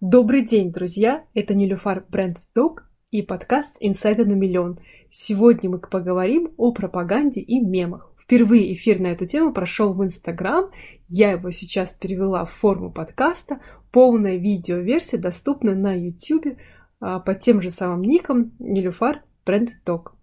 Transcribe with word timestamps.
Добрый 0.00 0.40
день, 0.46 0.72
друзья! 0.72 1.24
Это 1.34 1.52
Нилюфар 1.52 2.06
Бренд 2.08 2.38
Док 2.54 2.88
и 3.10 3.20
подкаст 3.20 3.76
«Инсайды 3.80 4.24
на 4.24 4.32
миллион». 4.32 4.80
Сегодня 5.10 5.68
мы 5.68 5.78
поговорим 5.78 6.54
о 6.56 6.72
пропаганде 6.72 7.42
и 7.42 7.60
мемах. 7.60 8.10
Впервые 8.18 8.72
эфир 8.72 8.98
на 8.98 9.08
эту 9.08 9.26
тему 9.26 9.52
прошел 9.52 9.92
в 9.92 10.02
Инстаграм. 10.02 10.70
Я 11.06 11.32
его 11.32 11.50
сейчас 11.50 11.92
перевела 11.92 12.46
в 12.46 12.50
форму 12.50 12.90
подкаста. 12.90 13.60
Полная 13.92 14.36
видеоверсия 14.36 15.20
доступна 15.20 15.74
на 15.74 15.92
YouTube 15.92 16.56
а, 17.00 17.18
под 17.18 17.40
тем 17.40 17.60
же 17.60 17.68
самым 17.68 18.00
ником 18.00 18.52
Нилюфар 18.58 19.22
Бренд 19.44 19.68
Док. 19.84 20.16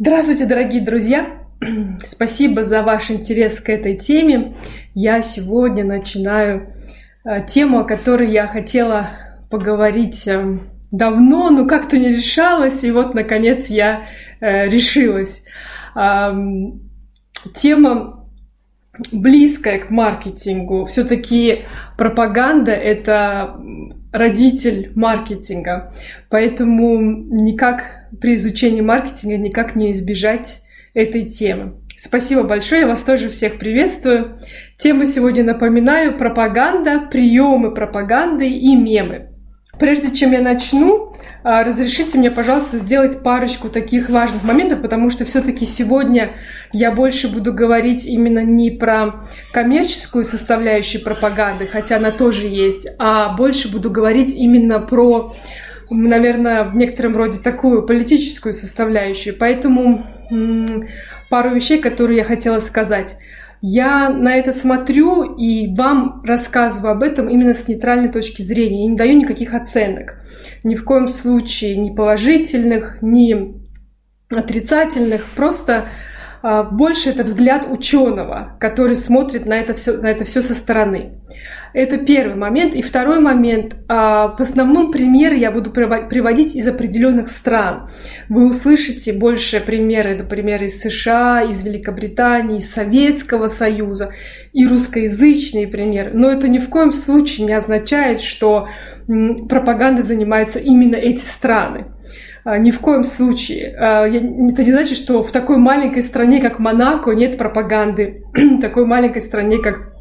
Здравствуйте, 0.00 0.46
дорогие 0.46 0.84
друзья! 0.84 1.46
Спасибо 2.04 2.64
за 2.64 2.82
ваш 2.82 3.12
интерес 3.12 3.60
к 3.60 3.68
этой 3.68 3.96
теме. 3.96 4.56
Я 4.94 5.22
сегодня 5.22 5.84
начинаю 5.84 6.74
Э, 7.30 7.46
тему, 7.46 7.78
о 7.78 7.84
которой 7.84 8.32
я 8.32 8.48
хотела 8.48 9.10
поговорить 9.50 10.26
э, 10.26 10.58
давно, 10.90 11.50
но 11.50 11.64
как-то 11.64 11.96
не 11.96 12.08
решалась, 12.08 12.82
и 12.82 12.90
вот, 12.90 13.14
наконец, 13.14 13.68
я 13.68 14.06
э, 14.40 14.68
решилась. 14.68 15.44
Тема 17.54 18.26
близкая 19.12 19.78
к 19.78 19.90
маркетингу. 19.90 20.84
Все-таки 20.84 21.64
пропаганда— 21.96 22.72
это 22.72 23.56
родитель 24.12 24.92
маркетинга, 24.94 25.94
поэтому 26.28 27.00
никак 27.00 28.08
при 28.20 28.34
изучении 28.34 28.82
маркетинга 28.82 29.36
никак 29.36 29.74
не 29.74 29.92
избежать 29.92 30.62
этой 30.94 31.24
темы. 31.24 31.74
Спасибо 32.02 32.44
большое, 32.44 32.80
я 32.80 32.86
вас 32.86 33.02
тоже 33.02 33.28
всех 33.28 33.58
приветствую. 33.58 34.38
Тема 34.78 35.04
сегодня, 35.04 35.44
напоминаю, 35.44 36.16
пропаганда, 36.16 37.08
приемы 37.10 37.74
пропаганды 37.74 38.48
и 38.48 38.74
мемы. 38.74 39.28
Прежде 39.78 40.10
чем 40.10 40.32
я 40.32 40.40
начну, 40.40 41.14
а, 41.44 41.62
разрешите 41.62 42.16
мне, 42.16 42.30
пожалуйста, 42.30 42.78
сделать 42.78 43.22
парочку 43.22 43.68
таких 43.68 44.08
важных 44.08 44.42
моментов, 44.44 44.80
потому 44.80 45.10
что 45.10 45.26
все-таки 45.26 45.66
сегодня 45.66 46.36
я 46.72 46.90
больше 46.90 47.28
буду 47.28 47.52
говорить 47.52 48.06
именно 48.06 48.42
не 48.42 48.70
про 48.70 49.26
коммерческую 49.52 50.24
составляющую 50.24 51.04
пропаганды, 51.04 51.66
хотя 51.66 51.96
она 51.96 52.12
тоже 52.12 52.46
есть, 52.46 52.88
а 52.98 53.36
больше 53.36 53.70
буду 53.70 53.90
говорить 53.90 54.32
именно 54.34 54.80
про, 54.80 55.34
наверное, 55.90 56.64
в 56.64 56.76
некотором 56.76 57.16
роде 57.16 57.38
такую 57.38 57.82
политическую 57.86 58.54
составляющую. 58.54 59.34
Поэтому 59.36 60.06
пару 61.28 61.54
вещей, 61.54 61.80
которые 61.80 62.18
я 62.18 62.24
хотела 62.24 62.60
сказать. 62.60 63.16
Я 63.62 64.08
на 64.08 64.36
это 64.36 64.52
смотрю 64.52 65.36
и 65.36 65.74
вам 65.74 66.22
рассказываю 66.24 66.92
об 66.92 67.02
этом 67.02 67.28
именно 67.28 67.52
с 67.52 67.68
нейтральной 67.68 68.10
точки 68.10 68.40
зрения. 68.40 68.84
Я 68.84 68.90
не 68.90 68.96
даю 68.96 69.16
никаких 69.18 69.52
оценок. 69.52 70.22
Ни 70.64 70.76
в 70.76 70.84
коем 70.84 71.08
случае 71.08 71.76
ни 71.76 71.94
положительных, 71.94 73.02
ни 73.02 73.60
отрицательных. 74.30 75.26
Просто 75.36 75.88
а, 76.42 76.62
больше 76.62 77.10
это 77.10 77.24
взгляд 77.24 77.66
ученого, 77.68 78.56
который 78.60 78.94
смотрит 78.94 79.44
на 79.44 79.58
это 79.58 79.74
все, 79.74 79.98
на 79.98 80.10
это 80.10 80.24
все 80.24 80.40
со 80.40 80.54
стороны. 80.54 81.20
Это 81.72 81.98
первый 81.98 82.36
момент. 82.36 82.74
И 82.74 82.82
второй 82.82 83.20
момент. 83.20 83.76
А, 83.88 84.28
в 84.36 84.40
основном 84.40 84.90
примеры 84.90 85.36
я 85.36 85.50
буду 85.50 85.70
приводить 85.70 86.54
из 86.54 86.66
определенных 86.66 87.30
стран. 87.30 87.90
Вы 88.28 88.46
услышите 88.46 89.12
больше 89.12 89.60
примеры, 89.60 90.16
например, 90.16 90.62
из 90.62 90.80
США, 90.80 91.42
из 91.42 91.64
Великобритании, 91.64 92.58
из 92.58 92.70
Советского 92.72 93.46
Союза 93.46 94.10
и 94.52 94.66
русскоязычные 94.66 95.68
примеры. 95.68 96.10
Но 96.14 96.30
это 96.30 96.48
ни 96.48 96.58
в 96.58 96.68
коем 96.68 96.92
случае 96.92 97.46
не 97.46 97.52
означает, 97.52 98.20
что 98.20 98.68
пропагандой 99.48 100.02
занимаются 100.02 100.58
именно 100.58 100.96
эти 100.96 101.20
страны. 101.20 101.86
А, 102.44 102.58
ни 102.58 102.70
в 102.70 102.80
коем 102.80 103.04
случае. 103.04 103.76
А, 103.78 104.06
это 104.06 104.64
не 104.64 104.72
значит, 104.72 104.96
что 104.96 105.22
в 105.22 105.30
такой 105.30 105.58
маленькой 105.58 106.02
стране, 106.02 106.40
как 106.40 106.58
Монако, 106.58 107.12
нет 107.12 107.38
пропаганды. 107.38 108.24
в 108.34 108.60
такой 108.60 108.86
маленькой 108.86 109.22
стране, 109.22 109.58
как 109.58 109.92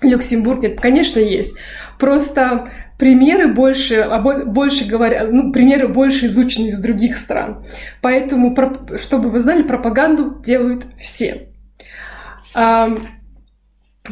Люксембург 0.00 0.62
нет, 0.62 0.80
конечно, 0.80 1.20
есть. 1.20 1.54
Просто 1.98 2.68
примеры 2.98 3.48
больше, 3.48 4.08
больше 4.46 4.84
говорят, 4.84 5.32
ну, 5.32 5.52
примеры 5.52 5.88
больше 5.88 6.26
изучены 6.26 6.68
из 6.68 6.80
других 6.80 7.16
стран. 7.16 7.64
Поэтому, 8.00 8.56
чтобы 8.98 9.28
вы 9.30 9.40
знали, 9.40 9.62
пропаганду 9.62 10.40
делают 10.42 10.84
все. 10.98 11.48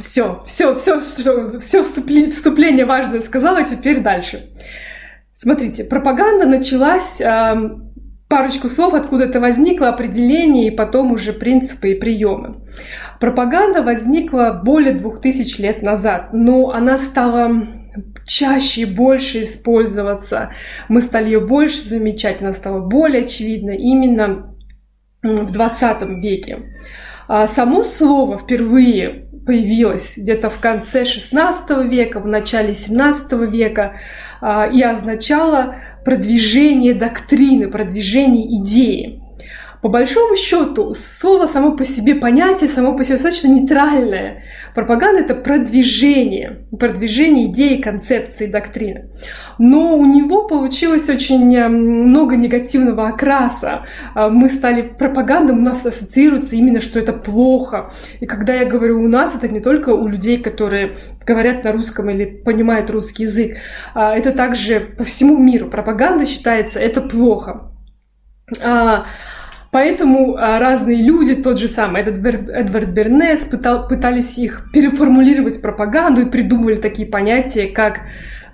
Все, 0.01 0.43
все, 0.47 0.75
все, 0.77 1.01
все, 1.01 1.59
все 1.59 1.83
вступление, 1.83 2.85
важное 2.85 3.21
сказала, 3.21 3.65
теперь 3.65 4.01
дальше. 4.01 4.51
Смотрите, 5.35 5.85
пропаганда 5.85 6.47
началась 6.47 7.21
парочку 8.31 8.69
слов, 8.69 8.95
откуда 8.95 9.25
это 9.25 9.41
возникло, 9.41 9.89
определение 9.89 10.69
и 10.69 10.71
потом 10.71 11.13
уже 11.13 11.33
принципы 11.33 11.91
и 11.91 11.95
приемы. 11.95 12.61
Пропаганда 13.19 13.83
возникла 13.83 14.59
более 14.65 14.95
двух 14.95 15.21
тысяч 15.21 15.59
лет 15.59 15.83
назад, 15.83 16.33
но 16.33 16.71
она 16.71 16.97
стала 16.97 17.67
чаще 18.25 18.83
и 18.83 18.85
больше 18.85 19.43
использоваться. 19.43 20.53
Мы 20.89 21.03
стали 21.03 21.27
ее 21.27 21.41
больше 21.41 21.83
замечать, 21.83 22.41
она 22.41 22.53
стала 22.53 22.79
более 22.79 23.25
очевидна 23.25 23.73
именно 23.73 24.55
в 25.23 25.51
20 25.51 26.03
веке. 26.23 26.61
А 27.27 27.49
само 27.49 27.83
слово 27.83 28.39
впервые 28.39 29.29
появилось 29.45 30.15
где-то 30.17 30.51
в 30.51 30.61
конце 30.61 31.05
16 31.05 31.71
века, 31.91 32.21
в 32.21 32.27
начале 32.27 32.75
17 32.75 33.33
века 33.51 33.97
а, 34.41 34.67
и 34.67 34.83
означало 34.83 35.77
продвижение 36.05 36.95
доктрины, 36.95 37.69
продвижение 37.69 38.63
идеи. 38.63 39.20
По 39.83 39.89
большому 39.89 40.37
счету, 40.37 40.95
слово 40.95 41.47
само 41.47 41.73
по 41.73 41.85
себе, 41.85 42.15
понятие 42.15 42.69
само 42.69 42.95
по 42.95 43.03
себе 43.03 43.15
достаточно 43.15 43.49
нейтральное. 43.49 44.45
Пропаганда— 44.75 45.21
это 45.23 45.35
продвижение, 45.35 46.67
продвижение 46.79 47.47
идеи, 47.47 47.81
концепции, 47.81 48.47
доктрины. 48.47 49.11
Но 49.59 49.97
у 49.97 50.05
него 50.05 50.47
получилось 50.47 51.09
очень 51.09 51.57
э, 51.57 51.69
много 51.69 52.37
негативного 52.37 53.09
окраса. 53.09 53.87
А, 54.15 54.29
мы 54.29 54.51
стали 54.51 54.83
пропагандой, 54.83 55.57
у 55.57 55.61
нас 55.61 55.85
ассоциируется 55.87 56.57
именно, 56.57 56.81
что 56.81 56.99
это 56.99 57.15
плохо. 57.15 57.91
И 58.21 58.27
когда 58.27 58.55
я 58.55 58.67
говорю 58.67 59.03
«у 59.03 59.09
нас», 59.09 59.35
это 59.35 59.49
не 59.49 59.61
только 59.61 59.91
у 59.91 60.07
людей, 60.07 60.39
которые 60.39 60.99
говорят 61.27 61.65
на 61.65 61.73
русском 61.73 62.11
или 62.11 62.27
понимают 62.27 62.91
русский 62.91 63.23
язык. 63.23 63.57
А, 63.95 64.15
это 64.15 64.33
также 64.33 64.81
по 64.81 65.05
всему 65.05 65.39
миру. 65.39 65.69
Пропаганда 65.69 66.27
считается 66.27 66.79
это 66.79 67.01
плохо. 67.01 67.71
Поэтому 69.71 70.37
а, 70.37 70.59
разные 70.59 71.01
люди, 71.01 71.37
тот 71.37 71.59
же 71.59 71.69
самый 71.69 72.03
Эдвард, 72.03 72.49
Эдвард 72.49 72.89
Бернес, 72.89 73.45
пытал, 73.45 73.87
пытались 73.87 74.37
их 74.37 74.69
переформулировать 74.73 75.63
пропаганду 75.63 76.23
и 76.23 76.31
придумывали 76.31 76.77
такие 76.77 77.07
понятия, 77.07 77.67
как 77.69 78.01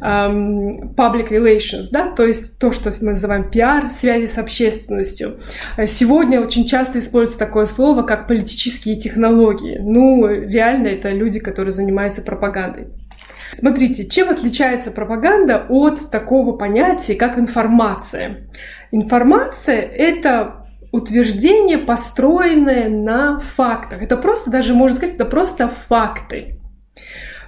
um, 0.00 0.94
public 0.94 1.30
relations, 1.30 1.86
да, 1.90 2.10
то 2.10 2.26
есть 2.26 2.58
то, 2.58 2.70
что 2.72 2.90
мы 3.02 3.12
называем 3.12 3.50
пиар, 3.50 3.90
связи 3.90 4.26
с 4.26 4.36
общественностью. 4.36 5.38
Сегодня 5.86 6.40
очень 6.40 6.66
часто 6.66 6.98
используется 6.98 7.38
такое 7.38 7.66
слово, 7.66 8.02
как 8.02 8.26
политические 8.26 8.96
технологии. 8.96 9.78
Ну, 9.80 10.26
реально 10.28 10.88
это 10.88 11.10
люди, 11.10 11.38
которые 11.38 11.72
занимаются 11.72 12.22
пропагандой. 12.22 12.88
Смотрите, 13.52 14.06
чем 14.06 14.28
отличается 14.28 14.90
пропаганда 14.90 15.64
от 15.70 16.10
такого 16.10 16.52
понятия, 16.52 17.14
как 17.14 17.38
информация? 17.38 18.48
Информация— 18.90 19.80
это 19.80 20.65
утверждение, 20.92 21.78
построенное 21.78 22.88
на 22.88 23.40
фактах. 23.40 24.02
Это 24.02 24.16
просто, 24.16 24.50
даже 24.50 24.74
можно 24.74 24.96
сказать, 24.96 25.14
это 25.14 25.24
просто 25.24 25.68
факты. 25.68 26.60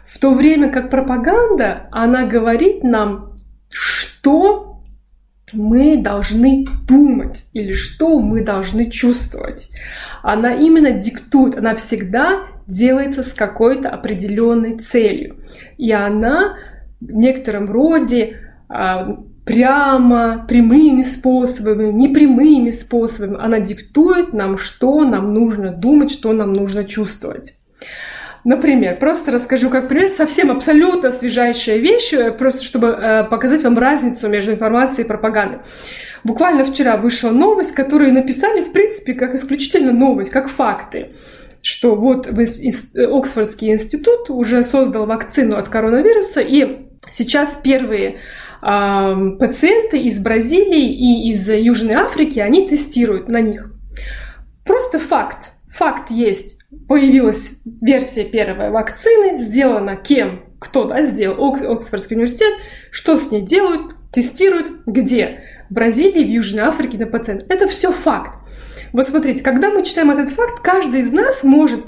В 0.07 0.19
то 0.19 0.33
время 0.33 0.71
как 0.71 0.91
пропаганда, 0.91 1.89
она 1.93 2.27
говорит 2.27 2.83
нам, 2.83 3.39
что 3.71 4.83
мы 5.53 5.97
должны 6.03 6.67
думать 6.87 7.47
или 7.53 7.73
что 7.73 8.21
мы 8.21 8.43
должны 8.43 8.91
чувствовать. 8.91 9.71
Она 10.23 10.55
именно 10.55 10.91
диктует, 10.91 11.57
она 11.57 11.75
всегда 11.77 12.45
делается 12.67 13.23
с 13.23 13.33
какой-то 13.33 13.89
определенной 13.89 14.79
целью. 14.79 15.45
И 15.79 15.91
она 15.93 16.57
в 17.01 17.13
некотором 17.13 17.71
роде 17.71 18.41
а, 18.69 19.19
прямо, 19.49 20.45
прямыми 20.47 21.01
способами, 21.01 21.91
непрямыми 21.91 22.69
способами. 22.69 23.43
Она 23.43 23.61
диктует 23.61 24.35
нам, 24.35 24.59
что 24.59 25.05
нам 25.05 25.33
нужно 25.33 25.73
думать, 25.73 26.11
что 26.11 26.35
нам 26.35 26.53
нужно 26.53 26.85
чувствовать. 26.85 27.55
Например, 28.45 28.99
просто 28.99 29.33
расскажу 29.33 29.71
как 29.71 29.89
пример, 29.89 30.11
совсем 30.11 30.51
абсолютно 30.51 31.11
свежайшая 31.11 31.79
вещь, 31.79 32.13
э, 32.13 32.31
просто 32.31 32.63
чтобы 32.63 32.89
э, 32.89 33.25
показать 33.25 33.65
вам 33.65 33.79
разницу 33.79 34.29
между 34.29 34.53
информацией 34.53 35.07
и 35.07 35.09
пропагандой. 35.09 35.61
Буквально 36.25 36.65
вчера 36.65 36.99
вышла 36.99 37.31
новость, 37.31 37.75
которую 37.75 38.13
написали, 38.13 38.61
в 38.61 38.73
принципе, 38.73 39.15
как 39.15 39.35
исключительно 39.35 39.93
новость, 39.93 40.31
как 40.31 40.49
факты. 40.49 41.15
что 41.63 41.95
вот 41.95 42.27
Оксфордский 42.29 43.73
институт 43.73 44.29
уже 44.29 44.63
создал 44.63 45.07
вакцину 45.07 45.57
от 45.57 45.69
коронавируса, 45.69 46.41
и 46.41 46.87
сейчас 47.11 47.61
первые 47.65 48.09
э, 48.11 48.17
пациенты 48.61 49.99
из 50.03 50.21
Бразилии 50.21 50.93
и 50.93 51.31
из 51.31 51.49
Южной 51.49 51.95
Африки, 51.95 52.39
они 52.39 52.69
тестируют 52.69 53.29
на 53.29 53.41
них. 53.41 53.73
Просто 54.65 54.99
факт. 54.99 55.53
Факт 55.75 56.11
есть. 56.11 56.59
Появилась 56.87 57.61
версия 57.65 58.25
первой 58.25 58.71
вакцины, 58.71 59.37
сделана 59.37 59.97
кем? 59.97 60.43
Кто 60.59 60.85
да, 60.85 61.03
сделал? 61.03 61.55
Оксфордский 61.73 62.17
университет. 62.17 62.53
Что 62.91 63.17
с 63.17 63.31
ней 63.31 63.43
делают? 63.43 63.95
Тестируют 64.13 64.83
где? 64.87 65.45
В 65.71 65.75
Бразилии, 65.75 66.25
в 66.25 66.29
Южной 66.29 66.65
Африке 66.65 66.99
на 66.99 67.07
пациент. 67.07 67.45
Это 67.49 67.69
все 67.69 67.93
факт. 67.93 68.38
Вот 68.93 69.07
смотрите, 69.07 69.43
когда 69.43 69.71
мы 69.71 69.85
читаем 69.85 70.11
этот 70.11 70.31
факт, 70.31 70.61
каждый 70.61 71.01
из 71.01 71.13
нас 71.13 71.43
может 71.43 71.85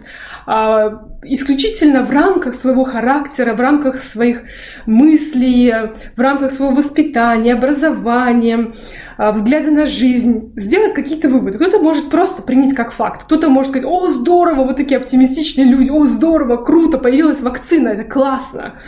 а, 0.47 1.07
исключительно 1.23 2.03
в 2.03 2.11
рамках 2.11 2.55
своего 2.55 2.85
характера, 2.85 3.55
в 3.55 3.61
рамках 3.61 4.03
своих 4.03 4.43
мыслей, 4.87 5.93
в 6.17 6.21
рамках 6.21 6.51
своего 6.53 6.75
воспитания, 6.75 7.55
образования, 7.55 8.73
а, 9.17 9.33
взгляда 9.33 9.71
на 9.71 9.87
жизнь, 9.87 10.53
сделать 10.57 10.95
какие-то 10.95 11.29
выводы. 11.29 11.59
Кто-то 11.59 11.79
может 11.79 12.11
просто 12.11 12.43
принять 12.43 12.75
как 12.75 12.93
факт, 12.93 13.25
кто-то 13.25 13.49
может 13.49 13.71
сказать, 13.71 13.89
о, 13.89 14.09
здорово, 14.09 14.65
вот 14.65 14.77
такие 14.77 14.99
оптимистичные 14.99 15.67
люди, 15.67 15.91
о, 15.91 16.07
здорово, 16.07 16.57
круто, 16.57 16.99
появилась 16.99 17.41
вакцина, 17.41 17.89
это 17.89 18.05
классно. 18.05 18.81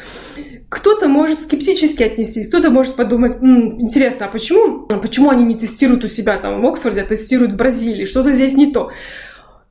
Кто-то 0.73 1.07
может 1.07 1.39
скептически 1.39 2.03
отнестись, 2.03 2.49
кто-то 2.49 2.71
может 2.71 2.97
подумать, 2.97 3.37
М, 3.43 3.79
интересно, 3.79 4.25
а 4.25 4.29
почему, 4.31 4.87
почему 4.87 5.29
они 5.29 5.45
не 5.45 5.55
тестируют 5.55 6.03
у 6.03 6.09
себя 6.09 6.39
там 6.39 6.63
в 6.63 6.67
Оксфорде, 6.67 7.03
а 7.03 7.05
тестируют 7.05 7.53
в 7.53 7.57
Бразилии, 7.57 8.07
что-то 8.07 8.33
здесь 8.33 8.57
не 8.57 8.73
то. 8.73 8.91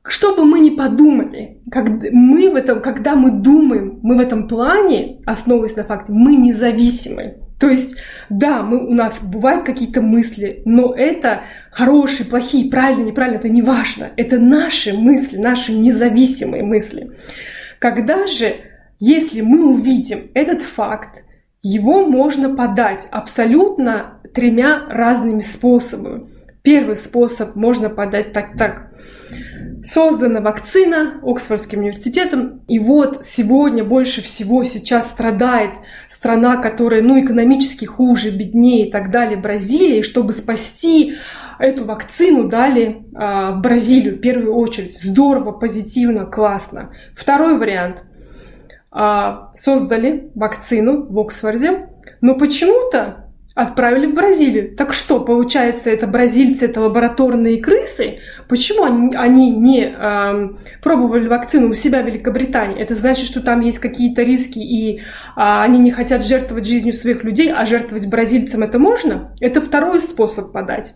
Что 0.06 0.36
бы 0.36 0.45
мы 0.45 0.59
ни 0.59 0.69
подумали, 0.69 1.57
как 1.71 1.88
мы 2.12 2.51
в 2.51 2.56
этом, 2.56 2.83
когда 2.83 3.15
мы 3.15 3.31
думаем, 3.31 4.00
мы 4.03 4.15
в 4.15 4.19
этом 4.19 4.48
плане, 4.48 5.21
основываясь 5.25 5.75
на 5.75 5.86
факте, 5.86 6.12
мы 6.13 6.36
независимы. 6.36 7.38
То 7.59 7.68
есть, 7.68 7.98
да, 8.30 8.62
мы, 8.62 8.88
у 8.88 8.94
нас 8.94 9.18
бывают 9.24 9.65
какие-то 9.65 10.03
мысли, 10.03 10.62
но 10.65 10.94
это 10.94 11.42
хорошие, 11.71 12.27
плохие, 12.27 12.69
правильные, 12.69 13.07
неправильные, 13.07 13.39
это 13.39 13.50
не 13.50 13.63
важно. 13.63 14.12
Это 14.18 14.38
наши 14.38 14.94
мысли, 14.94 15.38
наши 15.38 15.74
независимые 15.74 16.62
мысли. 16.62 17.09
Когда 17.80 18.27
же 18.27 18.53
если 19.01 19.42
мы 19.42 19.65
увидим 19.65 20.30
этот 20.36 20.62
факт, 20.62 21.24
его 21.63 22.06
можно 22.06 22.56
подать 22.56 23.07
абсолютно 23.09 24.19
тремя 24.31 24.86
разными 24.88 25.39
способами. 25.39 26.27
Первый 26.62 26.95
способ 26.95 27.56
можно 27.56 27.89
подать 27.89 28.31
так 28.31 28.56
так. 28.56 28.92
Создана 29.83 30.39
вакцина 30.39 31.19
Оксфордским 31.24 31.80
университетом, 31.80 32.62
и 32.68 32.77
вот 32.77 33.25
сегодня 33.25 33.83
больше 33.83 34.21
всего 34.21 34.63
сейчас 34.63 35.09
страдает 35.09 35.71
страна, 36.07 36.57
которая 36.57 37.01
ну, 37.01 37.19
экономически 37.19 37.86
хуже, 37.86 38.30
беднее 38.30 38.88
и 38.88 38.92
так 38.92 39.09
далее, 39.09 39.36
Бразилия, 39.36 40.01
и 40.01 40.03
чтобы 40.03 40.31
спасти 40.31 41.15
эту 41.57 41.86
вакцину 41.86 42.48
дали 42.48 43.03
а, 43.15 43.53
Бразилию 43.53 44.13
в 44.13 44.19
первую 44.19 44.53
очередь. 44.53 44.95
Здорово, 45.01 45.53
позитивно, 45.53 46.25
классно. 46.25 46.92
Второй 47.15 47.57
вариант– 47.57 48.03
создали 48.93 50.31
вакцину 50.35 51.05
в 51.05 51.17
Оксфорде, 51.17 51.88
но 52.19 52.35
почему-то 52.35 53.31
отправили 53.53 54.07
в 54.07 54.13
Бразилию. 54.13 54.75
Так 54.75 54.93
что, 54.93 55.19
получается, 55.19 55.89
это 55.89 56.07
бразильцы, 56.07 56.65
это 56.65 56.81
лабораторные 56.81 57.61
крысы? 57.61 58.19
Почему 58.47 58.83
они, 58.83 59.15
они 59.15 59.51
не 59.51 59.83
э, 59.83 60.49
пробовали 60.81 61.27
вакцину 61.27 61.69
у 61.69 61.73
себя 61.73 62.01
в 62.01 62.05
Великобритании? 62.05 62.79
Это 62.79 62.95
значит, 62.95 63.25
что 63.25 63.41
там 63.41 63.61
есть 63.61 63.79
какие-то 63.79 64.23
риски, 64.23 64.59
и 64.59 64.99
э, 64.99 64.99
они 65.35 65.79
не 65.79 65.91
хотят 65.91 66.25
жертвовать 66.25 66.65
жизнью 66.65 66.93
своих 66.93 67.23
людей, 67.23 67.51
а 67.51 67.65
жертвовать 67.65 68.09
бразильцам 68.09 68.63
это 68.63 68.79
можно? 68.79 69.35
Это 69.41 69.59
второй 69.59 69.99
способ 69.99 70.53
подать. 70.53 70.95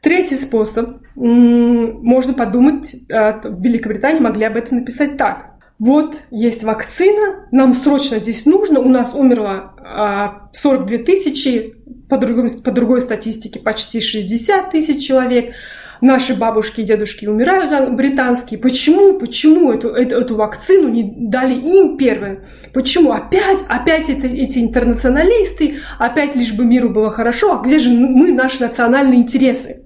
Третий 0.00 0.36
способ. 0.36 1.02
Можно 1.16 2.32
подумать, 2.32 2.94
э, 3.10 3.40
в 3.42 3.62
Великобритании 3.62 4.20
могли 4.20 4.44
об 4.44 4.56
этом 4.56 4.78
написать 4.78 5.16
так 5.18 5.57
вот 5.78 6.16
есть 6.30 6.64
вакцина, 6.64 7.46
нам 7.52 7.72
срочно 7.72 8.18
здесь 8.18 8.46
нужно, 8.46 8.80
у 8.80 8.88
нас 8.88 9.14
умерло 9.14 9.74
а, 9.78 10.48
42 10.52 10.98
тысячи, 10.98 11.76
по 12.08 12.18
другой, 12.18 12.48
по 12.64 12.72
другой 12.72 13.00
статистике 13.00 13.60
почти 13.60 14.00
60 14.00 14.70
тысяч 14.70 15.06
человек, 15.06 15.54
наши 16.00 16.34
бабушки 16.34 16.80
и 16.80 16.84
дедушки 16.84 17.26
умирают 17.26 17.94
британские. 17.94 18.58
Почему, 18.58 19.18
почему 19.18 19.72
эту, 19.72 19.90
эту, 19.90 20.16
эту 20.16 20.36
вакцину 20.36 20.88
не 20.88 21.14
дали 21.16 21.54
им 21.54 21.96
первым? 21.96 22.40
Почему 22.72 23.12
опять, 23.12 23.60
опять 23.68 24.08
это, 24.08 24.26
эти 24.26 24.58
интернационалисты, 24.58 25.76
опять 25.98 26.34
лишь 26.34 26.52
бы 26.52 26.64
миру 26.64 26.90
было 26.90 27.10
хорошо, 27.10 27.52
а 27.52 27.62
где 27.62 27.78
же 27.78 27.90
мы, 27.90 28.32
наши 28.32 28.60
национальные 28.60 29.20
интересы? 29.20 29.84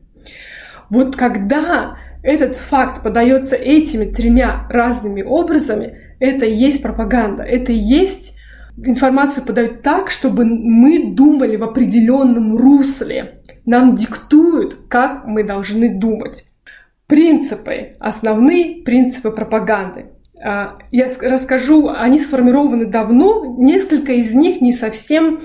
Вот 0.88 1.16
когда 1.16 1.96
этот 2.22 2.56
факт 2.56 3.02
подается 3.02 3.56
этими 3.56 4.04
тремя 4.04 4.66
разными 4.70 5.22
образами, 5.22 5.98
это 6.20 6.46
и 6.46 6.54
есть 6.54 6.82
пропаганда, 6.82 7.42
это 7.42 7.72
и 7.72 7.76
есть 7.76 8.36
информацию 8.76 9.44
подают 9.44 9.82
так, 9.82 10.10
чтобы 10.10 10.44
мы 10.44 11.12
думали 11.14 11.56
в 11.56 11.64
определенном 11.64 12.56
русле. 12.56 13.40
Нам 13.66 13.96
диктуют, 13.96 14.86
как 14.88 15.26
мы 15.26 15.44
должны 15.44 15.98
думать. 15.98 16.44
Принципы, 17.06 17.96
основные 18.00 18.82
принципы 18.82 19.30
пропаганды. 19.30 20.06
А, 20.42 20.78
я 20.90 21.08
расскажу, 21.20 21.88
они 21.88 22.18
сформированы 22.18 22.86
давно, 22.86 23.56
несколько 23.58 24.12
из 24.12 24.34
них 24.34 24.60
не 24.60 24.72
совсем 24.72 25.40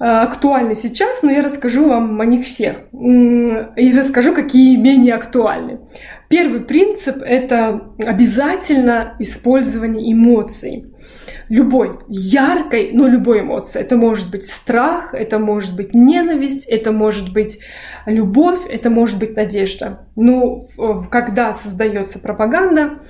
актуальны 0.00 0.74
сейчас, 0.74 1.22
но 1.22 1.30
я 1.30 1.42
расскажу 1.42 1.88
вам 1.88 2.20
о 2.20 2.24
них 2.24 2.46
всех. 2.46 2.76
И 2.92 3.92
расскажу, 3.96 4.34
какие 4.34 4.76
менее 4.76 5.14
актуальны. 5.14 5.80
Первый 6.28 6.60
принцип– 6.60 7.18
это 7.24 7.92
обязательно 8.06 9.14
использование 9.18 10.12
эмоций. 10.12 10.86
Любой, 11.50 11.98
яркой, 12.08 12.92
но 12.92 13.08
любой 13.08 13.40
эмоции. 13.40 13.80
Это 13.80 13.96
может 13.96 14.30
быть 14.30 14.46
страх, 14.46 15.12
это 15.12 15.38
может 15.38 15.76
быть 15.76 15.94
ненависть, 15.94 16.66
это 16.66 16.92
может 16.92 17.32
быть 17.32 17.58
любовь, 18.06 18.60
это 18.68 18.88
может 18.88 19.18
быть 19.18 19.36
надежда. 19.36 20.06
Ну, 20.16 20.68
когда 21.10 21.52
создается 21.52 22.20
пропаганда, 22.20 23.00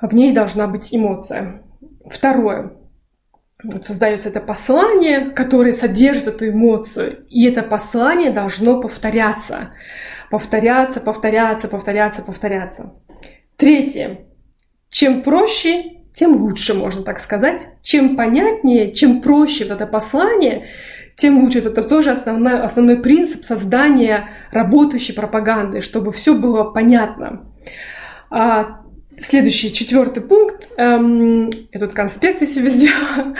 в 0.00 0.14
ней 0.14 0.32
должна 0.32 0.66
быть 0.66 0.94
эмоция. 0.94 1.62
Второе 2.08 2.72
создается 3.82 4.28
это 4.28 4.40
послание, 4.40 5.30
которое 5.30 5.72
содержит 5.72 6.28
эту 6.28 6.48
эмоцию. 6.48 7.24
И 7.28 7.46
это 7.46 7.62
послание 7.62 8.30
должно 8.30 8.80
повторяться. 8.80 9.70
Повторяться, 10.30 11.00
повторяться, 11.00 11.68
повторяться, 11.68 12.22
повторяться. 12.22 12.94
Третье. 13.56 14.20
Чем 14.88 15.22
проще, 15.22 16.00
тем 16.14 16.36
лучше, 16.36 16.74
можно 16.74 17.02
так 17.02 17.20
сказать. 17.20 17.68
Чем 17.82 18.16
понятнее, 18.16 18.92
чем 18.92 19.20
проще 19.20 19.64
это 19.64 19.86
послание, 19.86 20.68
тем 21.16 21.42
лучше. 21.42 21.58
Это 21.58 21.82
тоже 21.82 22.10
основной, 22.10 22.62
основной 22.62 22.96
принцип 22.96 23.44
создания 23.44 24.28
работающей 24.50 25.12
пропаганды, 25.12 25.82
чтобы 25.82 26.12
все 26.12 26.34
было 26.34 26.64
понятно. 26.64 27.46
А 28.30 28.80
Следующий, 29.16 29.72
четвертый 29.72 30.22
пункт. 30.22 30.68
Эм, 30.76 31.50
я 31.72 31.80
тут 31.80 31.92
конспекты 31.92 32.46
себе 32.46 32.70
сделала. 32.70 33.34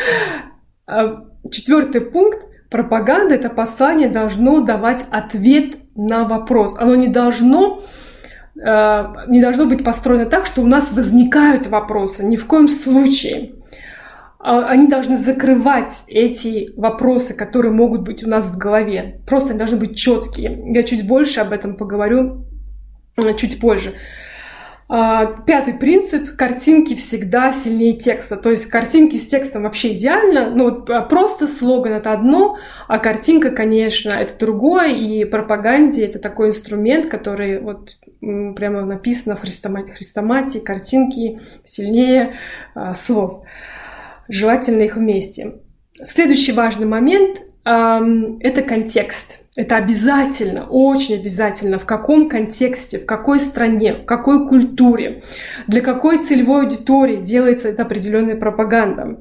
Э, 0.87 1.17
четвертый 1.51 2.01
пункт. 2.01 2.47
Пропаганда, 2.71 3.35
это 3.35 3.49
послание 3.49 4.09
должно 4.09 4.61
давать 4.61 5.05
ответ 5.11 5.77
на 5.97 6.25
вопрос. 6.25 6.79
Оно 6.79 6.95
не 6.95 7.09
должно 7.09 7.83
э, 8.57 9.05
не 9.29 9.41
должно 9.41 9.67
быть 9.67 9.85
построено 9.85 10.27
так, 10.27 10.47
что 10.47 10.63
у 10.63 10.67
нас 10.67 10.93
возникают 10.93 11.67
вопросы. 11.67 12.25
Ни 12.25 12.37
в 12.37 12.47
коем 12.47 12.69
случае. 12.69 13.53
А, 14.43 14.67
они 14.69 14.87
должны 14.87 15.19
закрывать 15.19 16.05
эти 16.07 16.73
вопросы, 16.77 17.35
которые 17.35 17.73
могут 17.73 18.03
быть 18.03 18.25
у 18.25 18.29
нас 18.29 18.47
в 18.47 18.57
голове. 18.57 19.21
Просто 19.27 19.51
они 19.51 19.59
должны 19.59 19.77
быть 19.77 19.97
четкие. 19.97 20.63
Я 20.73 20.83
чуть 20.83 21.07
больше 21.07 21.41
об 21.41 21.53
этом 21.53 21.77
поговорю 21.77 22.47
э, 23.17 23.35
чуть 23.35 23.61
позже. 23.61 23.95
А, 24.93 25.27
пятый 25.47 25.75
принцип– 25.75 26.35
картинки 26.37 26.97
всегда 26.97 27.53
сильнее 27.53 27.97
текста. 27.97 28.37
То 28.37 28.51
есть 28.51 28.67
картинки 28.67 29.15
с 29.15 29.27
текстом 29.29 29.63
вообще 29.63 29.93
идеально, 29.95 30.51
но 30.51 30.65
вот 30.65 30.91
а, 30.91 31.03
просто 31.03 31.47
слоган– 31.47 31.93
это 31.95 32.13
одно, 32.13 32.59
а 32.89 32.99
картинка, 32.99 33.53
конечно, 33.53 34.11
это 34.11 34.37
другое, 34.37 34.89
и 34.89 35.25
пропаганде 35.25 36.05
это 36.05 36.19
такой 36.19 36.49
инструмент, 36.49 37.09
который 37.09 37.61
вот 37.61 37.99
прямо 38.21 38.85
написано 38.85 39.37
в 39.37 39.43
хрестоматии 39.43 40.59
картинки 40.59 41.39
сильнее 41.65 42.35
а, 42.75 42.93
слов. 42.95 43.45
Желательно 44.29 44.83
их 44.83 44.97
вместе. 44.97 45.61
Следующий 46.03 46.51
важный 46.51 46.87
момент 46.87 47.43
это 47.65 48.63
контекст. 48.63 49.41
Это 49.57 49.77
обязательно, 49.77 50.67
очень 50.69 51.17
обязательно, 51.17 51.79
в 51.79 51.85
каком 51.85 52.29
контексте, 52.29 52.99
в 52.99 53.07
какой 53.07 53.41
стране, 53.41 53.95
в 53.95 54.05
какой 54.05 54.49
культуре, 54.49 55.25
для 55.67 55.81
какой 55.81 56.23
целевой 56.23 56.63
аудитории 56.63 57.17
делается 57.17 57.69
эта 57.69 57.83
определенная 57.83 58.37
пропаганда. 58.37 59.19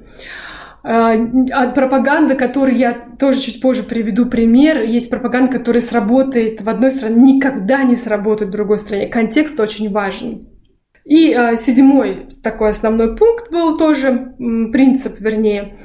А, 0.82 1.14
от 1.52 1.76
пропаганды, 1.76 2.36
которой 2.36 2.76
я 2.76 2.94
тоже 3.20 3.42
чуть 3.42 3.60
позже 3.60 3.84
приведу 3.84 4.28
пример, 4.28 4.84
есть 4.84 5.10
пропаганда, 5.10 5.52
которая 5.52 5.82
сработает 5.82 6.62
в 6.62 6.70
одной 6.70 6.92
стране, 6.92 7.34
никогда 7.34 7.84
не 7.84 7.96
сработает 7.96 8.50
в 8.50 8.54
другой 8.54 8.80
стране. 8.80 9.08
Контекст 9.08 9.60
очень 9.60 9.92
важен. 9.92 10.48
И 11.04 11.34
э, 11.34 11.56
седьмой 11.56 12.28
такой 12.44 12.70
основной 12.70 13.18
пункт 13.18 13.52
был 13.52 13.78
тоже, 13.78 14.36
принцип, 14.38 15.20
вернее, 15.20 15.80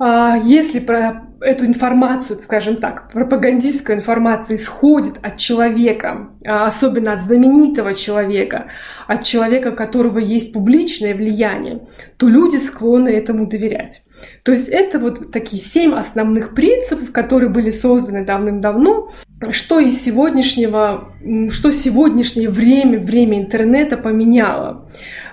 если 0.00 0.80
про 0.80 1.22
эту 1.40 1.66
информацию, 1.66 2.38
скажем 2.38 2.76
так, 2.76 3.12
пропагандистская 3.12 3.96
информация 3.96 4.56
исходит 4.56 5.14
от 5.22 5.36
человека, 5.36 6.30
особенно 6.44 7.12
от 7.12 7.20
знаменитого 7.20 7.94
человека, 7.94 8.66
от 9.06 9.22
человека, 9.24 9.68
у 9.68 9.74
которого 9.74 10.18
есть 10.18 10.52
публичное 10.52 11.14
влияние, 11.14 11.86
то 12.16 12.28
люди 12.28 12.56
склонны 12.56 13.10
этому 13.10 13.46
доверять. 13.46 14.02
То 14.42 14.52
есть 14.52 14.68
это 14.68 14.98
вот 14.98 15.30
такие 15.32 15.62
семь 15.62 15.94
основных 15.94 16.54
принципов, 16.54 17.12
которые 17.12 17.50
были 17.50 17.70
созданы 17.70 18.24
давным-давно, 18.24 19.10
что 19.50 19.78
из 19.78 20.02
сегодняшнего, 20.02 21.12
что 21.50 21.70
сегодняшнее 21.70 22.48
время, 22.48 22.98
время 22.98 23.38
интернета 23.38 23.96
поменяло. 23.96 24.83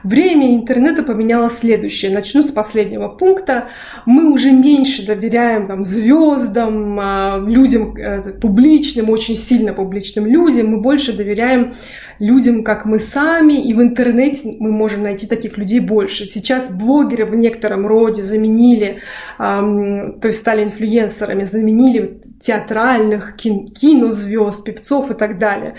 Время 0.04 0.56
интернета 0.56 1.04
поменяло 1.04 1.50
следующее. 1.50 2.12
Начну 2.12 2.44
с 2.44 2.50
последнего 2.50 3.08
пункта. 3.08 3.70
Мы 4.06 4.32
уже 4.32 4.52
меньше 4.52 5.06
доверяем 5.06 5.68
там, 5.68 5.84
звездам, 5.84 7.00
а, 7.00 7.40
людям 7.46 7.96
э, 7.96 8.34
публичным, 8.40 9.10
очень 9.10 9.36
сильно 9.36 9.74
публичным 9.74 10.26
людям. 10.26 10.68
Мы 10.68 10.82
больше 10.82 11.16
доверяем 11.16 11.76
людям, 12.22 12.64
как 12.64 12.86
мы 12.86 13.00
сами, 13.00 13.54
и 13.54 13.74
в 13.74 13.82
интернете 13.82 14.56
мы 14.60 14.72
можем 14.72 15.04
найти 15.04 15.26
таких 15.28 15.58
людей 15.58 15.80
больше. 15.80 16.28
Сейчас 16.28 16.72
блогеры 16.72 17.26
в 17.26 17.36
некотором 17.36 17.88
роде 17.88 18.22
заменили, 18.22 19.00
то 19.38 20.22
есть 20.24 20.40
стали 20.40 20.64
инфлюенсерами, 20.64 21.46
заменили 21.46 22.22
театральных, 22.40 23.36
кинозвезд, 23.36 24.64
певцов 24.64 25.10
и 25.10 25.14
так 25.16 25.40
далее. 25.40 25.76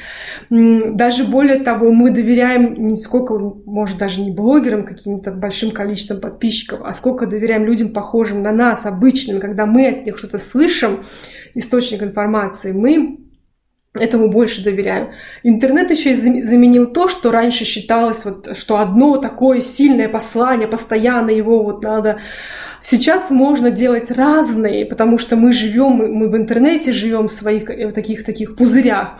Даже 0.50 1.24
более 1.24 1.60
того, 1.60 1.92
мы 1.92 2.10
доверяем 2.10 2.88
не 2.88 2.96
сколько, 2.96 3.34
может, 3.72 3.96
даже 3.96 4.20
не 4.20 4.30
блогерам, 4.30 4.84
каким-то 4.84 5.30
большим 5.30 5.70
количеством 5.70 6.20
подписчиков, 6.20 6.80
а 6.84 6.92
сколько 6.92 7.26
доверяем 7.26 7.64
людям, 7.64 7.94
похожим 7.94 8.42
на 8.42 8.52
нас, 8.52 8.84
обычным, 8.84 9.40
когда 9.40 9.64
мы 9.64 9.88
от 9.88 10.04
них 10.04 10.18
что-то 10.18 10.36
слышим, 10.36 11.04
источник 11.54 12.02
информации, 12.02 12.72
мы 12.72 13.18
этому 13.94 14.28
больше 14.28 14.62
доверяю. 14.62 15.12
Интернет 15.42 15.90
еще 15.90 16.12
и 16.12 16.42
заменил 16.42 16.86
то, 16.92 17.08
что 17.08 17.30
раньше 17.30 17.64
считалось, 17.64 18.26
вот, 18.26 18.56
что 18.58 18.78
одно 18.78 19.16
такое 19.16 19.60
сильное 19.60 20.08
послание, 20.10 20.68
постоянно 20.68 21.30
его 21.30 21.62
вот 21.62 21.82
надо 21.82 22.20
Сейчас 22.82 23.30
можно 23.30 23.70
делать 23.70 24.10
разные, 24.10 24.84
потому 24.84 25.18
что 25.18 25.36
мы 25.36 25.52
живем, 25.52 25.92
мы 25.92 26.28
в 26.28 26.36
интернете 26.36 26.92
живем 26.92 27.28
в 27.28 27.32
своих 27.32 27.70
э, 27.70 27.92
таких 27.92 28.24
таких 28.24 28.56
пузырях. 28.56 29.18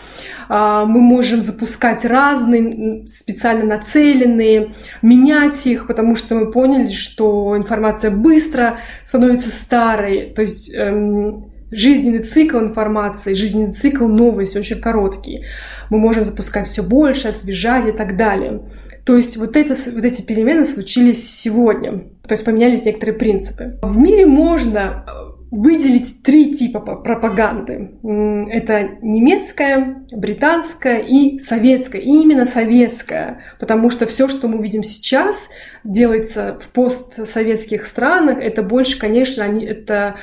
А, 0.49 0.85
мы 0.85 1.01
можем 1.01 1.43
запускать 1.43 2.05
разные, 2.05 3.07
специально 3.07 3.65
нацеленные, 3.77 4.75
менять 5.01 5.67
их, 5.67 5.87
потому 5.87 6.17
что 6.17 6.35
мы 6.35 6.51
поняли, 6.51 6.91
что 6.91 7.57
информация 7.57 8.11
быстро 8.11 8.79
становится 9.05 9.49
старой. 9.49 10.33
То 10.35 10.43
есть 10.43 10.73
эм, 10.75 11.53
жизненный 11.71 12.25
цикл 12.25 12.59
информации, 12.59 13.35
жизненный 13.35 13.73
цикл 13.73 14.07
новости 14.07 14.59
очень 14.59 14.81
короткий. 14.81 15.45
Мы 15.89 15.99
можем 15.99 16.25
запускать 16.25 16.67
все 16.67 16.83
больше, 16.83 17.29
освежать 17.29 17.87
и 17.87 17.93
так 17.93 18.17
далее. 18.17 18.61
То 19.05 19.17
есть 19.17 19.37
вот, 19.37 19.57
это, 19.57 19.75
вот 19.93 20.05
эти 20.05 20.23
перемены 20.23 20.65
случились 20.65 21.29
сегодня. 21.29 22.05
То 22.27 22.35
есть 22.35 22.45
поменялись 22.45 22.85
некоторые 22.85 23.19
принципы. 23.19 23.79
В 23.83 23.97
мире 23.97 24.27
можно 24.27 25.05
э, 25.07 25.11
выделить 25.51 26.23
три 26.23 26.55
типа 26.55 26.81
пропаганды. 26.81 27.91
Это 28.03 28.91
немецкая, 29.03 30.05
британская 30.13 30.99
и 30.99 31.41
советская. 31.41 32.01
И 32.01 32.09
именно 32.09 32.45
советская, 32.45 33.43
потому 33.59 33.91
что 33.91 34.07
все, 34.07 34.29
что 34.29 34.47
мы 34.47 34.63
видим 34.63 34.85
сейчас, 34.85 35.49
делается 35.83 36.59
в 36.61 36.69
постсоветских 36.69 37.87
странах, 37.87 38.39
это 38.41 38.63
больше, 38.63 39.01
конечно, 39.01 39.45
они, 39.45 39.65
это 39.67 40.15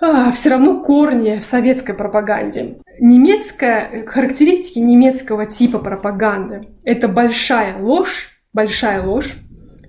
а, 0.00 0.32
все 0.32 0.50
равно 0.50 0.82
корни 0.82 1.38
в 1.38 1.44
советской 1.44 1.94
пропаганде. 1.94 2.78
Немецкая, 3.02 4.04
характеристики 4.06 4.78
немецкого 4.78 5.46
типа 5.46 5.78
пропаганды– 5.78 6.68
это 6.84 7.08
большая 7.08 7.78
ложь, 7.78 8.28
большая 8.52 9.02
ложь, 9.02 9.32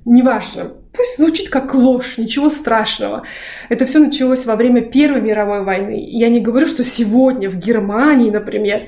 неважно, 0.05 0.71
пусть 0.93 1.17
звучит 1.17 1.49
как 1.49 1.75
ложь, 1.75 2.17
ничего 2.17 2.49
страшного. 2.49 3.23
Это 3.67 3.85
все 3.85 3.99
началось 3.99 4.45
во 4.45 4.55
время 4.55 4.81
Первой 4.81 5.19
мировой 5.19 5.65
войны. 5.65 5.97
Я 6.09 6.29
не 6.29 6.39
говорю, 6.39 6.67
что 6.67 6.85
сегодня 6.85 7.49
в 7.49 7.57
Германии, 7.57 8.31
например, 8.31 8.87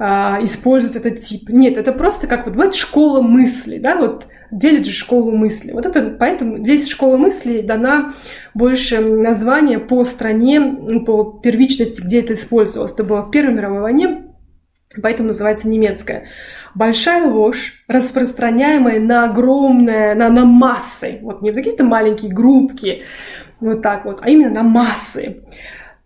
а, 0.00 0.40
используют 0.42 0.96
этот 0.96 1.20
тип. 1.20 1.48
Нет, 1.48 1.76
это 1.76 1.92
просто 1.92 2.26
как 2.26 2.46
вот 2.46 2.54
бывает 2.54 2.74
школа 2.74 3.20
мысли, 3.20 3.78
да, 3.78 3.96
вот 3.96 4.26
делит 4.50 4.86
же 4.86 4.92
школу 4.92 5.30
мысли. 5.32 5.72
Вот 5.72 5.86
это, 5.86 6.16
поэтому 6.18 6.58
здесь 6.58 6.88
школа 6.88 7.16
мысли 7.16 7.60
дана 7.60 8.14
больше 8.54 9.00
название 9.00 9.78
по 9.78 10.04
стране, 10.04 10.60
по 11.06 11.40
первичности, 11.42 12.00
где 12.00 12.20
это 12.20 12.32
использовалось. 12.32 12.92
Это 12.92 13.04
было 13.04 13.22
в 13.22 13.30
Первой 13.30 13.54
мировой 13.54 13.80
войне, 13.80 14.24
поэтому 15.02 15.28
называется 15.28 15.68
немецкая. 15.68 16.28
Большая 16.74 17.26
ложь, 17.26 17.84
распространяемая 17.88 19.00
на 19.00 19.24
огромное, 19.24 20.14
на, 20.14 20.28
на 20.28 20.44
массы, 20.44 21.18
вот 21.22 21.42
не 21.42 21.52
какие-то 21.52 21.84
маленькие 21.84 22.32
группки, 22.32 23.02
вот 23.60 23.82
так 23.82 24.04
вот, 24.04 24.20
а 24.22 24.30
именно 24.30 24.50
на 24.50 24.62
массы. 24.62 25.44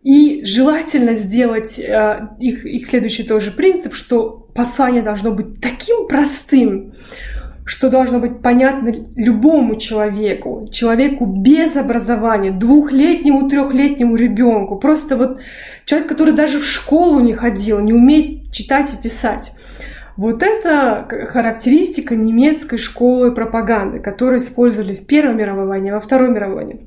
И 0.02 0.44
желательно 0.44 1.14
сделать 1.14 1.78
э, 1.78 2.28
их, 2.38 2.66
их 2.66 2.86
следующий 2.86 3.22
тоже 3.22 3.50
принцип, 3.50 3.94
что 3.94 4.50
послание 4.54 5.02
должно 5.02 5.30
быть 5.30 5.62
таким 5.62 6.06
простым, 6.06 6.92
что 7.64 7.88
должно 7.88 8.18
быть 8.18 8.42
понятно 8.42 8.92
любому 9.16 9.76
человеку, 9.76 10.68
человеку 10.71 11.25
без 11.25 11.76
образования, 11.76 12.50
двухлетнему, 12.50 13.49
трехлетнему 13.49 14.16
ребенку, 14.16 14.76
просто 14.76 15.16
вот 15.16 15.40
человек, 15.85 16.09
который 16.09 16.35
даже 16.35 16.59
в 16.59 16.66
школу 16.66 17.21
не 17.21 17.33
ходил, 17.33 17.80
не 17.80 17.92
умеет 17.92 18.52
читать 18.52 18.92
и 18.92 19.02
писать. 19.02 19.52
Вот 20.16 20.42
это 20.42 21.09
характеристика 21.33 22.14
немецкой 22.14 22.76
школы 22.76 23.33
пропаганды, 23.33 23.99
которую 23.99 24.37
использовали 24.38 24.94
в 24.94 25.06
Первой 25.06 25.35
мировой 25.35 25.66
войне, 25.66 25.92
во 25.92 26.00
Второй 26.00 26.28
мировой 26.28 26.56
войне. 26.56 26.80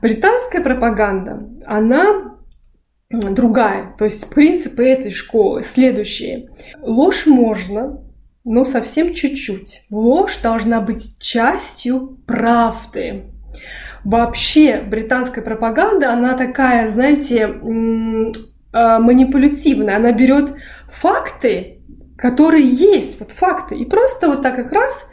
Британская 0.00 0.60
пропаганда, 0.60 1.48
она 1.64 2.34
другая. 3.10 3.94
То 3.98 4.04
есть 4.04 4.32
принципы 4.32 4.84
этой 4.84 5.10
школы 5.10 5.62
следующие. 5.62 6.50
Ложь 6.80 7.26
можно, 7.26 8.03
но 8.44 8.64
совсем 8.64 9.14
чуть-чуть. 9.14 9.82
Ложь 9.90 10.38
должна 10.42 10.80
быть 10.80 11.18
частью 11.18 12.18
правды. 12.26 13.24
Вообще 14.04 14.82
британская 14.82 15.40
пропаганда, 15.40 16.12
она 16.12 16.36
такая, 16.36 16.90
знаете, 16.90 17.58
а, 18.72 18.98
манипулятивная. 18.98 19.96
Она 19.96 20.12
берет 20.12 20.54
факты, 20.92 21.78
которые 22.18 22.68
есть, 22.68 23.18
вот 23.18 23.32
факты, 23.32 23.76
и 23.76 23.86
просто 23.86 24.28
вот 24.28 24.42
так 24.42 24.56
как 24.56 24.72
раз 24.72 25.08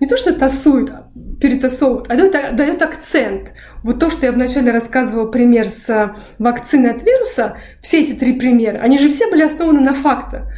не 0.00 0.08
то, 0.08 0.16
что 0.16 0.34
тасует, 0.34 0.90
а 0.90 1.10
перетасовывает, 1.40 2.10
а 2.10 2.16
дает, 2.16 2.56
дает 2.56 2.82
акцент. 2.82 3.52
Вот 3.82 4.00
то, 4.00 4.10
что 4.10 4.26
я 4.26 4.32
вначале 4.32 4.72
рассказывала 4.72 5.30
пример 5.30 5.70
с 5.70 6.14
вакциной 6.38 6.90
от 6.90 7.04
вируса, 7.04 7.56
все 7.80 8.02
эти 8.02 8.12
три 8.12 8.32
примера, 8.32 8.78
они 8.78 8.98
же 8.98 9.08
все 9.08 9.30
были 9.30 9.42
основаны 9.42 9.80
на 9.80 9.94
фактах. 9.94 10.48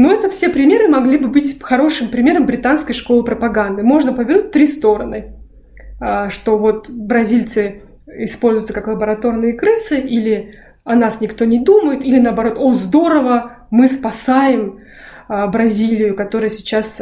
Но 0.00 0.10
это 0.10 0.30
все 0.30 0.48
примеры 0.48 0.88
могли 0.88 1.18
бы 1.18 1.28
быть 1.28 1.62
хорошим 1.62 2.08
примером 2.08 2.46
британской 2.46 2.94
школы 2.94 3.22
пропаганды. 3.22 3.82
Можно 3.82 4.14
повернуть 4.14 4.50
три 4.50 4.66
стороны. 4.66 5.34
А, 6.00 6.30
что 6.30 6.56
вот 6.56 6.88
бразильцы 6.88 7.82
используются 8.06 8.72
как 8.72 8.86
лабораторные 8.86 9.52
крысы, 9.52 9.98
или 10.00 10.54
о 10.84 10.94
нас 10.94 11.20
никто 11.20 11.44
не 11.44 11.58
думает, 11.58 12.02
или 12.02 12.18
наоборот, 12.18 12.54
о, 12.56 12.74
здорово, 12.76 13.66
мы 13.70 13.88
спасаем 13.88 14.80
а, 15.28 15.48
Бразилию, 15.48 16.16
которая 16.16 16.48
сейчас 16.48 16.98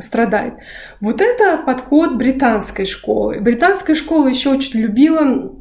страдает. 0.00 0.54
Вот 1.00 1.20
это 1.20 1.58
подход 1.64 2.16
британской 2.16 2.86
школы. 2.86 3.38
Британская 3.38 3.94
школа 3.94 4.26
еще 4.26 4.50
очень 4.50 4.80
любила 4.80 5.52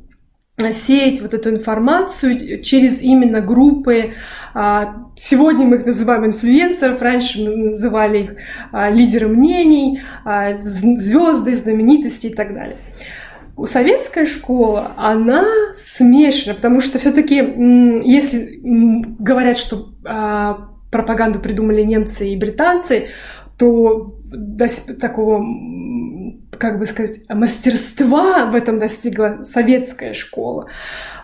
сеять 0.74 1.22
вот 1.22 1.34
эту 1.34 1.50
информацию 1.50 2.62
через 2.62 3.02
именно 3.02 3.42
группы. 3.42 4.14
А, 4.54 5.08
сегодня 5.16 5.66
мы 5.66 5.78
их 5.78 5.86
называем 5.86 6.26
инфлюенсеров, 6.26 7.02
раньше 7.02 7.44
мы 7.44 7.56
называли 7.56 8.24
их 8.24 8.36
а, 8.72 8.90
лидеры 8.90 9.28
мнений, 9.28 10.02
а, 10.24 10.60
звезды, 10.60 11.56
знаменитости 11.56 12.28
и 12.28 12.34
так 12.34 12.54
далее. 12.54 12.78
Советская 13.66 14.26
школа, 14.26 14.94
она 14.98 15.46
смешана, 15.76 16.56
потому 16.56 16.82
что 16.82 17.00
все-таки, 17.00 17.36
если 18.04 18.60
говорят, 19.20 19.58
что 19.58 19.90
пропаганду 20.90 21.40
придумали 21.40 21.84
немцы 21.84 22.30
и 22.30 22.38
британцы, 22.38 23.10
то 23.58 24.16
такого, 25.00 25.46
как 26.62 26.78
бы 26.78 26.86
сказать, 26.86 27.22
мастерства 27.28 28.46
в 28.46 28.54
этом 28.54 28.78
достигла 28.78 29.40
советская 29.42 30.14
школа. 30.14 30.68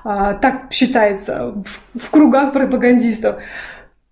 А, 0.03 0.33
так 0.33 0.73
считается 0.73 1.53
в 1.93 2.09
кругах 2.09 2.53
пропагандистов. 2.53 3.35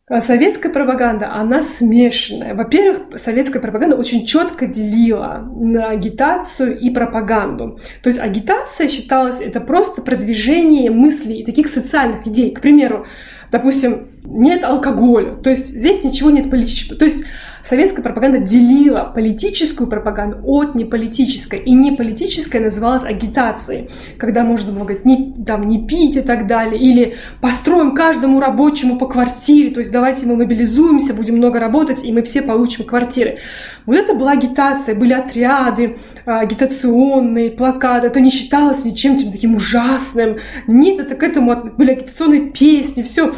А 0.08 0.22
советская 0.22 0.72
пропаганда, 0.72 1.34
она 1.34 1.64
смешанная. 1.64 2.54
Во-первых, 2.54 3.20
советская 3.20 3.60
пропаганда 3.60 3.96
очень 3.96 4.28
четко 4.28 4.68
делила 4.68 5.44
на 5.56 5.90
агитацию 5.90 6.78
и 6.78 6.92
пропаганду. 6.92 7.80
То 8.04 8.10
есть 8.10 8.20
агитация 8.20 8.88
считалась 8.88 9.42
это 9.42 9.62
просто 9.62 10.04
продвижение 10.04 10.92
мыслей 10.92 11.40
и 11.40 11.46
таких 11.46 11.70
социальных 11.70 12.28
идей. 12.28 12.52
К 12.52 12.62
примеру, 12.62 13.08
допустим, 13.52 14.10
нет 14.24 14.64
алкоголя, 14.64 15.38
то 15.38 15.50
есть 15.50 15.70
здесь 15.70 16.04
ничего 16.04 16.30
нет 16.30 16.52
политического. 16.52 17.00
То 17.00 17.06
есть 17.06 17.26
советская 17.68 18.04
пропаганда 18.04 18.40
делила 18.40 19.12
политическую 19.14 19.90
пропаганду 19.90 20.40
от 20.44 20.76
неполитической. 20.76 21.60
И 21.60 21.74
неполитическая 21.74 22.62
называлась 22.62 23.04
агитацией, 23.04 23.90
когда 24.18 24.44
можно 24.44 24.72
было 24.72 24.84
говорить, 24.84 25.06
не, 25.06 25.34
там, 25.46 25.68
не 25.68 25.86
пить 25.88 26.18
и 26.18 26.22
так 26.22 26.48
далее, 26.48 26.80
или 26.80 27.16
построим 27.42 27.96
каждому 27.96 28.40
рабочему 28.40 28.98
по 28.98 29.08
квартире, 29.08 29.72
то 29.72 29.80
есть 29.80 29.92
давайте 29.92 30.26
мы 30.26 30.36
мобилизуемся, 30.36 31.14
будем 31.14 31.38
много 31.38 31.60
работать, 31.60 32.04
и 32.04 32.12
мы 32.12 32.22
все 32.22 32.42
получим 32.42 32.86
квартиры. 32.86 33.40
Вот 33.86 33.96
это 33.96 34.14
была 34.14 34.32
агитация, 34.32 34.96
были 34.96 35.14
отряды 35.14 35.98
а, 36.26 36.40
агитационные, 36.40 37.52
плакаты, 37.52 38.08
это 38.08 38.20
не 38.20 38.30
считалось 38.30 38.86
ничем 38.86 39.18
таким 39.32 39.56
ужасным. 39.56 40.38
Нет, 40.68 41.00
это 41.00 41.16
к 41.16 41.24
этому 41.24 41.72
были 41.78 41.92
агитационные 41.92 42.52
песни, 42.52 43.04
все. 43.04 43.34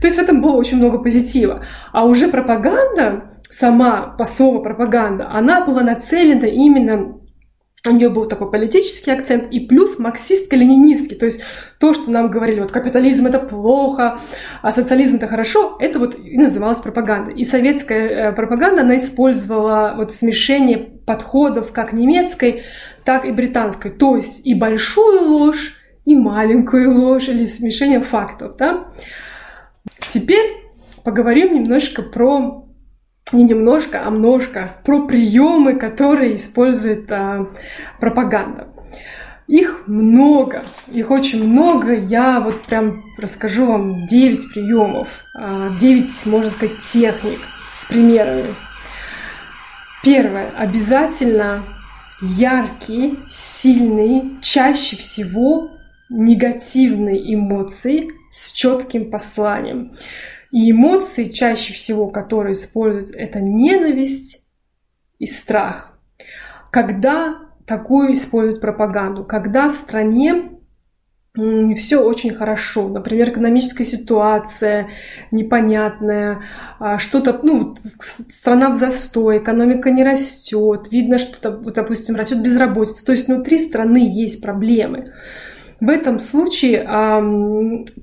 То 0.00 0.06
есть 0.06 0.16
в 0.16 0.20
этом 0.20 0.40
было 0.40 0.52
очень 0.52 0.78
много 0.78 0.98
позитива. 0.98 1.62
А 1.92 2.06
уже 2.06 2.28
пропаганда, 2.28 3.29
сама 3.50 4.14
посова 4.16 4.60
пропаганда, 4.60 5.28
она 5.30 5.64
была 5.64 5.82
нацелена 5.82 6.46
именно 6.46 7.20
у 7.88 7.92
нее 7.92 8.10
был 8.10 8.26
такой 8.26 8.50
политический 8.50 9.10
акцент 9.10 9.50
и 9.50 9.60
плюс 9.60 9.98
марксистско-ленинистский. 9.98 11.16
То 11.16 11.24
есть 11.24 11.40
то, 11.78 11.94
что 11.94 12.10
нам 12.10 12.30
говорили, 12.30 12.60
вот 12.60 12.72
капитализм 12.72 13.26
это 13.26 13.38
плохо, 13.38 14.20
а 14.60 14.70
социализм 14.70 15.16
это 15.16 15.28
хорошо, 15.28 15.76
это 15.80 15.98
вот 15.98 16.18
и 16.18 16.36
называлось 16.36 16.78
пропагандой. 16.78 17.34
И 17.34 17.44
советская 17.44 18.08
э, 18.08 18.32
пропаганда, 18.32 18.82
она 18.82 18.96
использовала 18.96 19.94
вот 19.96 20.12
смешение 20.12 20.76
подходов 20.76 21.72
как 21.72 21.94
немецкой, 21.94 22.64
так 23.04 23.24
и 23.24 23.30
британской. 23.30 23.90
То 23.90 24.16
есть 24.16 24.46
и 24.46 24.54
большую 24.54 25.22
ложь, 25.22 25.76
и 26.04 26.14
маленькую 26.14 27.00
ложь, 27.00 27.28
или 27.28 27.46
смешение 27.46 28.02
фактов. 28.02 28.56
Да? 28.58 28.88
Теперь 30.10 30.66
поговорим 31.02 31.54
немножко 31.54 32.02
про 32.02 32.69
не 33.32 33.44
немножко, 33.44 34.02
а 34.04 34.10
множко 34.10 34.76
про 34.84 35.06
приемы, 35.06 35.74
которые 35.74 36.36
использует 36.36 37.10
а, 37.12 37.46
пропаганда. 38.00 38.68
Их 39.46 39.82
много, 39.86 40.64
их 40.92 41.10
очень 41.10 41.44
много. 41.46 41.94
Я 41.94 42.40
вот 42.40 42.62
прям 42.62 43.04
расскажу 43.18 43.66
вам 43.66 44.06
9 44.06 44.52
приемов, 44.52 45.08
9, 45.34 46.10
а, 46.24 46.28
можно 46.28 46.50
сказать, 46.50 46.80
техник 46.92 47.40
с 47.72 47.84
примерами. 47.84 48.54
Первое. 50.02 50.50
Обязательно 50.56 51.64
яркие, 52.22 53.16
сильные, 53.30 54.40
чаще 54.40 54.96
всего 54.96 55.72
негативные 56.08 57.34
эмоции 57.34 58.10
с 58.32 58.52
четким 58.52 59.10
посланием. 59.10 59.92
И 60.52 60.70
эмоции 60.70 61.24
чаще 61.24 61.72
всего, 61.72 62.08
которые 62.08 62.52
используются, 62.52 63.18
это 63.18 63.40
ненависть 63.40 64.46
и 65.18 65.26
страх. 65.26 65.98
Когда 66.70 67.36
такую 67.66 68.14
используют 68.14 68.60
пропаганду? 68.60 69.24
Когда 69.24 69.68
в 69.68 69.76
стране 69.76 70.50
все 71.76 72.02
очень 72.02 72.34
хорошо. 72.34 72.88
Например, 72.88 73.28
экономическая 73.30 73.84
ситуация 73.84 74.88
непонятная, 75.30 76.42
а, 76.80 76.98
что-то, 76.98 77.38
ну, 77.44 77.76
страна 78.30 78.70
в 78.70 78.74
застой, 78.74 79.38
экономика 79.38 79.90
не 79.90 80.02
растет, 80.02 80.88
видно, 80.90 81.18
что, 81.18 81.50
допустим, 81.50 82.16
растет 82.16 82.42
безработица. 82.42 83.04
То 83.04 83.12
есть 83.12 83.28
внутри 83.28 83.58
страны 83.58 84.08
есть 84.10 84.42
проблемы. 84.42 85.12
В 85.80 85.88
этом 85.88 86.18
случае 86.18 86.84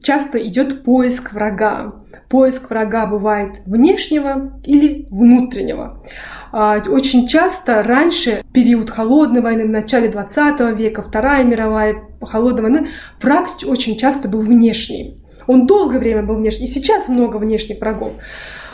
часто 0.02 0.40
идет 0.48 0.84
поиск 0.84 1.34
врага. 1.34 1.94
Поиск 2.30 2.70
врага 2.70 3.06
бывает 3.06 3.62
внешнего 3.66 4.60
или 4.64 5.08
внутреннего. 5.10 6.04
А, 6.52 6.82
очень 6.88 7.28
часто 7.28 7.84
раньше, 7.84 8.42
период 8.54 8.90
холодной 8.90 9.42
войны, 9.42 9.66
в 9.66 9.70
начале 9.70 10.10
20 10.10 10.78
века, 10.78 11.02
Вторая 11.02 11.44
мировая 11.44 12.04
холодная 12.22 12.64
война, 12.64 12.88
враг 13.22 13.48
очень 13.66 13.98
часто 13.98 14.28
был 14.28 14.42
внешний. 14.42 15.18
Он 15.46 15.66
долгое 15.66 16.00
время 16.00 16.24
был 16.24 16.36
внешний. 16.36 16.66
И 16.66 16.70
сейчас 16.70 17.08
много 17.08 17.38
внешних 17.38 17.80
врагов. 17.80 18.14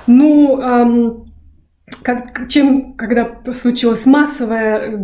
Но 0.07 1.23
как, 2.01 2.47
чем, 2.49 2.93
когда 2.93 3.39
случилось 3.51 4.05
массовое 4.05 4.97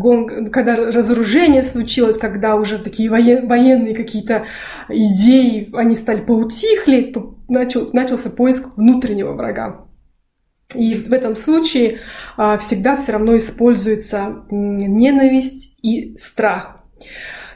когда 0.52 0.76
разоружение 0.76 1.62
случилось, 1.62 2.18
когда 2.18 2.56
уже 2.56 2.80
такие 2.80 3.10
воен, 3.10 3.48
военные 3.48 3.96
какие-то 3.96 4.46
идеи, 4.88 5.70
они 5.74 5.96
стали 5.96 6.22
поутихли, 6.22 7.02
то 7.02 7.36
начал, 7.50 7.90
начался 7.94 8.30
поиск 8.30 8.78
внутреннего 8.78 9.34
врага. 9.34 9.86
И 10.76 10.94
в 10.94 11.14
этом 11.14 11.36
случае 11.36 12.00
а, 12.38 12.58
всегда 12.58 12.96
все 12.96 13.14
равно 13.14 13.36
используется 13.38 14.44
ненависть 14.52 15.76
и 15.82 16.16
страх. 16.18 16.84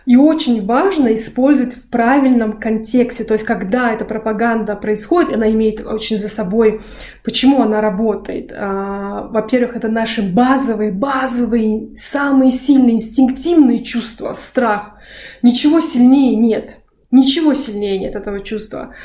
И 0.05 0.17
очень 0.17 0.65
важно 0.65 1.13
использовать 1.13 1.75
в 1.75 1.89
правильном 1.89 2.59
контексте. 2.59 3.23
То 3.23 3.35
есть, 3.35 3.45
когда 3.45 3.93
эта 3.93 4.03
пропаганда 4.03 4.75
происходит, 4.75 5.33
она 5.33 5.49
имеет 5.51 5.85
очень 5.85 6.17
за 6.17 6.27
собой, 6.27 6.81
почему 7.23 7.61
она 7.61 7.79
работает. 7.79 8.51
А, 8.53 9.27
во-первых, 9.31 9.77
это 9.77 9.87
наши 9.87 10.21
базовые, 10.21 10.91
базовые, 10.91 11.95
самые 11.95 12.51
сильные 12.51 12.95
инстинктивные 12.95 13.83
чувства, 13.83 14.33
страх. 14.33 14.95
Ничего 15.41 15.79
сильнее 15.79 16.35
нет. 16.35 16.79
Ничего 17.13 17.53
сильнее 17.53 17.99
нет 17.99 18.15
этого 18.15 18.39
чувства. 18.39 18.95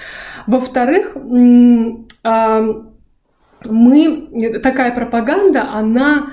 Во-вторых, 0.46 1.14
а, 2.24 2.62
мы, 3.66 4.60
такая 4.62 4.94
пропаганда, 4.94 5.70
она 5.70 6.32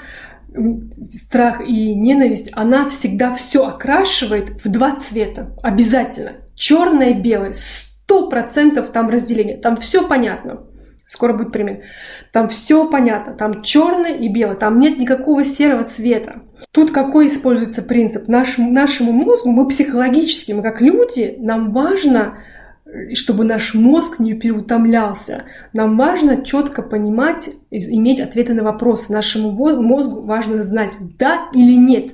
страх 1.04 1.60
и 1.60 1.94
ненависть, 1.94 2.50
она 2.54 2.88
всегда 2.88 3.36
все 3.36 3.68
окрашивает 3.68 4.64
в 4.64 4.72
два 4.72 4.96
цвета. 4.96 5.54
Обязательно. 5.62 6.38
Черное 6.56 7.10
и 7.10 7.22
белое. 7.22 7.52
Сто 7.54 8.30
процентов 8.30 8.92
там 8.92 9.10
разделение. 9.10 9.58
Там 9.58 9.76
все 9.76 10.08
понятно. 10.08 10.64
Скоро 11.08 11.34
будет 11.34 11.52
пример. 11.52 11.82
Там 12.32 12.48
все 12.48 12.90
понятно. 12.90 13.34
Там 13.34 13.64
черное 13.64 14.16
и 14.16 14.30
белое. 14.30 14.56
Там 14.56 14.80
нет 14.80 14.98
никакого 14.98 15.44
серого 15.44 15.84
цвета. 15.84 16.44
Тут 16.72 16.92
какой 16.92 17.28
используется 17.28 17.82
принцип? 17.82 18.28
Наш, 18.28 18.58
нашему 18.58 19.12
мозгу, 19.12 19.52
мы 19.52 19.68
психологически, 19.68 20.52
мы 20.52 20.62
как 20.62 20.82
люди, 20.82 21.36
нам 21.40 21.72
важно 21.72 22.38
чтобы 23.14 23.44
наш 23.44 23.74
мозг 23.74 24.20
не 24.20 24.34
переутомлялся. 24.34 25.44
Нам 25.74 25.98
важно 25.98 26.46
четко 26.46 26.82
понимать, 26.82 27.50
иметь 27.72 28.20
ответы 28.20 28.54
на 28.54 28.64
вопросы. 28.64 29.12
Нашему 29.12 29.52
мозгу 29.82 30.22
важно 30.22 30.64
знать, 30.64 30.96
да 31.18 31.50
или 31.54 31.74
нет. 31.74 32.14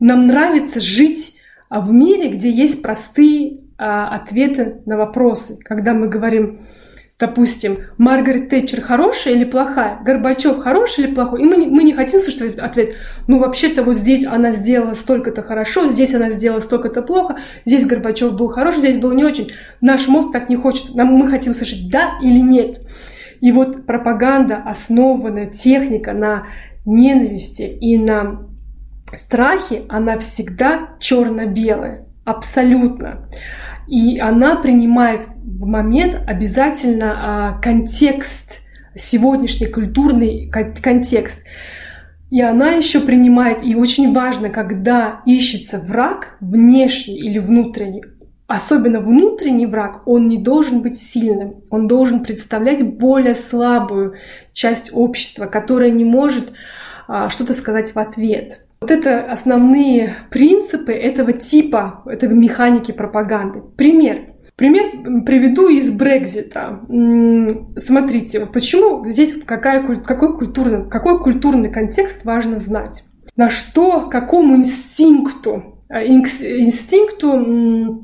Нам 0.00 0.26
нравится 0.26 0.80
жить 0.80 1.36
а, 1.68 1.80
в 1.80 1.92
мире, 1.92 2.28
где 2.28 2.50
есть 2.50 2.82
простые 2.82 3.60
а, 3.78 4.14
ответы 4.14 4.82
на 4.84 4.96
вопросы. 4.96 5.58
Когда 5.64 5.94
мы 5.94 6.08
говорим, 6.08 6.66
допустим, 7.22 7.78
Маргарет 7.98 8.48
Тэтчер 8.48 8.80
хорошая 8.80 9.34
или 9.34 9.44
плохая, 9.44 10.00
Горбачев 10.02 10.58
хороший 10.58 11.04
или 11.04 11.14
плохой, 11.14 11.42
и 11.42 11.44
мы 11.44 11.56
не, 11.56 11.66
мы 11.68 11.84
не 11.84 11.92
хотим 11.92 12.18
слышать 12.18 12.58
ответ, 12.58 12.96
ну 13.28 13.38
вообще-то 13.38 13.84
вот 13.84 13.94
здесь 13.94 14.26
она 14.26 14.50
сделала 14.50 14.94
столько-то 14.94 15.44
хорошо, 15.44 15.86
здесь 15.86 16.12
она 16.14 16.30
сделала 16.30 16.58
столько-то 16.58 17.00
плохо, 17.00 17.36
здесь 17.64 17.86
Горбачев 17.86 18.34
был 18.36 18.48
хороший, 18.48 18.80
здесь 18.80 18.96
был 18.96 19.12
не 19.12 19.22
очень. 19.22 19.52
Наш 19.80 20.08
мозг 20.08 20.32
так 20.32 20.48
не 20.48 20.56
хочет, 20.56 20.96
нам, 20.96 21.14
мы 21.14 21.28
хотим 21.28 21.54
слышать 21.54 21.88
да 21.92 22.18
или 22.20 22.40
нет. 22.40 22.80
И 23.40 23.52
вот 23.52 23.86
пропаганда, 23.86 24.56
основанная 24.56 25.46
техника 25.46 26.14
на 26.14 26.48
ненависти 26.84 27.62
и 27.62 27.98
на 27.98 28.48
страхе, 29.16 29.84
она 29.88 30.18
всегда 30.18 30.88
черно-белая, 30.98 32.04
абсолютно. 32.24 33.28
И 33.86 34.18
она 34.18 34.56
принимает 34.56 35.26
в 35.44 35.66
момент 35.66 36.20
обязательно 36.26 37.12
а, 37.14 37.60
контекст, 37.60 38.60
сегодняшний 38.94 39.66
культурный 39.66 40.50
контекст. 40.50 41.44
И 42.30 42.40
она 42.40 42.70
еще 42.70 43.00
принимает, 43.00 43.62
и 43.62 43.74
очень 43.74 44.14
важно, 44.14 44.48
когда 44.48 45.20
ищется 45.26 45.78
враг, 45.78 46.36
внешний 46.40 47.18
или 47.18 47.38
внутренний, 47.38 48.02
особенно 48.46 49.00
внутренний 49.00 49.66
враг, 49.66 50.02
он 50.06 50.28
не 50.28 50.38
должен 50.38 50.80
быть 50.80 50.96
сильным, 50.96 51.56
он 51.70 51.88
должен 51.88 52.22
представлять 52.22 52.82
более 52.96 53.34
слабую 53.34 54.14
часть 54.52 54.90
общества, 54.92 55.46
которая 55.46 55.90
не 55.90 56.04
может 56.04 56.52
а, 57.06 57.28
что-то 57.28 57.52
сказать 57.54 57.94
в 57.94 57.98
ответ. 57.98 58.60
Вот 58.82 58.90
это 58.90 59.30
основные 59.30 60.16
принципы 60.28 60.92
этого 60.92 61.32
типа, 61.32 62.02
этой 62.06 62.28
механики 62.28 62.90
пропаганды. 62.90 63.62
Пример. 63.76 64.32
Пример 64.56 65.22
приведу 65.24 65.68
из 65.68 65.92
Брекзита. 65.92 66.80
Смотрите, 67.76 68.40
вот 68.40 68.52
почему 68.52 69.08
здесь 69.08 69.40
какая, 69.44 69.86
какой, 69.98 70.36
культурный, 70.36 70.90
какой 70.90 71.20
культурный 71.20 71.70
контекст 71.70 72.24
важно 72.24 72.58
знать. 72.58 73.04
На 73.36 73.50
что, 73.50 74.08
какому 74.10 74.56
инстинкту, 74.56 75.84
а, 75.88 76.04
инстинкту 76.04 78.02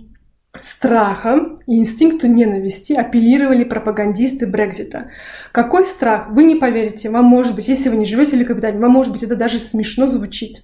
страха 0.62 1.58
и 1.66 1.78
инстинкту 1.78 2.26
ненависти 2.26 2.92
апеллировали 2.92 3.64
пропагандисты 3.64 4.46
Брекзита. 4.46 5.10
Какой 5.52 5.84
страх? 5.84 6.30
Вы 6.30 6.44
не 6.44 6.56
поверите. 6.56 7.10
Вам 7.10 7.24
может 7.24 7.54
быть, 7.54 7.68
если 7.68 7.88
вы 7.88 7.96
не 7.96 8.04
живете 8.04 8.30
в 8.30 8.34
Великобритании, 8.34 8.80
вам 8.80 8.92
может 8.92 9.12
быть 9.12 9.22
это 9.22 9.36
даже 9.36 9.58
смешно 9.58 10.06
звучит. 10.06 10.62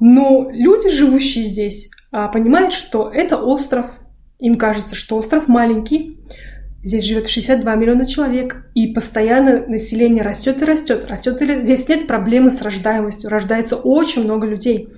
Но 0.00 0.50
люди, 0.52 0.90
живущие 0.90 1.44
здесь, 1.44 1.90
а, 2.10 2.28
понимают, 2.28 2.72
что 2.72 3.10
это 3.12 3.36
остров, 3.36 3.86
им 4.38 4.56
кажется, 4.56 4.94
что 4.94 5.16
остров 5.16 5.48
маленький, 5.48 6.20
здесь 6.82 7.04
живет 7.04 7.28
62 7.28 7.74
миллиона 7.74 8.06
человек, 8.06 8.66
и 8.74 8.88
постоянно 8.88 9.66
население 9.66 10.22
растет 10.22 10.62
и 10.62 10.64
растет. 10.64 11.06
растет 11.06 11.40
и... 11.42 11.64
Здесь 11.64 11.88
нет 11.88 12.06
проблемы 12.06 12.50
с 12.50 12.60
рождаемостью, 12.60 13.30
рождается 13.30 13.76
очень 13.76 14.24
много 14.24 14.46
людей. 14.46 14.90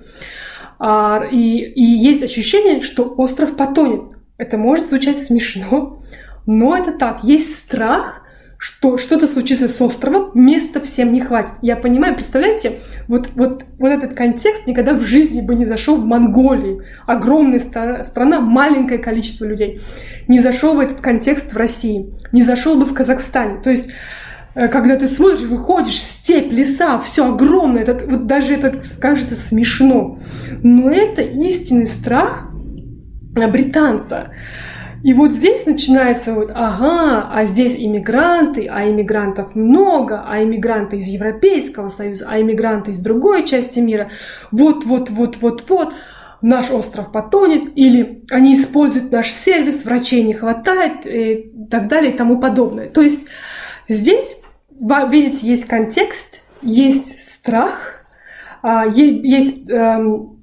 А, 0.79 1.23
и, 1.31 1.59
и 1.59 1.83
есть 1.83 2.23
ощущение, 2.23 2.81
что 2.81 3.03
остров 3.17 3.55
потонет. 3.55 4.03
Это 4.37 4.57
может 4.57 4.89
звучать 4.89 5.21
смешно, 5.21 6.03
но 6.45 6.77
это 6.77 6.91
так. 6.91 7.23
Есть 7.23 7.55
страх, 7.55 8.23
что 8.57 8.97
что-то 8.97 9.27
случится 9.27 9.69
с 9.69 9.79
островом, 9.81 10.31
места 10.33 10.79
всем 10.79 11.13
не 11.13 11.21
хватит. 11.21 11.53
Я 11.61 11.75
понимаю, 11.75 12.15
представляете, 12.15 12.79
вот, 13.07 13.29
вот, 13.35 13.63
вот 13.77 13.87
этот 13.89 14.15
контекст 14.15 14.65
никогда 14.65 14.93
в 14.93 15.01
жизни 15.01 15.41
бы 15.41 15.53
не 15.55 15.65
зашел 15.65 15.95
в 15.95 16.05
Монголии. 16.05 16.81
Огромная 17.05 17.59
страна, 17.59 18.39
маленькое 18.39 18.99
количество 18.99 19.45
людей. 19.45 19.81
Не 20.27 20.39
зашел 20.39 20.73
бы 20.73 20.83
этот 20.83 21.01
контекст 21.01 21.53
в 21.53 21.57
России, 21.57 22.11
не 22.31 22.41
зашел 22.41 22.75
бы 22.75 22.85
в 22.85 22.93
Казахстане. 22.93 23.61
То 23.61 23.69
есть 23.69 23.91
когда 24.71 24.95
ты 24.95 25.07
смотришь, 25.07 25.41
выходишь, 25.41 26.01
степь, 26.01 26.51
леса, 26.51 26.99
все 26.99 27.31
огромное, 27.31 27.83
это, 27.83 28.05
вот 28.07 28.25
даже 28.25 28.53
это 28.53 28.79
кажется 28.99 29.35
смешно. 29.35 30.19
Но 30.63 30.89
это 30.89 31.21
истинный 31.21 31.87
страх 31.87 32.49
британца. 33.33 34.31
И 35.03 35.13
вот 35.13 35.31
здесь 35.31 35.65
начинается 35.65 36.33
вот, 36.33 36.51
ага, 36.53 37.29
а 37.31 37.45
здесь 37.45 37.75
иммигранты, 37.77 38.67
а 38.67 38.89
иммигрантов 38.89 39.53
много, 39.53 40.23
а 40.27 40.41
иммигранты 40.41 40.97
из 40.97 41.07
Европейского 41.07 41.89
Союза, 41.89 42.25
а 42.27 42.41
иммигранты 42.41 42.91
из 42.91 42.99
другой 42.99 43.45
части 43.45 43.79
мира. 43.79 44.09
Вот, 44.51 44.85
вот, 44.85 45.11
вот, 45.11 45.37
вот, 45.39 45.69
вот 45.69 45.93
наш 46.41 46.71
остров 46.71 47.11
потонет, 47.11 47.73
или 47.75 48.23
они 48.31 48.55
используют 48.55 49.11
наш 49.11 49.29
сервис, 49.29 49.85
врачей 49.85 50.23
не 50.23 50.33
хватает, 50.33 51.05
и 51.05 51.51
так 51.69 51.87
далее, 51.87 52.11
и 52.11 52.17
тому 52.17 52.39
подобное. 52.39 52.89
То 52.89 53.01
есть 53.01 53.27
здесь, 53.87 54.35
видите, 55.09 55.47
есть 55.47 55.65
контекст, 55.65 56.41
есть 56.61 57.21
страх, 57.23 58.05
а, 58.61 58.85
есть 58.85 59.69
эм, 59.69 60.37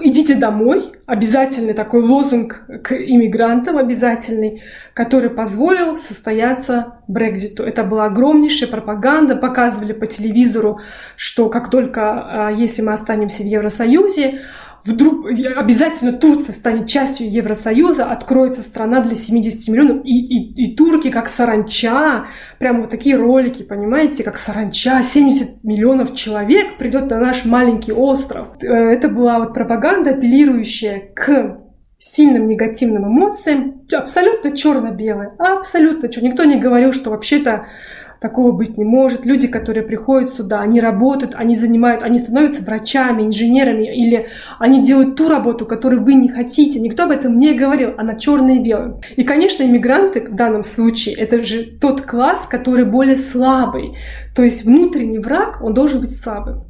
идите 0.00 0.34
домой, 0.34 0.92
обязательный 1.06 1.74
такой 1.74 2.02
лозунг 2.02 2.66
к 2.82 2.92
иммигрантам, 2.92 3.78
обязательный, 3.78 4.62
который 4.94 5.30
позволил 5.30 5.98
состояться 5.98 7.00
Брекзиту. 7.06 7.62
Это 7.62 7.84
была 7.84 8.06
огромнейшая 8.06 8.68
пропаганда, 8.68 9.36
показывали 9.36 9.92
по 9.92 10.06
телевизору, 10.06 10.80
что 11.16 11.48
как 11.48 11.70
только, 11.70 12.48
а, 12.48 12.50
если 12.50 12.82
мы 12.82 12.92
останемся 12.92 13.42
в 13.42 13.46
Евросоюзе, 13.46 14.42
вдруг 14.86 15.26
обязательно 15.26 16.12
Турция 16.12 16.52
станет 16.52 16.88
частью 16.88 17.30
Евросоюза, 17.30 18.04
откроется 18.04 18.62
страна 18.62 19.00
для 19.00 19.16
70 19.16 19.68
миллионов, 19.68 20.04
и, 20.04 20.18
и, 20.18 20.64
и 20.64 20.76
турки 20.76 21.10
как 21.10 21.28
саранча, 21.28 22.26
прямо 22.58 22.82
вот 22.82 22.90
такие 22.90 23.16
ролики, 23.16 23.62
понимаете, 23.62 24.22
как 24.22 24.38
саранча, 24.38 25.02
70 25.02 25.64
миллионов 25.64 26.14
человек 26.14 26.78
придет 26.78 27.10
на 27.10 27.18
наш 27.18 27.44
маленький 27.44 27.92
остров. 27.92 28.48
Э, 28.62 28.66
это 28.66 29.08
была 29.08 29.40
вот 29.40 29.54
пропаганда, 29.54 30.10
апеллирующая 30.10 31.02
к 31.14 31.58
сильным 31.98 32.46
негативным 32.46 33.06
эмоциям, 33.06 33.82
абсолютно 33.92 34.56
черно-белое, 34.56 35.32
абсолютно 35.38 36.08
черно. 36.08 36.28
Никто 36.28 36.44
не 36.44 36.60
говорил, 36.60 36.92
что 36.92 37.10
вообще-то 37.10 37.66
Такого 38.20 38.52
быть 38.52 38.78
не 38.78 38.84
может. 38.84 39.26
Люди, 39.26 39.46
которые 39.46 39.84
приходят 39.84 40.30
сюда, 40.30 40.60
они 40.60 40.80
работают, 40.80 41.34
они 41.34 41.54
занимают, 41.54 42.02
они 42.02 42.18
становятся 42.18 42.64
врачами, 42.64 43.22
инженерами, 43.22 43.86
или 43.86 44.28
они 44.58 44.82
делают 44.82 45.16
ту 45.16 45.28
работу, 45.28 45.66
которую 45.66 46.02
вы 46.02 46.14
не 46.14 46.28
хотите. 46.28 46.80
Никто 46.80 47.04
об 47.04 47.10
этом 47.10 47.38
не 47.38 47.54
говорил, 47.54 47.94
она 47.96 48.14
черная 48.14 48.56
и 48.56 48.60
белая. 48.60 49.00
И, 49.16 49.22
конечно, 49.22 49.62
иммигранты 49.62 50.20
в 50.20 50.34
данном 50.34 50.64
случае, 50.64 51.14
это 51.16 51.42
же 51.42 51.64
тот 51.64 52.02
класс, 52.02 52.46
который 52.46 52.84
более 52.84 53.16
слабый. 53.16 53.96
То 54.34 54.42
есть 54.42 54.64
внутренний 54.64 55.18
враг, 55.18 55.58
он 55.62 55.74
должен 55.74 56.00
быть 56.00 56.16
слабым. 56.16 56.64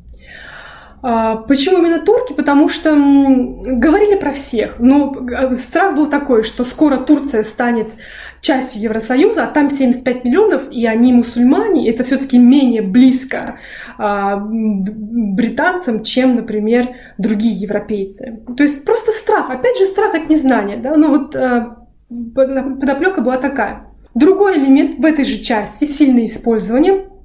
А, 1.09 1.37
почему 1.37 1.79
именно 1.79 2.01
турки? 2.01 2.33
Потому 2.33 2.69
что 2.69 2.93
говорили 2.93 4.17
про 4.17 4.33
всех. 4.33 4.81
Но 4.81 5.15
э, 5.31 5.55
страх 5.55 5.95
был 5.95 6.07
такой, 6.07 6.43
что 6.43 6.65
скоро 6.65 6.97
Турция 6.97 7.45
станет 7.45 7.93
частью 8.41 8.83
Евросоюза, 8.83 9.45
а 9.45 9.47
там 9.47 9.71
75 9.71 10.25
миллионов, 10.25 10.65
и 10.69 10.85
они 10.85 11.13
мусульмане, 11.13 11.89
это 11.89 12.03
все-таки 12.03 12.39
менее 12.39 12.83
близко 12.83 13.61
а, 13.99 14.37
британцам, 14.37 16.03
чем, 16.03 16.35
например, 16.35 16.89
другие 17.19 17.55
европейцы. 17.55 18.41
То 18.57 18.65
есть 18.65 18.85
просто 18.85 19.13
страх, 19.13 19.51
опять 19.51 19.79
же 19.79 19.85
страх 19.85 20.13
от 20.13 20.29
незнания. 20.29 20.77
Да? 20.77 20.97
Ну 20.97 21.11
вот 21.11 21.37
а, 21.37 21.87
подоплека 22.09 23.21
была 23.21 23.37
такая. 23.37 23.87
Другой 24.17 24.59
элемент 24.59 24.99
в 24.99 25.05
этой 25.05 25.25
же 25.25 25.39
части, 25.39 25.85
сильное 25.85 26.25
использование– 26.25 27.05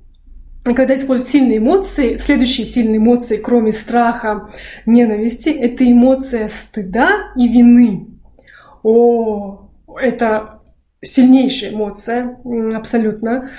когда 0.64 0.96
используют 0.96 1.32
сильные 1.32 1.58
эмоции, 1.58 2.18
следующие 2.18 2.66
сильные 2.66 2.98
эмоции, 2.98 3.38
кроме 3.38 3.72
страха, 3.72 4.50
ненависти, 4.86 5.50
это 5.50 5.90
эмоция 5.90 6.48
стыда 6.48 7.34
и 7.36 7.48
вины. 7.48 8.08
О, 8.84 9.70
это 10.00 10.62
сильнейшая 11.04 11.72
эмоция, 11.74 12.38
абсолютно. 12.76 13.50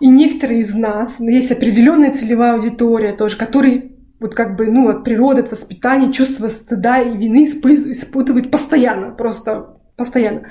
И 0.00 0.08
некоторые 0.08 0.60
из 0.60 0.74
нас, 0.74 1.18
ну, 1.18 1.28
есть 1.28 1.50
определенная 1.50 2.12
целевая 2.12 2.54
аудитория 2.54 3.12
тоже, 3.12 3.36
которые 3.36 3.92
вот 4.20 4.34
как 4.34 4.56
бы, 4.56 4.70
ну, 4.70 4.88
от 4.90 5.02
природы, 5.02 5.40
от 5.40 5.50
воспитания, 5.50 6.12
чувство 6.12 6.48
стыда 6.48 7.00
и 7.00 7.16
вины 7.16 7.44
испытывают 7.44 8.50
постоянно, 8.50 9.12
просто 9.12 9.76
постоянно. 9.96 10.48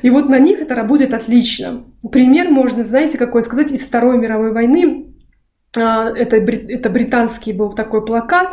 И 0.00 0.08
вот 0.08 0.30
на 0.30 0.38
них 0.38 0.60
это 0.60 0.74
работает 0.74 1.12
отлично. 1.12 1.84
Пример 2.10 2.48
можно, 2.50 2.84
знаете, 2.84 3.18
какой 3.18 3.42
сказать, 3.42 3.70
из 3.70 3.82
Второй 3.82 4.18
мировой 4.18 4.52
войны 4.52 5.11
это, 5.74 6.36
это 6.36 6.90
британский 6.90 7.52
был 7.52 7.72
такой 7.72 8.04
плакат, 8.04 8.50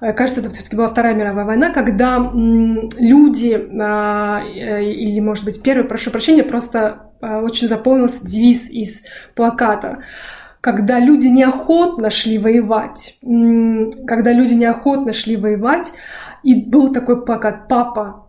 э, 0.00 0.12
кажется, 0.12 0.40
это 0.40 0.50
все-таки 0.50 0.76
была 0.76 0.88
Вторая 0.88 1.14
мировая 1.14 1.46
война, 1.46 1.70
когда 1.70 2.18
люди, 2.18 3.68
а, 3.80 4.42
э, 4.44 4.84
или, 4.84 5.20
может 5.20 5.44
быть, 5.44 5.62
первый, 5.62 5.84
прошу 5.84 6.10
прощения, 6.10 6.42
просто 6.42 7.10
а, 7.20 7.40
очень 7.40 7.68
заполнился 7.68 8.26
девиз 8.26 8.68
из 8.70 9.04
плаката. 9.34 10.00
Когда 10.60 11.00
люди 11.00 11.26
неохотно 11.26 12.10
шли 12.10 12.38
воевать, 12.38 13.16
когда 13.20 14.32
люди 14.32 14.54
неохотно 14.54 15.12
шли 15.12 15.36
воевать, 15.36 15.92
и 16.44 16.54
был 16.54 16.92
такой 16.92 17.24
плакат 17.24 17.66
«Папа, 17.68 18.21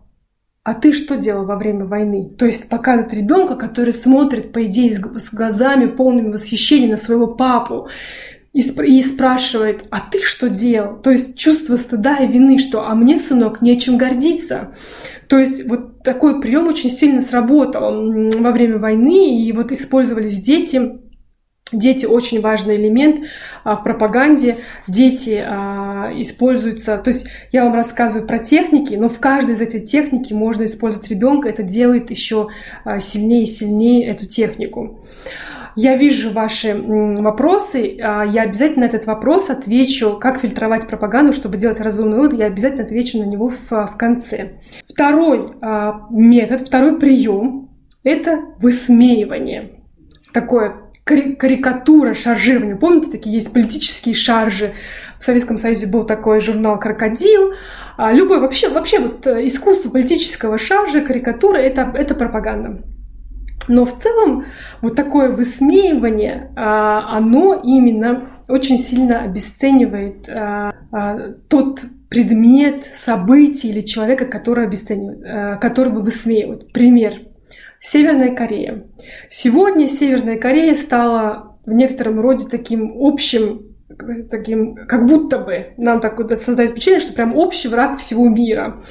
а 0.64 0.72
ты 0.72 0.94
что 0.94 1.18
делал 1.18 1.44
во 1.44 1.56
время 1.56 1.84
войны? 1.84 2.30
То 2.38 2.46
есть 2.46 2.70
показывает 2.70 3.12
ребенка, 3.12 3.54
который 3.54 3.92
смотрит, 3.92 4.52
по 4.52 4.64
идее, 4.64 4.94
с 4.94 5.32
глазами 5.32 5.86
полными 5.86 6.32
восхищения 6.32 6.88
на 6.88 6.96
своего 6.96 7.26
папу 7.26 7.88
и, 8.54 8.60
спр- 8.60 8.86
и 8.86 9.02
спрашивает, 9.02 9.84
а 9.90 10.00
ты 10.00 10.22
что 10.22 10.48
делал? 10.48 10.96
То 10.96 11.10
есть 11.10 11.36
чувство 11.36 11.76
стыда 11.76 12.16
и 12.16 12.26
вины, 12.26 12.58
что 12.58 12.88
а 12.88 12.94
мне, 12.94 13.18
сынок, 13.18 13.60
нечем 13.60 13.98
гордиться. 13.98 14.74
То 15.28 15.38
есть 15.38 15.68
вот 15.68 16.02
такой 16.02 16.40
прием 16.40 16.66
очень 16.66 16.90
сильно 16.90 17.20
сработал 17.20 18.30
во 18.38 18.50
время 18.50 18.78
войны, 18.78 19.44
и 19.44 19.52
вот 19.52 19.70
использовались 19.70 20.40
дети 20.40 20.98
Дети 21.72 22.04
очень 22.04 22.42
важный 22.42 22.76
элемент 22.76 23.24
а, 23.64 23.76
в 23.76 23.84
пропаганде. 23.84 24.58
Дети 24.86 25.42
а, 25.44 26.10
используются, 26.14 26.98
то 26.98 27.08
есть 27.08 27.26
я 27.52 27.64
вам 27.64 27.74
рассказываю 27.74 28.28
про 28.28 28.38
техники, 28.38 28.94
но 28.94 29.08
в 29.08 29.18
каждой 29.18 29.54
из 29.54 29.62
этих 29.62 29.86
техники 29.86 30.34
можно 30.34 30.64
использовать 30.64 31.08
ребенка. 31.08 31.48
Это 31.48 31.62
делает 31.62 32.10
еще 32.10 32.48
а, 32.84 33.00
сильнее 33.00 33.44
и 33.44 33.46
сильнее 33.46 34.08
эту 34.08 34.26
технику. 34.26 35.00
Я 35.74 35.96
вижу 35.96 36.32
ваши 36.32 36.72
вопросы, 36.76 37.96
я 37.96 38.42
обязательно 38.42 38.82
на 38.82 38.88
этот 38.88 39.06
вопрос 39.06 39.50
отвечу, 39.50 40.18
как 40.20 40.38
фильтровать 40.38 40.86
пропаганду, 40.86 41.32
чтобы 41.32 41.56
делать 41.56 41.80
разумный 41.80 42.18
вывод, 42.18 42.38
я 42.38 42.46
обязательно 42.46 42.84
отвечу 42.84 43.18
на 43.18 43.24
него 43.24 43.52
в, 43.68 43.96
конце. 43.96 44.60
Второй 44.88 45.50
метод, 46.10 46.60
второй 46.60 47.00
прием– 47.00 47.70
это 48.04 48.40
высмеивание. 48.60 49.80
Такое 50.32 50.83
карикатура, 51.04 52.14
шаржирование. 52.14 52.76
Помните, 52.76 53.10
такие 53.10 53.36
есть 53.36 53.52
политические 53.52 54.14
шаржи. 54.14 54.72
В 55.20 55.24
Советском 55.24 55.58
Союзе 55.58 55.86
был 55.86 56.04
такой 56.04 56.40
журнал 56.40 56.78
«Крокодил». 56.78 57.52
А, 57.96 58.12
любой 58.12 58.40
вообще, 58.40 58.70
вообще 58.70 58.98
вот 58.98 59.26
э, 59.26 59.46
искусство 59.46 59.90
политического 59.90 60.58
шаржа, 60.58 61.02
карикатура 61.02 61.58
это,– 61.58 61.92
это 61.94 62.14
пропаганда. 62.14 62.82
Но 63.68 63.84
в 63.84 63.98
целом 63.98 64.46
вот 64.80 64.96
такое 64.96 65.30
высмеивание, 65.30 66.50
а, 66.56 67.16
оно 67.16 67.60
именно 67.62 68.30
очень 68.48 68.78
сильно 68.78 69.20
обесценивает 69.20 70.28
а, 70.28 70.72
тот 71.48 71.82
предмет, 72.08 72.86
событие 72.86 73.72
или 73.72 73.80
человека, 73.82 74.24
который 74.24 74.66
обесценивает, 74.66 75.60
которого 75.60 76.00
высмеивают. 76.00 76.72
Пример– 76.72 77.14
Северная 77.86 78.34
Корея. 78.34 78.86
Сегодня 79.28 79.88
Северная 79.88 80.38
Корея 80.38 80.74
стала 80.74 81.58
в 81.66 81.72
некотором 81.72 82.18
роде 82.18 82.46
таким 82.50 82.94
общим 82.98 83.74
таким, 84.30 84.74
как 84.74 85.06
будто 85.06 85.38
бы 85.38 85.74
нам 85.76 86.00
так 86.00 86.18
вот 86.18 86.36
создает 86.38 86.72
впечатление, 86.72 87.02
что 87.02 87.12
прям 87.12 87.36
общий 87.36 87.68
враг 87.68 87.98
всего 87.98 88.26
мира. 88.26 88.82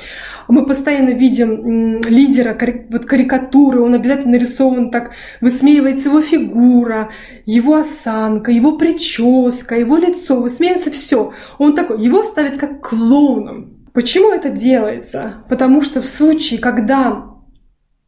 Мы 0.47 0.65
постоянно 0.65 1.10
видим 1.10 2.01
лидера, 2.03 2.56
вот 2.89 3.06
карикатуры, 3.06 3.82
он 3.82 3.95
обязательно 3.95 4.34
нарисован 4.34 4.91
так, 4.91 5.12
высмеивается 5.41 6.10
его 6.10 6.21
фигура, 6.21 7.10
его 7.45 7.77
осанка, 7.77 8.51
его 8.51 8.77
прическа, 8.77 9.75
его 9.75 9.97
лицо, 9.97 10.39
высмеивается 10.39 10.91
все. 10.91 11.34
Он 11.58 11.73
такой, 11.73 12.01
его 12.01 12.23
ставят 12.23 12.60
как 12.60 12.88
клоуном. 12.88 13.73
Почему 13.93 14.32
это 14.32 14.49
делается? 14.49 15.43
Потому 15.49 15.82
что 15.82 16.01
в 16.01 16.06
случае, 16.06 16.60
когда 16.60 17.32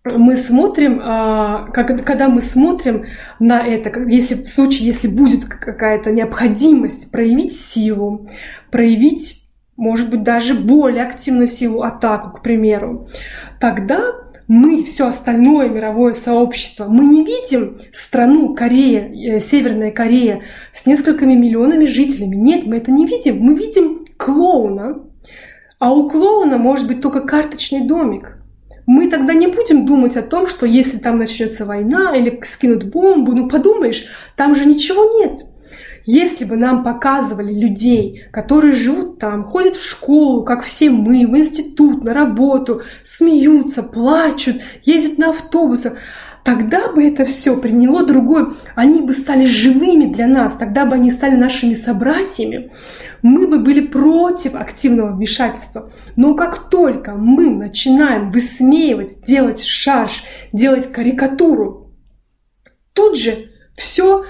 мы 0.06 0.36
смотрим, 0.36 1.02
а, 1.04 1.65
когда 1.72 2.30
мы 2.30 2.41
смотрим 2.41 3.06
на 3.39 3.65
это, 3.65 4.00
если 4.08 4.36
в 4.36 4.48
случае, 4.48 4.88
если 4.88 5.08
будет 5.08 5.46
какая-то 5.46 6.12
необходимость 6.12 7.12
проявить 7.12 7.60
силу, 7.60 8.30
проявить, 8.70 9.44
может 9.76 10.10
быть, 10.12 10.22
даже 10.22 10.54
более 10.54 11.04
активную 11.04 11.48
силу, 11.48 11.82
атаку, 11.82 12.38
к 12.38 12.44
примеру, 12.44 13.08
тогда 13.60 14.00
мы, 14.48 14.84
все 14.84 15.08
остальное 15.08 15.70
мировое 15.70 16.13
сообщество, 16.13 16.86
мы 16.88 17.06
не 17.06 17.26
видим 17.26 17.80
страну 17.91 18.54
Корея, 18.54 19.12
э, 19.12 19.39
Северная 19.39 19.91
Корея 19.91 20.44
с 20.72 20.86
несколькими 20.86 21.34
миллионами 21.34 21.86
жителями. 21.86 22.36
Нет, 22.36 22.65
мы 22.68 22.78
это 22.78 22.91
не 22.91 23.08
видим. 23.08 23.39
Мы 23.39 23.56
видим 23.56 24.06
клоуна, 24.18 25.02
а 25.80 25.91
у 25.91 26.08
клоуна 26.08 26.60
может 26.60 26.86
быть 26.86 27.02
только 27.02 27.22
карточный 27.22 27.88
домик 27.88 28.38
мы 28.86 29.10
тогда 29.10 29.34
не 29.34 29.48
будем 29.48 29.86
думать 29.86 30.15
о 30.17 30.21
том, 30.21 30.48
что 30.48 30.65
если 30.65 30.98
там 30.98 31.17
начнется 31.17 31.65
война 31.65 32.15
или 32.15 32.39
скинут 32.45 32.86
бомбу, 32.86 33.34
ну 33.34 33.48
подумаешь, 33.48 34.06
там 34.36 34.56
же 34.56 34.65
ничего 34.65 35.19
нет. 35.19 35.45
Если 36.08 36.45
бы 36.45 36.56
нам 36.56 36.84
показывали 36.84 37.52
людей, 37.52 38.26
которые 38.32 38.74
живут 38.74 39.17
там, 39.17 39.43
ходят 39.43 39.76
в 39.76 39.84
школу, 39.84 40.43
как 40.43 40.63
все 40.63 40.91
мы, 40.91 41.26
в 41.26 41.36
институт, 41.36 42.04
на 42.04 42.13
работу, 42.13 42.84
смеются, 43.04 43.82
плачут, 43.82 44.58
ездят 44.84 45.17
на 45.17 45.32
автобусах, 45.32 45.98
тогда 46.45 46.91
бы 46.91 47.03
это 47.03 47.25
все 47.25 47.58
приняло 47.58 48.05
другой, 48.05 48.53
они 48.75 49.01
бы 49.01 49.13
стали 49.13 49.45
живыми 49.47 50.05
для 50.05 50.27
нас, 50.27 50.53
тогда 50.53 50.86
бы 50.86 50.93
они 50.93 51.10
стали 51.10 51.36
нашими 51.36 51.73
собратьями, 51.73 52.71
мы 53.23 53.47
бы 53.47 53.58
были 53.58 53.81
против 53.81 54.53
активного 54.53 55.12
вмешательства. 55.12 55.91
Но 56.15 56.36
как 56.36 56.69
только 56.69 57.15
мы 57.15 57.49
начинаем 57.49 58.29
высмеивать, 58.29 59.23
делать 59.23 59.63
шаш, 59.63 60.23
делать 60.53 60.91
карикатуру, 60.91 61.91
тут 62.93 63.17
же 63.17 63.49
все 63.75 64.25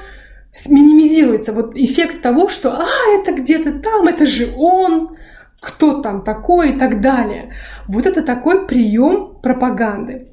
минимизируется. 0.69 1.51
Вот 1.51 1.75
эффект 1.75 2.21
того, 2.21 2.47
что 2.47 2.79
«а, 2.79 2.87
это 3.19 3.33
где-то 3.33 3.73
там, 3.79 4.07
это 4.07 4.25
же 4.25 4.53
он», 4.55 5.17
кто 5.59 6.01
там 6.01 6.23
такой 6.23 6.75
и 6.75 6.79
так 6.79 7.01
далее. 7.01 7.55
Вот 7.87 8.05
это 8.05 8.21
такой 8.21 8.67
прием 8.67 9.39
пропаганды. 9.41 10.27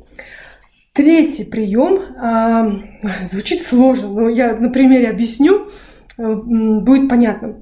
Третий 0.92 1.44
прием 1.44 2.02
э, 2.02 3.24
звучит 3.24 3.62
сложно, 3.62 4.08
но 4.08 4.28
я 4.28 4.54
на 4.54 4.68
примере 4.68 5.08
объясню, 5.08 5.68
э, 6.18 6.34
будет 6.34 7.08
понятно. 7.08 7.60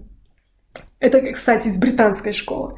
Это, 0.99 1.21
кстати, 1.33 1.69
из 1.69 1.79
британской 1.79 2.33
школы. 2.33 2.75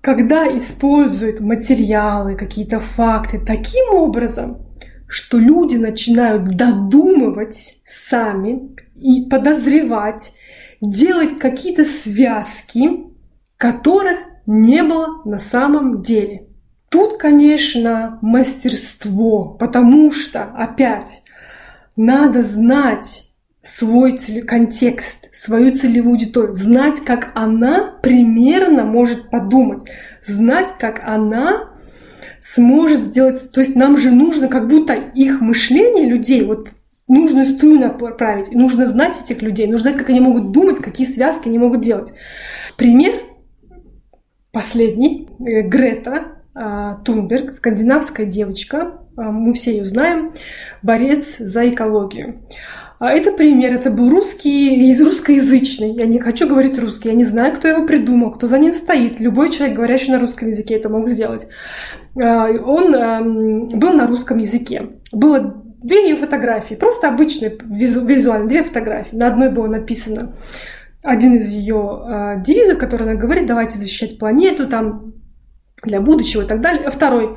Когда 0.00 0.44
используют 0.56 1.38
материалы, 1.38 2.34
какие-то 2.34 2.80
факты 2.80 3.38
таким 3.38 3.94
образом, 3.94 4.66
что 5.06 5.38
люди 5.38 5.76
начинают 5.76 6.56
додумывать 6.56 7.80
сами 7.84 8.76
и 8.96 9.28
подозревать, 9.28 10.32
делать 10.80 11.38
какие-то 11.38 11.84
связки, 11.84 13.06
которых 13.56 14.18
не 14.46 14.82
было 14.82 15.22
на 15.24 15.38
самом 15.38 16.02
деле. 16.02 16.47
Тут, 16.88 17.18
конечно, 17.18 18.18
мастерство, 18.22 19.44
потому 19.44 20.10
что, 20.10 20.44
опять, 20.44 21.22
надо 21.96 22.42
знать 22.42 23.28
свой 23.62 24.18
контекст, 24.46 25.28
свою 25.34 25.74
целевую 25.74 26.12
аудиторию, 26.12 26.56
знать, 26.56 27.00
как 27.00 27.32
она 27.34 27.98
примерно 28.02 28.84
может 28.84 29.30
подумать, 29.30 29.82
знать, 30.26 30.74
как 30.78 31.02
она 31.04 31.70
сможет 32.40 33.00
сделать, 33.00 33.50
то 33.50 33.60
есть 33.60 33.76
нам 33.76 33.98
же 33.98 34.10
нужно 34.10 34.48
как 34.48 34.68
будто 34.68 34.94
их 34.94 35.42
мышление 35.42 36.08
людей, 36.08 36.44
вот 36.44 36.68
нужную 37.08 37.44
струю 37.44 37.80
направить, 37.80 38.52
нужно 38.52 38.86
знать 38.86 39.20
этих 39.22 39.42
людей, 39.42 39.66
нужно 39.66 39.90
знать, 39.90 39.96
как 39.96 40.08
они 40.08 40.20
могут 40.20 40.52
думать, 40.52 40.78
какие 40.78 41.06
связки 41.06 41.48
они 41.48 41.58
могут 41.58 41.82
делать. 41.82 42.12
Пример 42.76 43.14
последний, 44.52 45.28
э, 45.40 45.62
Грета, 45.62 46.37
Тунберг, 47.04 47.52
скандинавская 47.52 48.26
девочка, 48.26 48.98
а, 49.16 49.30
мы 49.30 49.54
все 49.54 49.72
ее 49.76 49.84
знаем, 49.84 50.32
борец 50.82 51.38
за 51.38 51.68
экологию. 51.70 52.42
А 52.98 53.12
это 53.12 53.30
пример, 53.30 53.74
это 53.74 53.90
был 53.90 54.10
русский, 54.10 54.96
русскоязычный. 55.00 55.90
Я 55.92 56.06
не 56.06 56.18
хочу 56.18 56.48
говорить 56.48 56.78
русский, 56.80 57.10
я 57.10 57.14
не 57.14 57.22
знаю, 57.22 57.54
кто 57.54 57.68
его 57.68 57.86
придумал, 57.86 58.32
кто 58.32 58.48
за 58.48 58.58
ним 58.58 58.72
стоит. 58.72 59.20
Любой 59.20 59.52
человек, 59.52 59.76
говорящий 59.76 60.12
на 60.12 60.18
русском 60.18 60.48
языке, 60.48 60.74
это 60.74 60.88
мог 60.88 61.08
сделать. 61.08 61.46
Он 62.16 63.68
был 63.78 63.92
на 63.92 64.08
русском 64.08 64.38
языке. 64.38 64.88
Было 65.12 65.62
две 65.80 66.08
ее 66.08 66.16
фотографии, 66.16 66.74
просто 66.74 67.06
обычные, 67.06 67.56
визуально, 67.62 68.48
две 68.48 68.64
фотографии. 68.64 69.14
На 69.14 69.28
одной 69.28 69.52
было 69.52 69.68
написано 69.68 70.32
один 71.04 71.36
из 71.36 71.50
ее 71.50 72.42
девизов, 72.44 72.78
который 72.78 73.04
она 73.08 73.14
говорит, 73.14 73.46
давайте 73.46 73.78
защищать 73.78 74.18
планету, 74.18 74.66
там 74.66 75.12
для 75.82 76.00
будущего 76.00 76.42
и 76.42 76.46
так 76.46 76.60
далее. 76.60 76.86
А 76.86 76.90
второй, 76.90 77.36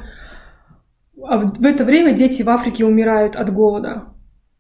а 1.24 1.40
в 1.40 1.66
это 1.66 1.84
время 1.84 2.14
дети 2.14 2.42
в 2.42 2.50
Африке 2.50 2.86
умирают 2.86 3.36
от 3.36 3.54
голода. 3.54 4.06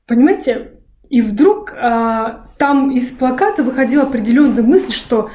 Понимаете? 0.07 0.71
И 1.09 1.21
вдруг 1.21 1.73
а, 1.75 2.47
там 2.57 2.91
из 2.91 3.11
плаката 3.11 3.63
выходила 3.63 4.03
определенная 4.03 4.63
мысль, 4.63 4.93
что 4.93 5.29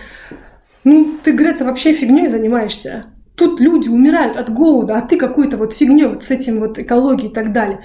ну 0.85 1.19
ты, 1.23 1.33
Грета, 1.33 1.65
вообще 1.65 1.93
фигней 1.93 2.29
занимаешься. 2.29 3.07
Тут 3.37 3.61
люди 3.61 3.89
умирают 3.89 4.37
от 4.37 4.51
голода, 4.51 4.97
а 4.97 5.03
ты 5.03 5.19
какой-то 5.19 5.57
вот 5.57 5.75
фигней 5.75 6.07
вот 6.07 6.25
с 6.25 6.31
этим 6.31 6.61
вот 6.61 6.79
экологией 6.79 7.31
и 7.31 7.35
так 7.35 7.53
далее. 7.53 7.81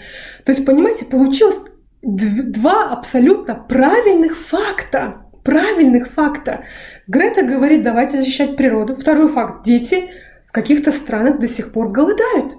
То 0.45 0.51
есть, 0.51 0.65
понимаете, 0.65 1.05
получилось 1.05 1.57
два 2.01 2.91
абсолютно 2.91 3.55
правильных 3.55 4.37
факта. 4.37 5.25
Правильных 5.43 6.11
факта. 6.11 6.65
Грета 7.07 7.41
говорит, 7.41 7.81
давайте 7.81 8.19
защищать 8.19 8.55
природу. 8.55 8.95
Второй 8.95 9.27
факт. 9.27 9.65
Дети 9.65 10.11
каких-то 10.51 10.91
странах 10.91 11.39
до 11.39 11.47
сих 11.47 11.71
пор 11.71 11.91
голодают. 11.91 12.55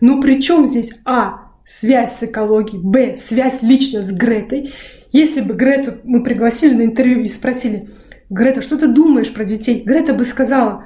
Но 0.00 0.20
при 0.20 0.40
чем 0.40 0.66
здесь 0.66 0.92
А? 1.04 1.42
Связь 1.66 2.18
с 2.18 2.22
экологией, 2.22 2.82
Б. 2.82 3.16
Связь 3.16 3.62
лично 3.62 4.02
с 4.02 4.10
Гретой. 4.10 4.74
Если 5.12 5.40
бы 5.40 5.54
Грету 5.54 5.94
мы 6.04 6.22
пригласили 6.22 6.74
на 6.74 6.82
интервью 6.82 7.20
и 7.20 7.28
спросили, 7.28 7.88
Грета, 8.30 8.62
что 8.62 8.76
ты 8.76 8.88
думаешь 8.88 9.32
про 9.32 9.44
детей? 9.44 9.82
Грета 9.84 10.12
бы 10.12 10.24
сказала, 10.24 10.84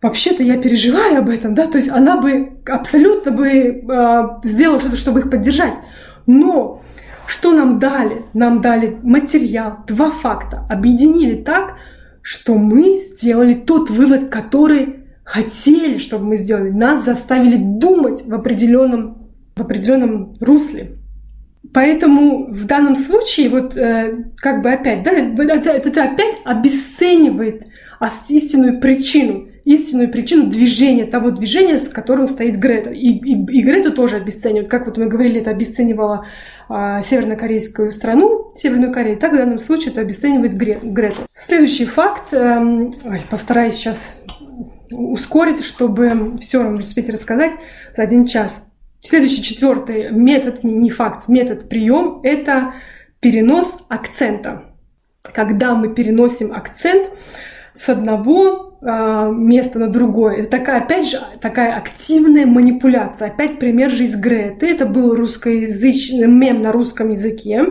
вообще-то 0.00 0.42
я 0.42 0.58
переживаю 0.58 1.18
об 1.18 1.28
этом, 1.28 1.54
да, 1.54 1.66
то 1.66 1.76
есть 1.78 1.90
она 1.90 2.20
бы 2.20 2.60
абсолютно 2.66 3.32
бы 3.32 3.48
э, 3.48 4.28
сделала 4.44 4.78
что-то, 4.78 4.96
чтобы 4.96 5.20
их 5.20 5.30
поддержать. 5.30 5.74
Но 6.26 6.82
что 7.26 7.52
нам 7.52 7.78
дали? 7.78 8.24
Нам 8.34 8.60
дали 8.60 8.96
материал, 9.02 9.78
два 9.86 10.10
факта, 10.10 10.64
объединили 10.70 11.42
так, 11.42 11.76
что 12.22 12.54
мы 12.54 12.98
сделали 12.98 13.54
тот 13.54 13.90
вывод, 13.90 14.28
который 14.28 15.05
хотели, 15.26 15.98
чтобы 15.98 16.24
мы 16.24 16.36
сделали. 16.36 16.70
Нас 16.70 17.04
заставили 17.04 17.56
думать 17.56 18.24
в 18.24 18.32
определенном, 18.32 19.28
в 19.56 19.60
определенном 19.60 20.34
русле. 20.40 20.92
Поэтому 21.74 22.46
в 22.46 22.64
данном 22.64 22.94
случае, 22.94 23.48
вот 23.50 23.76
э, 23.76 24.24
как 24.36 24.62
бы 24.62 24.70
опять, 24.70 25.02
да, 25.02 25.10
это, 25.10 25.70
это 25.70 26.04
опять 26.04 26.36
обесценивает 26.44 27.66
истинную 28.28 28.80
причину, 28.80 29.48
истинную 29.64 30.10
причину 30.10 30.46
движения, 30.48 31.06
того 31.06 31.32
движения, 31.32 31.78
с 31.78 31.88
которым 31.88 32.28
стоит 32.28 32.56
Грета. 32.60 32.90
И, 32.90 33.08
и, 33.08 33.32
и 33.32 33.62
Грету 33.64 33.92
тоже 33.92 34.16
обесценивают. 34.16 34.68
Как 34.68 34.86
вот 34.86 34.96
мы 34.96 35.06
говорили, 35.06 35.40
это 35.40 35.50
обесценивало 35.50 36.26
э, 36.68 37.00
севернокорейскую 37.02 37.90
страну, 37.90 38.52
Северную 38.54 38.92
Корею, 38.92 39.18
так 39.18 39.32
в 39.32 39.36
данном 39.36 39.58
случае 39.58 39.90
это 39.90 40.02
обесценивает 40.02 40.56
Грету. 40.56 41.22
Следующий 41.34 41.84
факт, 41.84 42.32
э, 42.32 42.58
ой, 42.60 43.22
постараюсь 43.28 43.74
сейчас 43.74 44.14
ускорить, 44.90 45.64
чтобы 45.64 46.38
все 46.40 46.68
успеть 46.70 47.08
рассказать 47.08 47.52
за 47.96 48.02
один 48.02 48.26
час. 48.26 48.64
Следующий, 49.00 49.42
четвертый 49.42 50.10
метод, 50.10 50.64
не 50.64 50.90
факт, 50.90 51.28
метод, 51.28 51.68
прием– 51.68 52.20
это 52.22 52.74
перенос 53.20 53.84
акцента. 53.88 54.64
Когда 55.22 55.74
мы 55.74 55.94
переносим 55.94 56.52
акцент 56.52 57.10
с 57.74 57.88
одного 57.88 58.78
э, 58.80 59.30
места 59.32 59.78
на 59.78 59.88
другое, 59.88 60.38
это 60.38 60.50
такая, 60.58 60.82
опять 60.82 61.10
же, 61.10 61.18
такая 61.40 61.76
активная 61.76 62.46
манипуляция. 62.46 63.28
Опять 63.28 63.58
пример 63.58 63.90
же 63.90 64.04
из 64.04 64.16
Греты. 64.16 64.70
Это 64.70 64.86
был 64.86 65.14
русскоязычный 65.14 66.26
мем 66.26 66.62
на 66.62 66.72
русском 66.72 67.12
языке 67.12 67.64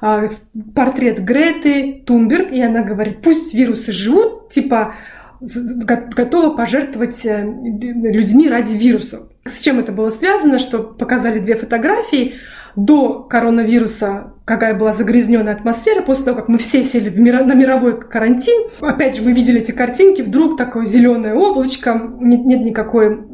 а, 0.00 0.26
портрет 0.74 1.22
Греты 1.22 2.02
Тунберг, 2.06 2.52
и 2.52 2.60
она 2.60 2.82
говорит, 2.82 3.20
пусть 3.22 3.52
вирусы 3.54 3.92
живут, 3.92 4.50
типа 4.50 4.94
готова 5.40 6.54
пожертвовать 6.54 7.24
э, 7.24 7.42
людьми 7.42 8.48
ради 8.48 8.76
вирусов. 8.76 9.28
С 9.44 9.60
чем 9.60 9.78
это 9.78 9.92
было 9.92 10.10
связано, 10.10 10.58
что 10.58 10.80
показали 10.80 11.38
две 11.38 11.56
фотографии 11.56 12.34
до 12.76 13.22
коронавируса, 13.22 14.34
какая 14.44 14.74
была 14.74 14.92
загрязненная 14.92 15.54
атмосфера, 15.54 16.02
после 16.02 16.26
того, 16.26 16.36
как 16.36 16.48
мы 16.48 16.58
все 16.58 16.82
сели 16.82 17.08
в 17.08 17.18
мир, 17.18 17.44
на 17.44 17.54
мировой 17.54 18.00
карантин. 18.00 18.70
Опять 18.80 19.16
же, 19.16 19.22
мы 19.22 19.32
видели 19.32 19.60
эти 19.60 19.72
картинки, 19.72 20.22
вдруг 20.22 20.56
такое 20.56 20.84
зеленое 20.84 21.34
облачко, 21.34 22.10
нет, 22.20 22.44
нет 22.44 22.60
никакой 22.60 23.24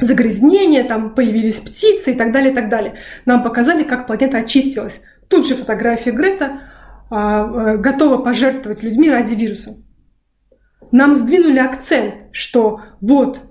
загрязнения, 0.00 0.84
там 0.84 1.14
появились 1.14 1.56
птицы 1.56 2.12
и 2.12 2.14
так 2.14 2.32
далее, 2.32 2.52
и 2.52 2.54
так 2.54 2.68
далее. 2.68 2.94
Нам 3.24 3.42
показали, 3.42 3.82
как 3.82 4.06
планета 4.06 4.38
очистилась. 4.38 5.02
Тут 5.28 5.46
же 5.46 5.54
фотография 5.54 6.12
Грета 6.12 6.60
а, 7.10 7.42
а, 7.42 7.76
готова 7.76 8.18
пожертвовать 8.18 8.82
людьми 8.82 9.10
ради 9.10 9.34
вируса. 9.34 9.76
Нам 10.96 11.12
сдвинули 11.12 11.58
акцент, 11.58 12.14
что 12.32 12.80
вот 13.02 13.42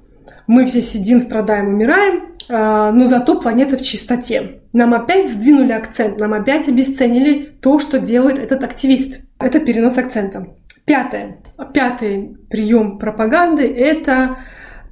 мы 0.47 0.65
все 0.65 0.81
сидим, 0.81 1.19
страдаем, 1.19 1.67
умираем, 1.67 2.33
а, 2.49 2.91
но 2.91 3.05
зато 3.05 3.39
планета 3.39 3.77
в 3.77 3.83
чистоте. 3.83 4.61
Нам 4.73 4.95
опять 4.95 5.29
сдвинули 5.29 5.71
акцент, 5.71 6.19
нам 6.19 6.33
опять 6.33 6.67
обесценили 6.67 7.55
то, 7.61 7.77
что 7.77 7.99
делает 7.99 8.39
этот 8.39 8.63
активист. 8.63 9.23
Это 9.37 9.59
перенос 9.59 9.95
акцента. 9.99 10.47
Пятое. 10.85 11.37
Пятый 11.71 12.35
прием 12.49 12.97
пропаганды– 12.97 13.67
это 13.77 14.39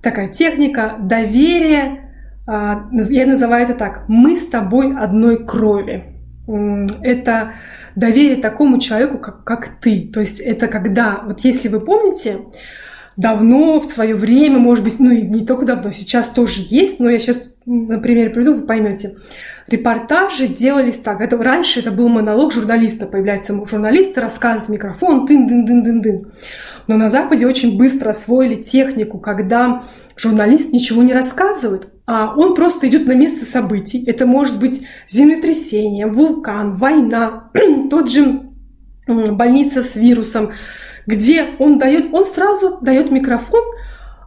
такая 0.04 0.28
техника 0.28 0.98
доверия. 1.00 2.12
А, 2.46 2.88
я 2.92 3.26
называю 3.26 3.64
это 3.64 3.74
так. 3.74 4.04
Мы 4.08 4.38
с 4.38 4.46
тобой 4.46 4.96
одной 4.96 5.44
крови. 5.44 6.13
Это 6.48 7.54
доверие 7.96 8.42
такому 8.42 8.80
человеку, 8.80 9.18
как, 9.18 9.44
как 9.44 9.80
ты. 9.80 10.10
То 10.14 10.20
есть 10.20 10.40
это 10.40 10.68
когда, 10.68 11.22
вот 11.26 11.40
если 11.42 11.70
вы 11.70 11.80
помните, 11.80 12.40
давно, 13.16 13.80
в 13.80 13.86
свое 13.86 14.16
время, 14.16 14.58
может 14.58 14.84
быть, 14.84 15.00
ну 15.00 15.12
и 15.12 15.22
не 15.22 15.46
только 15.46 15.66
давно, 15.66 15.92
сейчас 15.92 16.30
тоже 16.30 16.62
есть, 16.68 17.00
но 17.00 17.10
я 17.10 17.20
сейчас, 17.20 17.54
например, 17.66 18.34
приведу, 18.34 18.56
вы 18.56 18.62
поймете. 18.64 19.16
Репортажи 19.68 20.48
делались 20.48 20.98
так. 20.98 21.22
Это, 21.22 21.38
раньше 21.38 21.80
это 21.80 21.92
был 21.92 22.10
монолог 22.10 22.52
журналиста. 22.52 23.06
Появляется 23.06 23.54
журналист, 23.66 24.18
рассказывает 24.18 24.68
в 24.68 24.72
микрофон, 24.72 25.26
тын 25.26 25.48
дын 25.48 25.66
дын 25.66 25.84
дын 25.84 26.02
дын 26.02 26.32
Но 26.88 26.98
на 26.98 27.08
Западе 27.08 27.48
очень 27.48 27.78
быстро 27.78 28.10
освоили 28.10 28.62
технику, 28.62 29.20
когда 29.20 29.84
журналист 30.16 30.72
ничего 30.72 31.04
не 31.04 31.14
рассказывает, 31.14 31.88
а 32.06 32.34
он 32.36 32.56
просто 32.56 32.88
идет 32.88 33.08
на 33.08 33.14
место 33.14 33.46
событий. 33.46 34.04
Это 34.06 34.26
может 34.26 34.60
быть 34.60 34.86
землетрясение, 35.08 36.08
вулкан, 36.08 36.76
война, 36.76 37.52
тот 37.90 38.10
же 38.10 38.42
больница 39.08 39.82
с 39.82 39.96
вирусом, 39.96 40.52
где 41.06 41.56
он 41.60 41.78
дает, 41.78 42.14
он 42.14 42.26
сразу 42.26 42.80
дает 42.82 43.12
микрофон 43.12 43.64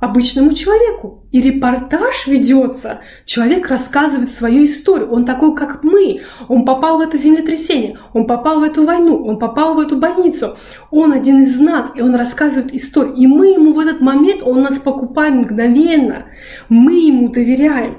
обычному 0.01 0.53
человеку. 0.53 1.25
И 1.33 1.41
репортаж 1.41 2.27
ведется, 2.27 3.01
человек 3.25 3.69
рассказывает 3.69 4.31
свою 4.31 4.65
историю. 4.65 5.11
Он 5.11 5.25
такой, 5.25 5.55
как 5.55 5.83
мы. 5.83 6.23
Он 6.49 6.65
попал 6.65 6.99
в 6.99 7.01
это 7.01 7.19
землетрясение, 7.19 7.99
он 8.13 8.27
попал 8.27 8.61
в 8.61 8.63
эту 8.63 8.85
войну, 8.85 9.25
он 9.25 9.39
попал 9.39 9.75
в 9.75 9.81
эту 9.81 9.97
больницу. 9.97 10.57
Он 10.91 11.13
один 11.13 11.43
из 11.43 11.59
нас, 11.59 11.93
и 11.95 12.01
он 12.01 12.15
рассказывает 12.15 12.75
историю. 12.75 13.15
И 13.15 13.27
мы 13.27 13.49
ему 13.49 13.73
в 13.73 13.79
этот 13.79 14.01
момент, 14.01 14.43
он 14.43 14.63
нас 14.63 14.79
покупает 14.79 15.35
мгновенно. 15.35 16.27
Мы 16.69 17.07
ему 17.07 17.29
доверяем. 17.29 17.99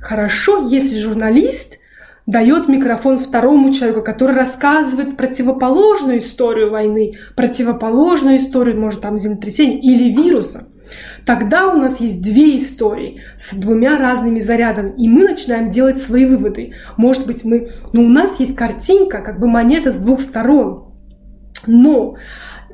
Хорошо, 0.00 0.66
если 0.66 0.98
журналист– 0.98 1.78
дает 2.28 2.68
микрофон 2.68 3.18
второму 3.18 3.72
человеку, 3.72 4.02
который 4.02 4.36
рассказывает 4.36 5.16
противоположную 5.16 6.18
историю 6.18 6.70
войны, 6.70 7.14
противоположную 7.34 8.36
историю, 8.36 8.78
может, 8.78 9.00
там, 9.00 9.18
землетрясения 9.18 9.80
или 9.80 10.12
вируса. 10.12 10.68
Тогда 11.24 11.68
у 11.68 11.76
нас 11.76 12.00
есть 12.00 12.22
две 12.22 12.56
истории 12.56 13.22
с 13.38 13.54
двумя 13.54 13.98
разными 13.98 14.40
зарядами, 14.40 14.94
и 14.96 15.08
мы 15.08 15.22
начинаем 15.22 15.70
делать 15.70 15.98
свои 15.98 16.24
выводы. 16.24 16.72
Может 16.96 17.26
быть, 17.26 17.44
мы... 17.44 17.70
Ну, 17.92 18.04
у 18.04 18.08
нас 18.08 18.40
есть 18.40 18.56
картинка, 18.56 19.20
как 19.20 19.38
бы 19.38 19.46
монета 19.48 19.92
с 19.92 19.98
двух 19.98 20.20
сторон. 20.20 20.92
Но 21.66 22.16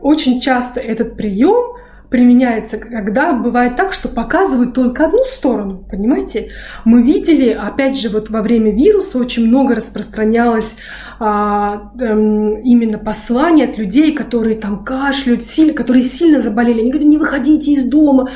очень 0.01 0.41
часто 0.41 0.81
этот 0.81 1.17
прием 1.17 1.77
применяется, 2.15 2.79
когда 2.79 3.33
бывает 3.33 3.75
так, 3.75 3.93
что 3.93 4.09
показывают 4.09 4.73
только 4.73 5.07
одну 5.07 5.25
сторону, 5.25 5.85
понимаете? 5.91 6.53
Мы 6.85 7.03
видели, 7.03 7.49
опять 7.49 7.99
же, 7.99 8.09
вот 8.09 8.31
во 8.31 8.41
время 8.41 8.71
вируса 8.73 9.19
очень 9.19 9.49
много 9.49 9.75
распространялось 9.75 10.77
а, 11.19 11.91
эм, 11.99 12.61
именно 12.61 12.99
посланий 12.99 13.65
от 13.65 13.79
людей, 13.79 14.13
которые 14.13 14.55
там 14.55 14.85
кашляют, 14.85 15.43
сильно, 15.43 15.73
которые 15.73 16.05
сильно 16.05 16.41
заболели. 16.41 16.83
Они 16.83 16.93
говорят, 16.93 17.09
не 17.09 17.19
выходите 17.19 17.73
из 17.73 17.89
дома, 17.89 18.31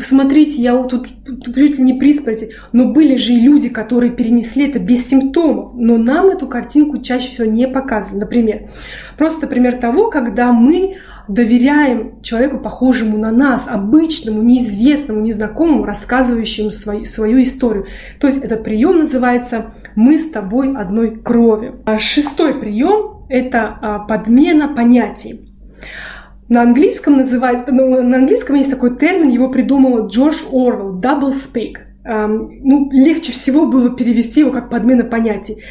смотрите, 0.00 0.62
я 0.62 0.80
тут, 0.84 1.08
тут 1.24 1.52
чуть 1.52 1.78
ли 1.78 1.82
не 1.82 1.94
при 1.94 2.16
Но 2.70 2.92
были 2.92 3.16
же 3.16 3.32
и 3.32 3.40
люди, 3.40 3.68
которые 3.68 4.12
перенесли 4.12 4.68
это 4.68 4.78
без 4.78 5.04
симптомов, 5.04 5.72
но 5.74 5.98
нам 5.98 6.26
эту 6.26 6.46
картинку 6.46 6.98
чаще 6.98 7.30
всего 7.30 7.50
не 7.50 7.66
показывали. 7.66 8.20
Например, 8.20 8.70
просто 9.18 9.48
пример 9.48 9.80
того, 9.80 10.10
когда 10.10 10.52
мы 10.52 10.98
доверяем 11.28 12.22
человеку, 12.22 12.58
похожему 12.58 13.18
на 13.18 13.32
нас, 13.32 13.66
обычному, 13.68 14.42
неизвестному, 14.42 15.20
незнакомому, 15.20 15.84
рассказывающему 15.84 16.70
свою, 16.70 17.04
свою 17.04 17.42
историю. 17.42 17.86
То 18.20 18.26
есть 18.26 18.42
этот 18.42 18.64
прием 18.64 18.98
называется 18.98 19.74
«Мы 19.94 20.18
с 20.18 20.30
тобой 20.30 20.76
одной 20.76 21.16
крови». 21.16 21.74
А 21.86 21.98
шестой 21.98 22.54
прием– 22.54 23.24
это 23.28 23.78
а, 23.80 23.98
подмена 24.00 24.68
понятий. 24.68 25.40
На 26.48 26.62
английском 26.62 27.16
называют, 27.16 27.66
ну, 27.72 28.02
на 28.02 28.18
английском 28.18 28.54
есть 28.54 28.70
такой 28.70 28.96
термин, 28.96 29.28
его 29.28 29.48
придумал 29.48 30.06
Джордж 30.06 30.42
Орвелл– 30.52 31.00
double 31.02 31.34
speak. 31.34 31.78
Ну, 32.04 32.88
легче 32.92 33.32
всего 33.32 33.66
было 33.66 33.90
перевести 33.90 34.40
его 34.40 34.52
как 34.52 34.70
подмена 34.70 35.02
понятий. 35.02 35.64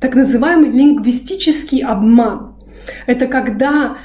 Так 0.00 0.16
называемый 0.16 0.70
лингвистический 0.70 1.84
обман. 1.84 2.56
Это 3.06 3.28
когда 3.28 3.98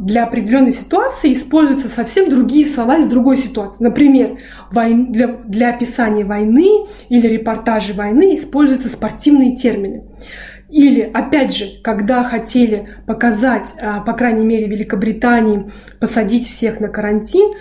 для 0.00 0.24
определенной 0.24 0.72
ситуации 0.72 1.32
используются 1.32 1.88
совсем 1.88 2.28
другие 2.28 2.66
слова 2.66 2.98
из 2.98 3.06
другой 3.06 3.38
ситуации. 3.38 3.82
Например, 3.82 4.38
для, 4.70 5.26
для 5.26 5.70
описания 5.70 6.24
войны 6.24 6.86
или 7.08 7.28
репортажей 7.28 7.94
войны 7.94 8.34
используются 8.34 8.88
спортивные 8.88 9.56
термины. 9.56 10.04
Или, 10.68 11.00
опять 11.00 11.56
же, 11.56 11.66
когда 11.82 12.24
хотели 12.24 12.88
показать, 13.06 13.74
а, 13.80 14.00
по 14.00 14.12
крайней 14.12 14.44
мере, 14.44 14.66
Великобритании, 14.66 15.70
посадить 15.98 16.46
всех 16.46 16.80
на 16.80 16.88
карантин, 16.88 17.52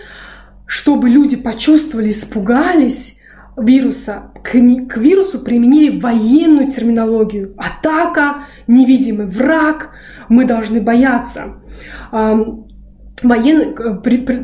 чтобы 0.66 1.10
люди 1.10 1.38
почувствовали, 1.38 2.12
испугались 2.12 3.18
вируса, 3.58 4.32
к, 4.44 4.52
к 4.52 4.98
вирусу 4.98 5.40
применили 5.40 6.00
военную 6.00 6.72
терминологию. 6.72 7.54
Атака, 7.58 8.48
невидимый 8.68 9.28
враг, 9.28 9.92
мы 10.30 10.46
должны 10.46 10.82
бояться. 10.82 11.61
Военный, 13.24 13.76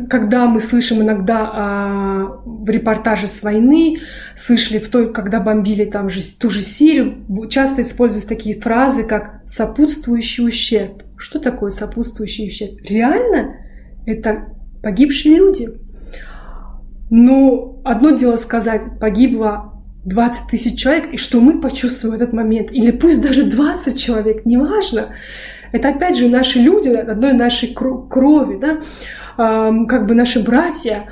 когда 0.08 0.46
мы 0.46 0.60
слышим 0.60 1.02
иногда 1.02 1.50
а, 1.52 2.42
в 2.46 2.70
репортаже 2.70 3.26
с 3.26 3.42
войны, 3.42 3.98
слышали 4.36 4.78
в 4.78 4.90
той, 4.90 5.12
когда 5.12 5.40
бомбили 5.40 5.86
там 5.86 6.12
же 6.12 6.22
ту 6.40 6.52
же 6.52 6.62
Сирию, 6.62 7.26
часто 7.50 7.82
используются 7.82 8.30
такие 8.30 8.60
фразы, 8.60 9.04
как 9.04 9.42
сопутствующий 9.46 10.48
ущерб. 10.48 11.02
Что 11.18 11.40
такое 11.40 11.72
сопутствующий 11.72 12.50
ущерб? 12.50 12.80
Реально 12.88 13.56
это 14.06 14.50
погибшие 14.84 15.38
люди. 15.38 15.70
Но 17.10 17.82
одно 17.84 18.12
дело 18.12 18.36
сказать, 18.36 19.00
погибло 19.00 19.74
20 20.06 20.52
тысяч 20.52 20.80
человек, 20.80 21.14
и 21.14 21.18
что 21.18 21.42
мы 21.42 21.60
почувствуем 21.60 22.16
этот 22.16 22.32
момент, 22.32 22.72
или 22.72 22.92
пусть 22.92 23.22
даже 23.22 23.44
20 23.44 24.00
человек, 24.00 24.46
неважно. 24.46 25.16
Это 25.78 25.90
опять 25.90 26.18
же 26.18 26.28
наши 26.28 26.60
люди, 26.60 26.90
одной 26.90 27.34
нашей 27.34 27.74
крови, 27.74 28.58
да, 28.60 28.80
как 29.38 30.08
бы 30.08 30.16
наши 30.16 30.44
братья 30.44 31.06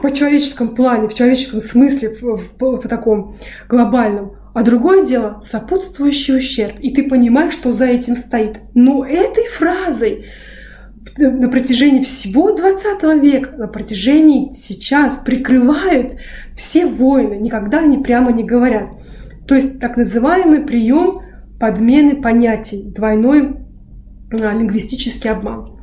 по 0.00 0.10
человеческом 0.12 0.76
плане, 0.76 1.08
в 1.08 1.14
человеческом 1.14 1.58
смысле, 1.58 2.16
в, 2.60 2.88
таком 2.88 3.36
глобальном. 3.68 4.36
А 4.54 4.62
другое 4.62 5.04
дело– 5.04 5.40
сопутствующий 5.42 6.36
ущерб. 6.38 6.78
И 6.78 6.94
ты 6.94 7.08
понимаешь, 7.08 7.54
что 7.54 7.72
за 7.72 7.86
этим 7.86 8.14
стоит. 8.14 8.60
Но 8.72 9.04
этой 9.04 9.48
фразой 9.48 10.26
на 11.18 11.48
протяжении 11.48 12.04
всего 12.04 12.54
20 12.54 13.02
века, 13.20 13.56
на 13.56 13.66
протяжении 13.66 14.52
сейчас 14.52 15.18
прикрывают 15.18 16.14
все 16.56 16.86
войны, 16.86 17.34
никогда 17.34 17.80
они 17.80 17.98
прямо 17.98 18.30
не 18.30 18.44
говорят. 18.44 18.90
То 19.48 19.56
есть 19.56 19.80
так 19.80 19.96
называемый 19.96 20.60
прием 20.60 21.22
подмены 21.58 22.22
понятий, 22.22 22.84
двойной 22.94 23.63
лингвистический 24.36 25.30
обман. 25.30 25.78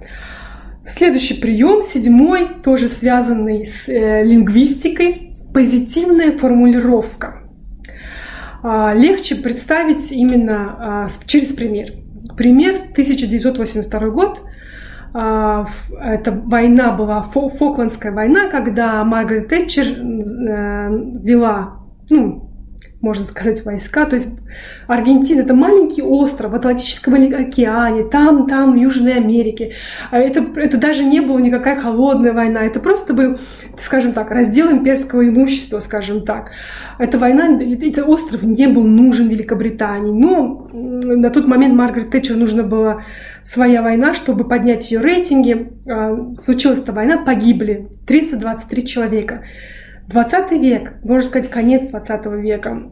Следующий 0.85 1.39
прием, 1.39 1.83
седьмой, 1.83 2.49
тоже 2.63 2.87
связанный 2.87 3.65
с 3.65 3.87
э, 3.87 4.23
лингвистикой, 4.23 5.37
позитивная 5.53 6.31
формулировка. 6.31 7.43
А, 8.63 8.93
легче 8.93 9.35
представить 9.35 10.11
именно 10.11 10.75
а, 10.79 11.07
через 11.25 11.53
пример. 11.53 11.93
Пример 12.35 12.75
1982 12.93 14.09
год– 14.09 14.41
а, 15.13 15.65
эта 15.99 16.31
война 16.31 16.91
была, 16.91 17.21
Фокландская 17.21 18.11
война, 18.13 18.47
когда 18.47 19.03
Маргарет 19.03 19.49
Тэтчер 19.49 19.87
э, 19.87 20.89
вела, 21.21 21.81
ну, 22.09 22.50
можно 23.01 23.25
сказать, 23.25 23.65
войска. 23.65 24.05
То 24.05 24.15
есть 24.15 24.39
Аргентина— 24.87 25.41
это 25.41 25.53
маленький 25.53 26.01
остров 26.01 26.51
в 26.51 26.55
Атлантическом 26.55 27.15
океане, 27.15 28.03
там, 28.03 28.47
там, 28.47 28.73
в 28.73 28.75
Южной 28.75 29.15
Америке. 29.15 29.73
А 30.11 30.19
это, 30.19 30.45
это 30.55 30.77
даже 30.77 31.03
не 31.03 31.19
была 31.19 31.41
никакая 31.41 31.75
холодная 31.75 32.33
война, 32.33 32.63
это 32.63 32.79
просто 32.79 33.13
был, 33.13 33.37
скажем 33.79 34.13
так, 34.13 34.29
раздел 34.31 34.71
имперского 34.71 35.27
имущества, 35.27 35.79
скажем 35.79 36.25
так. 36.25 36.51
Эта 36.99 37.17
война, 37.17 37.59
этот 37.59 38.07
остров 38.07 38.43
не 38.43 38.67
был 38.67 38.83
нужен 38.83 39.27
Великобритании. 39.27 40.11
Но 40.11 40.69
на 40.71 41.29
тот 41.31 41.47
момент 41.47 41.73
Маргарет 41.73 42.11
Тэтчер 42.11 42.35
нужна 42.35 42.63
была 42.63 43.03
своя 43.43 43.81
война, 43.81 44.13
чтобы 44.13 44.43
поднять 44.47 44.91
ее 44.91 45.01
рейтинги. 45.01 45.71
А, 45.87 46.33
случилась 46.35 46.81
эта 46.81 46.91
война, 46.91 47.17
погибли 47.17 47.89
323 48.05 48.85
человека. 48.85 49.43
20 50.07 50.51
век, 50.53 50.93
можно 51.03 51.27
сказать, 51.27 51.49
конец 51.49 51.89
20 51.89 52.25
века. 52.41 52.83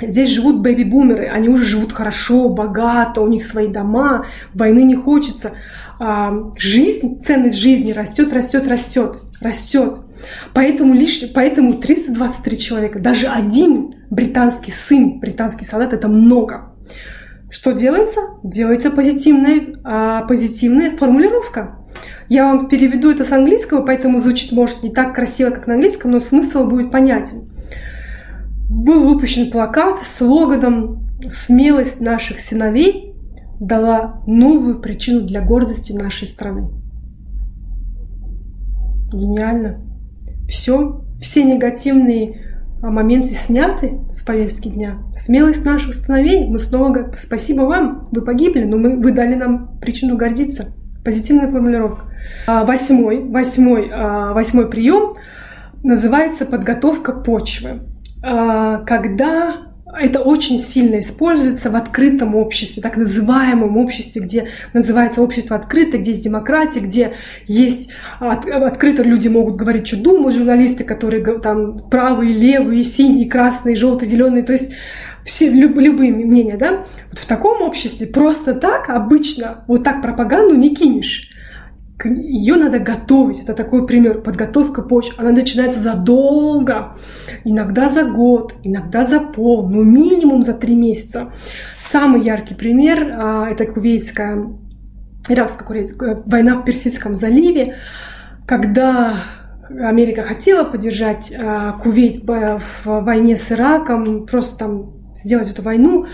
Здесь 0.00 0.28
живут 0.28 0.62
бэби-бумеры, 0.62 1.26
они 1.26 1.48
уже 1.48 1.64
живут 1.64 1.92
хорошо, 1.92 2.50
богато, 2.50 3.22
у 3.22 3.28
них 3.28 3.42
свои 3.42 3.68
дома, 3.68 4.26
войны 4.52 4.82
не 4.82 4.94
хочется. 4.94 5.52
А, 5.98 6.52
жизнь, 6.56 7.22
ценность 7.24 7.58
жизни 7.58 7.92
растет, 7.92 8.32
растет, 8.32 8.66
растет, 8.68 9.16
растет. 9.40 9.98
Поэтому, 10.52 10.92
лишь, 10.92 11.22
поэтому 11.34 11.74
323 11.74 12.58
человека, 12.58 12.98
даже 12.98 13.26
один 13.26 13.94
британский 14.10 14.72
сын, 14.72 15.18
британский 15.18 15.64
солдат, 15.64 15.94
это 15.94 16.08
много. 16.08 16.72
Что 17.50 17.72
делается? 17.72 18.20
Делается 18.42 18.90
позитивная, 18.90 19.76
а, 19.84 20.22
позитивная 20.26 20.96
формулировка. 20.96 21.75
Я 22.28 22.44
вам 22.44 22.68
переведу 22.68 23.10
это 23.10 23.24
с 23.24 23.32
английского, 23.32 23.82
поэтому 23.82 24.18
звучит, 24.18 24.52
может, 24.52 24.82
не 24.82 24.90
так 24.90 25.14
красиво, 25.14 25.50
как 25.50 25.66
на 25.66 25.74
английском, 25.74 26.10
но 26.10 26.20
смысл 26.20 26.66
будет 26.66 26.90
понятен. 26.90 27.48
Был 28.68 29.04
выпущен 29.04 29.50
плакат 29.50 30.02
с 30.02 30.16
слоганом 30.16 31.06
«Смелость 31.30 32.00
наших 32.00 32.40
сыновей 32.40 33.14
дала 33.60 34.22
новую 34.26 34.80
причину 34.80 35.22
для 35.22 35.40
гордости 35.40 35.92
нашей 35.92 36.26
страны». 36.26 36.68
Гениально. 39.12 39.80
Все, 40.48 41.02
все 41.20 41.44
негативные 41.44 42.40
а, 42.82 42.90
моменты 42.90 43.30
сняты 43.30 44.00
с 44.12 44.22
повестки 44.22 44.68
дня. 44.68 44.98
Смелость 45.14 45.64
наших 45.64 45.94
сыновей, 45.94 46.48
мы 46.48 46.58
снова 46.58 46.90
говорим, 46.90 47.12
спасибо 47.16 47.62
вам, 47.62 48.08
вы 48.10 48.22
погибли, 48.22 48.64
но 48.64 48.76
мы, 48.76 49.00
вы 49.00 49.12
дали 49.12 49.34
нам 49.34 49.78
причину 49.80 50.16
гордиться. 50.16 50.74
Позитивная 51.06 51.48
формулировка. 51.48 52.06
А, 52.48 52.64
восьмой, 52.64 53.22
восьмой, 53.22 53.88
а, 53.92 54.32
восьмой 54.32 54.68
прием 54.68 55.14
называется 55.84 56.44
подготовка 56.44 57.12
почвы. 57.12 57.82
А, 58.24 58.78
когда 58.78 59.68
это 59.96 60.18
очень 60.18 60.58
сильно 60.58 60.98
используется 60.98 61.70
в 61.70 61.76
открытом 61.76 62.34
обществе, 62.34 62.82
так 62.82 62.96
называемом 62.96 63.76
обществе, 63.76 64.20
где 64.20 64.48
называется 64.72 65.22
общество 65.22 65.54
открыто, 65.54 65.96
где 65.96 66.10
есть 66.10 66.24
демократия, 66.24 66.80
где 66.80 67.12
есть 67.46 67.88
от, 68.18 68.44
открыто 68.44 69.04
люди 69.04 69.28
могут 69.28 69.54
говорить, 69.54 69.86
что 69.86 70.02
думают, 70.02 70.34
журналисты, 70.34 70.82
которые 70.82 71.22
там 71.38 71.88
правые, 71.88 72.32
левые, 72.32 72.82
синие, 72.82 73.30
красные, 73.30 73.76
желтые, 73.76 74.08
зеленые, 74.08 74.42
то 74.42 74.54
есть 74.54 74.72
все 75.26 75.50
люб, 75.50 75.76
любые 75.76 76.12
мнения, 76.12 76.56
да, 76.56 76.86
вот 77.10 77.18
в 77.18 77.26
таком 77.26 77.60
обществе 77.60 78.06
просто 78.06 78.54
так 78.54 78.88
обычно 78.88 79.64
вот 79.66 79.82
так 79.82 80.00
пропаганду 80.00 80.54
не 80.54 80.74
кинешь. 80.74 81.32
Ее 82.04 82.56
надо 82.56 82.78
готовить. 82.78 83.40
Это 83.40 83.54
такой 83.54 83.86
пример. 83.86 84.20
Подготовка 84.20 84.82
почвы. 84.82 85.14
Она 85.16 85.32
начинается 85.32 85.80
задолго. 85.80 86.96
Иногда 87.42 87.88
за 87.88 88.04
год, 88.04 88.54
иногда 88.62 89.04
за 89.04 89.18
пол, 89.18 89.68
но 89.68 89.82
минимум 89.82 90.42
за 90.42 90.52
три 90.52 90.74
месяца. 90.74 91.32
Самый 91.82 92.22
яркий 92.22 92.54
пример 92.54 93.16
а, 93.18 93.48
это 93.50 93.64
кувейтская, 93.64 94.46
иракско-кувейтская 95.28 96.22
война 96.26 96.56
в 96.56 96.64
Персидском 96.64 97.16
заливе, 97.16 97.76
когда 98.46 99.14
Америка 99.70 100.22
хотела 100.22 100.64
поддержать 100.64 101.34
а, 101.36 101.72
Кувейт 101.72 102.24
в 102.24 102.60
войне 102.84 103.36
с 103.36 103.50
Ираком, 103.50 104.26
просто 104.26 104.58
там 104.58 104.95
сделать 105.16 105.50
эту 105.50 105.62
войну. 105.62 106.06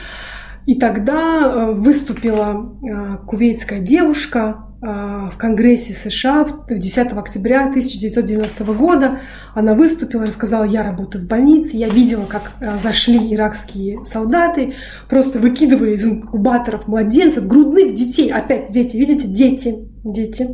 И 0.65 0.77
тогда 0.77 1.41
э, 1.41 1.73
выступила 1.73 2.77
э, 2.83 3.17
кувейтская 3.27 3.81
девушка 3.81 4.67
э, 4.81 5.31
в 5.33 5.37
Конгрессе 5.37 5.93
США 5.93 6.47
10 6.69 7.13
октября 7.13 7.67
1990 7.67 8.65
года. 8.73 9.19
Она 9.55 9.75
выступила, 9.75 10.25
рассказала, 10.25 10.63
я 10.63 10.85
работаю 10.85 11.25
в 11.25 11.29
больнице, 11.29 11.77
я 11.77 11.89
видела, 11.89 12.27
как 12.27 12.53
зашли 12.81 13.35
иракские 13.35 14.05
солдаты, 14.05 14.75
просто 15.09 15.41
выкидывали 15.41 15.97
из 15.97 16.05
инкубаторов 16.05 16.87
младенцев, 16.87 17.49
грудных 17.49 17.97
детей, 17.97 18.31
опять 18.31 18.71
дети, 18.71 18.97
видите, 18.97 19.27
дети, 19.27 19.75
дети, 20.05 20.49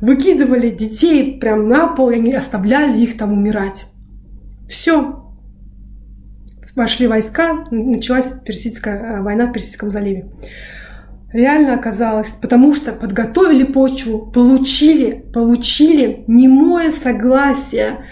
выкидывали 0.00 0.70
детей 0.70 1.38
прямо 1.38 1.62
на 1.62 1.86
пол 1.86 2.10
и 2.10 2.16
они 2.16 2.32
оставляли 2.32 3.00
их 3.00 3.16
там 3.16 3.32
умирать. 3.32 3.86
Все, 4.68 5.29
вошли 6.76 7.06
войска, 7.06 7.64
началась 7.70 8.32
персидская 8.44 9.18
э, 9.18 9.22
война 9.22 9.46
в 9.46 9.52
Персидском 9.52 9.90
заливе. 9.90 10.26
Реально 11.32 11.74
оказалось, 11.74 12.28
потому 12.28 12.74
что 12.74 12.92
подготовили 12.92 13.64
почву, 13.64 14.18
получили, 14.18 15.24
получили 15.32 16.24
немое 16.26 16.90
согласие 16.90 18.04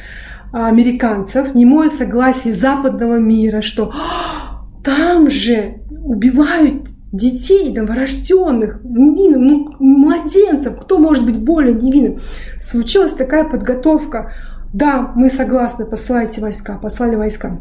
американцев, 0.52 1.54
немое 1.54 1.88
согласие 1.88 2.54
западного 2.54 3.16
мира, 3.16 3.60
что 3.60 3.92
«А, 3.92 4.64
там 4.84 5.30
же 5.30 5.80
убивают 5.90 6.88
детей, 7.12 7.72
новорожденных, 7.74 8.80
невинных, 8.84 9.38
ну, 9.38 9.70
младенцев, 9.78 10.78
кто 10.80 10.98
может 10.98 11.24
быть 11.24 11.38
более 11.38 11.74
невинным. 11.74 12.18
Случилась 12.60 13.12
такая 13.12 13.44
подготовка. 13.44 14.32
Да, 14.72 15.12
мы 15.14 15.30
согласны, 15.30 15.86
посылайте 15.86 16.40
войска, 16.40 16.76
послали 16.76 17.16
войска. 17.16 17.60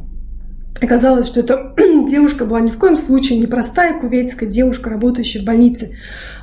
Оказалось, 0.82 1.28
что 1.28 1.40
эта 1.40 1.74
девушка 2.08 2.46
была 2.46 2.62
ни 2.62 2.70
в 2.70 2.78
коем 2.78 2.96
случае 2.96 3.40
не 3.40 3.48
простая 3.48 4.00
кувейтская 4.00 4.50
девушка, 4.50 4.90
работающая 4.90 5.42
в 5.42 5.46
больнице. 5.46 5.98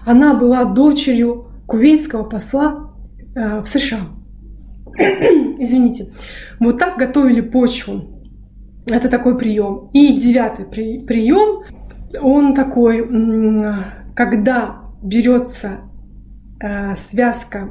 Она 0.05 0.35
была 0.35 0.64
дочерью 0.64 1.47
кувейтского 1.66 2.24
посла 2.24 2.93
э, 3.35 3.61
в 3.61 3.66
США. 3.66 4.01
Извините. 5.59 6.07
Вот 6.59 6.78
так 6.78 6.99
готовили 6.99 7.41
почву. 7.41 8.22
Это 8.87 9.09
такой 9.09 9.39
прием. 9.39 9.91
И 9.93 10.18
девятый 10.18 10.66
при, 10.66 10.99
прием, 11.01 11.64
он 12.20 12.55
такой, 12.55 13.09
когда 14.14 14.82
берется 15.03 15.80
э, 16.61 16.95
связка 16.97 17.70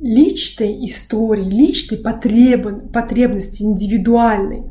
личной 0.00 0.84
истории, 0.84 1.44
личной 1.44 1.98
потреб, 1.98 2.92
потребности, 2.92 3.62
индивидуальной, 3.62 4.64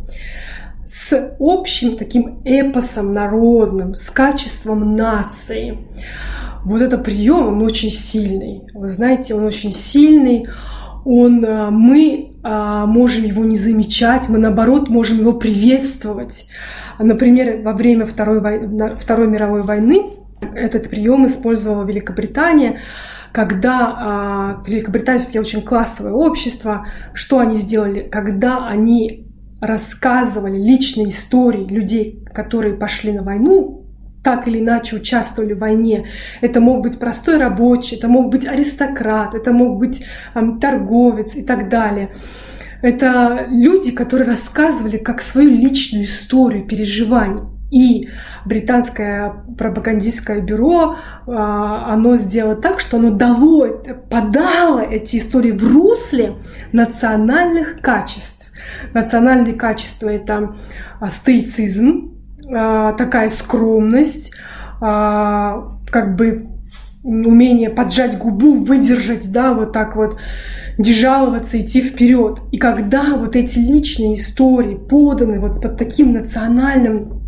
с 0.94 1.36
общим 1.39 1.96
таким 1.96 2.42
эпосом 2.44 3.14
народным, 3.14 3.96
с 3.96 4.10
качеством 4.10 4.98
нации. 4.98 5.78
Вот 6.66 6.82
это 6.82 6.98
прием, 6.98 7.48
он 7.48 7.62
очень 7.64 7.92
сильный. 7.92 8.64
Вы 8.74 8.89
знаете, 8.89 9.34
он 9.34 9.46
очень 9.46 9.72
сильный. 9.72 10.50
Он, 11.06 11.46
э, 11.46 11.70
мы 11.70 12.34
а, 12.44 12.86
можем 12.86 13.24
его 13.24 13.46
не 13.46 13.56
замечать, 13.56 14.28
мы 14.28 14.38
наоборот 14.38 14.89
можем 14.89 15.20
его 15.20 15.34
приветствовать. 15.34 16.48
Например, 17.00 17.62
во 17.64 17.72
время 17.74 18.06
Второй, 18.06 18.42
Второй 18.98 19.28
мировой 19.28 19.64
войны 19.64 20.12
этот 20.54 20.89
прием 20.89 21.26
использовала 21.26 21.86
Великобритания, 21.86 22.80
когда 23.32 24.60
э, 24.66 24.70
Великобритания 24.70 25.20
все-таки 25.20 25.39
очень 25.39 25.62
классовое 25.62 26.12
общество, 26.12 26.86
что 27.14 27.39
они 27.39 27.56
сделали, 27.56 28.02
когда 28.02 28.68
они 28.68 29.31
рассказывали 29.62 30.57
личные 30.57 31.09
истории 31.09 31.66
людей, 31.66 32.26
которые 32.34 32.74
пошли 32.74 33.14
на 33.14 33.24
войну, 33.24 33.86
так 34.24 34.47
или 34.47 34.59
иначе 34.59 34.97
участвовали 34.97 35.53
в 35.53 35.59
войне. 35.59 36.07
Это 36.41 36.59
мог 36.59 36.82
быть 36.82 36.99
простой 36.99 37.38
рабочий, 37.38 37.95
это 37.95 38.07
мог 38.07 38.30
быть 38.30 38.45
аристократ, 38.45 39.34
это 39.34 39.51
мог 39.51 39.80
быть 39.80 40.03
э, 40.34 40.41
торговец 40.59 41.36
и 41.36 41.43
так 41.43 41.70
далее. 41.70 42.09
Это 42.82 43.45
люди, 43.49 43.91
которые 43.91 44.28
рассказывали 44.28 44.97
как 44.97 45.22
свою 45.22 45.51
личную 45.51 46.05
историю 46.05 46.66
переживаний. 46.66 47.43
И 47.72 48.09
британское 48.43 49.45
пропагандистское 49.57 50.41
бюро, 50.41 50.97
а, 51.26 51.93
оно 51.93 52.18
сделало 52.18 52.57
так, 52.57 52.82
что 52.82 52.97
оно 52.97 53.12
дало, 53.12 53.66
подало 54.09 54.82
эти 54.82 55.16
истории 55.16 55.51
в 55.51 55.64
русле 55.74 56.36
национальных 56.74 57.80
качеств. 57.80 58.41
Национальные 58.93 59.53
качества— 59.53 60.09
это 60.09 60.55
а, 60.99 61.09
стоицизм, 61.09 62.12
а, 62.49 62.93
такая 62.93 63.30
скромность, 63.30 64.34
как 64.80 66.16
бы 66.16 66.47
умение 67.03 67.70
поджать 67.70 68.18
губу, 68.18 68.64
выдержать, 68.64 69.32
да, 69.32 69.53
вот 69.53 69.74
так 69.74 69.95
вот, 69.95 70.18
не 70.80 70.91
жаловаться, 70.93 71.62
идти 71.62 71.82
вперед. 71.82 72.39
И 72.51 72.57
когда 72.57 73.16
вот 73.16 73.36
эти 73.36 73.59
личные 73.59 74.16
истории 74.16 74.76
поданы 74.76 75.39
вот 75.39 75.62
под 75.62 75.78
таким 75.78 76.14
национальным 76.14 77.22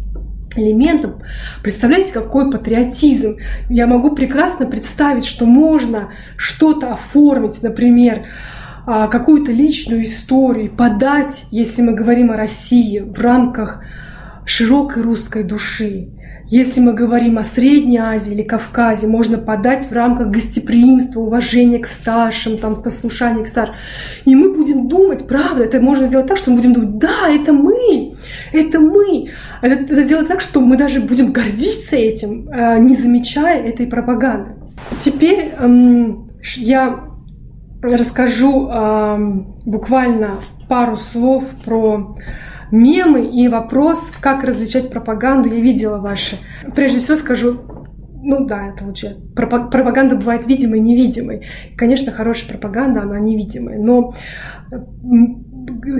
элементом. 0.56 1.22
Представляете, 1.64 2.14
какой 2.14 2.52
патриотизм. 2.52 3.38
Я 3.70 3.88
могу 3.88 4.12
прекрасно 4.12 4.66
представить, 4.66 5.26
что 5.26 5.46
можно 5.46 6.10
что-то 6.38 6.94
оформить, 6.94 7.62
например, 7.64 8.20
а, 8.20 8.63
какую-то 8.86 9.52
личную 9.52 10.04
историю, 10.04 10.72
подать, 10.72 11.46
если 11.52 11.82
мы 11.82 11.94
говорим 11.94 12.32
о 12.32 12.38
России, 12.38 13.00
в 13.00 13.20
рамках 13.20 13.82
широкой 14.46 15.04
русской 15.04 15.44
души. 15.44 16.10
Если 16.46 16.82
мы 16.82 16.94
говорим 16.94 17.38
о 17.38 17.44
Средней 17.44 17.98
Азии 17.98 18.34
или 18.34 18.44
Кавказе, 18.44 19.08
можно 19.08 19.38
подать 19.38 19.86
в 19.86 19.94
рамках 19.94 20.28
гостеприимства, 20.28 21.22
уважения 21.22 21.80
к 21.80 21.88
старшим, 21.88 22.58
там, 22.58 22.84
послушания 22.84 23.46
к 23.46 23.48
старшим. 23.48 23.76
И 24.26 24.36
мы 24.36 24.54
будем 24.54 24.90
думать, 24.90 25.26
правда, 25.26 25.64
это 25.64 25.80
можно 25.80 26.06
сделать 26.06 26.28
так, 26.28 26.38
что 26.38 26.52
мы 26.52 26.58
будем 26.58 26.74
думать, 26.74 26.98
да, 26.98 27.30
это 27.30 27.54
мы, 27.54 28.16
это 28.52 28.82
мы. 28.82 29.30
Это, 29.62 29.94
это 29.94 30.04
сделать 30.04 30.28
так, 30.28 30.42
что 30.42 30.60
мы 30.60 30.76
даже 30.76 31.00
будем 31.00 31.32
гордиться 31.32 31.96
этим, 31.96 32.50
э, 32.50 32.78
не 32.80 32.94
замечая 32.94 33.64
этой 33.64 33.88
пропаганды. 33.88 34.52
Теперь 35.02 35.54
эм, 35.58 36.28
я 36.58 37.13
расскажу 37.84 38.70
эм, 38.70 39.56
буквально 39.66 40.40
пару 40.68 40.98
слов 40.98 41.44
про 41.66 42.16
мемы 42.72 43.26
и 43.26 43.48
вопрос, 43.48 44.12
как 44.20 44.44
различать 44.44 44.90
пропаганду, 44.90 45.50
я 45.50 45.62
видела 45.62 46.00
ваши. 46.00 46.38
Прежде 46.76 47.00
всего 47.00 47.18
скажу, 47.18 47.60
ну 48.24 48.46
да, 48.46 48.70
это 48.70 48.86
лучше. 48.86 49.18
Пропаганда 49.36 50.16
бывает 50.16 50.48
видимой 50.48 50.80
и 50.80 50.82
невидимой. 50.82 51.46
Конечно, 51.76 52.12
хорошая 52.12 52.50
пропаганда, 52.50 53.02
она 53.02 53.20
невидимая. 53.20 53.78
Но 53.78 54.14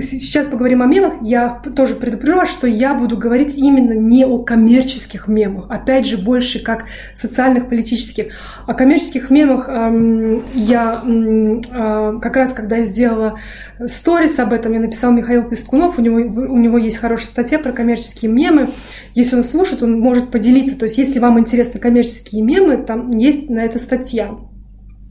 сейчас 0.00 0.46
поговорим 0.46 0.82
о 0.82 0.86
мемах. 0.86 1.14
Я 1.22 1.60
тоже 1.76 1.94
предупрежу 1.94 2.36
вас, 2.36 2.48
что 2.48 2.66
я 2.66 2.94
буду 2.94 3.16
говорить 3.16 3.56
именно 3.56 3.92
не 3.92 4.24
о 4.24 4.38
коммерческих 4.38 5.28
мемах. 5.28 5.66
Опять 5.70 6.06
же, 6.06 6.18
больше 6.18 6.62
как 6.62 6.84
социальных, 7.14 7.68
политических. 7.68 8.32
О 8.66 8.74
коммерческих 8.74 9.30
мемах 9.30 9.68
эм, 9.68 10.44
я 10.54 11.02
э, 11.04 12.18
как 12.20 12.36
раз, 12.36 12.52
когда 12.52 12.76
я 12.76 12.84
сделала 12.84 13.38
сторис 13.86 14.38
об 14.38 14.52
этом, 14.52 14.72
я 14.72 14.80
написал 14.80 15.12
Михаил 15.12 15.44
Пескунов. 15.44 15.98
У 15.98 16.02
него, 16.02 16.16
у 16.16 16.58
него 16.58 16.78
есть 16.78 16.96
хорошая 16.96 17.28
статья 17.28 17.58
про 17.58 17.72
коммерческие 17.72 18.30
мемы. 18.30 18.72
Если 19.14 19.36
он 19.36 19.44
слушает, 19.44 19.82
он 19.82 19.98
может 19.98 20.30
поделиться. 20.30 20.78
То 20.78 20.84
есть, 20.84 20.98
если 20.98 21.18
вам 21.18 21.38
интересны 21.38 21.78
коммерческие 21.80 22.42
мемы, 22.42 22.78
там 22.78 23.10
есть 23.10 23.50
на 23.50 23.60
это 23.60 23.78
статья 23.78 24.34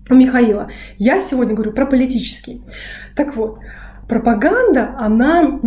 у 0.10 0.16
Михаила. 0.16 0.70
Я 0.98 1.20
сегодня 1.20 1.54
говорю 1.54 1.72
про 1.72 1.86
политические. 1.86 2.62
Так 3.16 3.36
вот, 3.36 3.60
пропаганда, 4.08 4.96
она 4.98 5.60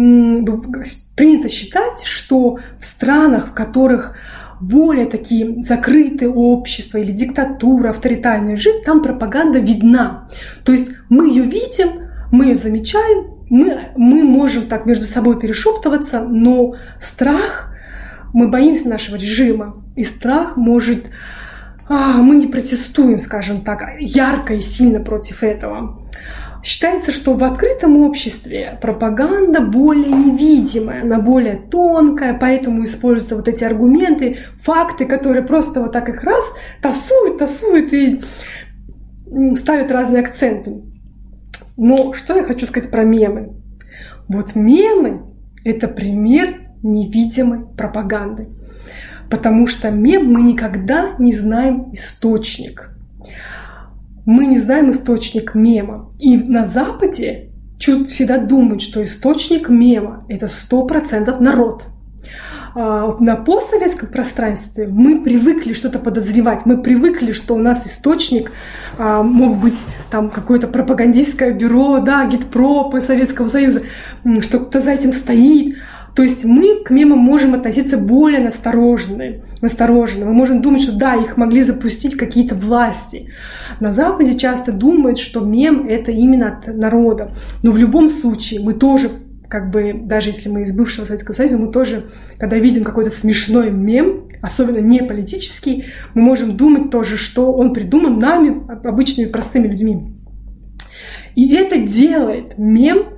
принято 1.16 1.48
считать, 1.48 2.04
что 2.04 2.58
в 2.78 2.84
странах, 2.84 3.48
в 3.48 3.52
которых 3.52 4.16
более 4.60 5.06
такие 5.06 5.62
закрытые 5.62 6.30
общества 6.30 6.98
или 6.98 7.12
диктатура, 7.12 7.90
авторитарная 7.90 8.56
жизнь, 8.56 8.82
там 8.84 9.02
пропаганда 9.02 9.58
видна. 9.58 10.28
То 10.64 10.72
есть 10.72 10.92
мы 11.08 11.28
ее 11.28 11.44
видим, 11.44 12.08
мы 12.32 12.46
ее 12.46 12.56
замечаем, 12.56 13.34
мы, 13.50 13.90
мы 13.96 14.24
можем 14.24 14.66
так 14.66 14.86
между 14.86 15.06
собой 15.06 15.38
перешептываться, 15.38 16.20
но 16.20 16.74
страх, 17.00 17.72
мы 18.32 18.48
боимся 18.48 18.88
нашего 18.88 19.16
режима, 19.16 19.82
и 19.94 20.04
страх 20.04 20.56
может 20.56 21.04
а, 21.88 22.16
мы 22.16 22.36
не 22.36 22.48
протестуем, 22.48 23.18
скажем 23.18 23.60
так, 23.60 23.82
ярко 24.00 24.54
и 24.54 24.60
сильно 24.60 25.00
против 25.00 25.42
этого. 25.42 26.02
Считается, 26.66 27.12
что 27.12 27.34
в 27.34 27.44
открытом 27.44 27.98
обществе 27.98 28.76
пропаганда 28.82 29.60
более 29.60 30.10
невидимая, 30.10 31.02
она 31.02 31.20
более 31.20 31.54
тонкая, 31.54 32.36
поэтому 32.36 32.82
используются 32.82 33.36
вот 33.36 33.46
эти 33.46 33.62
аргументы, 33.62 34.38
факты, 34.62 35.06
которые 35.06 35.44
просто 35.44 35.80
вот 35.80 35.92
так 35.92 36.08
их 36.08 36.24
раз 36.24 36.44
тасуют, 36.82 37.38
тасуют 37.38 37.92
и 37.92 38.20
ставят 39.54 39.92
разные 39.92 40.22
акценты. 40.22 40.82
Но 41.76 42.12
что 42.14 42.34
я 42.34 42.42
хочу 42.42 42.66
сказать 42.66 42.90
про 42.90 43.04
мемы? 43.04 43.52
Вот 44.26 44.56
мемы– 44.56 45.22
это 45.64 45.86
пример 45.86 46.62
невидимой 46.82 47.60
пропаганды. 47.76 48.48
Потому 49.30 49.68
что 49.68 49.92
мем 49.92 50.32
мы 50.32 50.42
никогда 50.42 51.14
не 51.20 51.32
знаем 51.32 51.92
источник– 51.92 52.90
мы 54.26 54.46
не 54.46 54.58
знаем 54.58 54.90
источник 54.90 55.54
мема. 55.54 56.10
И 56.18 56.36
на 56.36 56.66
Западе 56.66 57.50
всегда 57.78 58.38
думают, 58.38 58.82
что 58.82 59.02
источник 59.04 59.68
мема– 59.68 60.24
это 60.28 60.48
сто 60.48 60.84
процентов 60.84 61.40
народ. 61.40 61.84
А, 62.74 63.16
на 63.20 63.36
постсоветском 63.36 64.08
пространстве 64.08 64.88
мы 64.88 65.22
привыкли 65.22 65.72
что-то 65.72 65.98
подозревать, 65.98 66.66
мы 66.66 66.76
привыкли, 66.76 67.32
что 67.32 67.54
у 67.54 67.58
нас 67.58 67.86
источник 67.86 68.50
а, 68.98 69.22
мог 69.22 69.56
быть 69.58 69.78
там 70.10 70.28
какое-то 70.28 70.66
пропагандистское 70.66 71.52
бюро, 71.52 72.00
да, 72.00 72.26
гитпропы 72.26 73.00
Советского 73.00 73.48
Союза, 73.48 73.82
что 74.40 74.58
кто-то 74.58 74.80
за 74.80 74.90
этим 74.90 75.12
стоит. 75.12 75.76
То 76.14 76.22
есть 76.22 76.44
мы 76.44 76.82
к 76.82 76.90
мемам 76.90 77.18
можем 77.18 77.54
относиться 77.54 77.98
более 77.98 78.40
настороженно, 78.40 79.36
настороженно. 79.62 80.26
Мы 80.26 80.32
можем 80.32 80.62
думать, 80.62 80.82
что 80.82 80.96
да, 80.96 81.14
их 81.14 81.36
могли 81.36 81.62
запустить 81.62 82.16
какие-то 82.16 82.54
власти. 82.54 83.30
На 83.80 83.92
Западе 83.92 84.38
часто 84.38 84.72
думают, 84.72 85.18
что 85.18 85.40
мем— 85.40 85.86
это 85.88 86.12
именно 86.12 86.48
от 86.48 86.66
народа. 86.66 87.32
Но 87.62 87.70
в 87.70 87.78
любом 87.78 88.10
случае 88.10 88.60
мы 88.60 88.74
тоже 88.74 89.10
как 89.48 89.70
бы, 89.70 89.92
даже 89.94 90.30
если 90.30 90.48
мы 90.48 90.62
из 90.62 90.76
бывшего 90.76 91.04
Советского 91.04 91.34
Союза, 91.34 91.56
мы 91.56 91.70
тоже, 91.70 92.06
когда 92.36 92.58
видим 92.58 92.82
какой-то 92.82 93.10
смешной 93.10 93.70
мем, 93.70 94.24
особенно 94.42 94.78
не 94.78 95.02
политический, 95.04 95.84
мы 96.14 96.22
можем 96.22 96.56
думать 96.56 96.90
тоже, 96.90 97.16
что 97.16 97.52
он 97.52 97.72
придуман 97.72 98.18
нами, 98.18 98.62
обычными 98.84 99.28
простыми 99.28 99.68
людьми. 99.68 100.16
И 101.36 101.54
это 101.54 101.78
делает 101.78 102.58
мем 102.58 103.16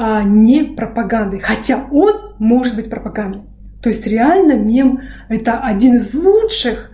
а 0.00 0.22
не 0.22 0.62
пропагандой. 0.62 1.40
Хотя 1.40 1.86
он 1.90 2.36
может 2.38 2.76
быть 2.76 2.88
пропагандой. 2.88 3.42
То 3.82 3.90
есть 3.90 4.06
реально 4.06 4.54
мем— 4.54 5.00
это 5.28 5.58
один 5.58 5.96
из 5.96 6.14
лучших 6.14 6.90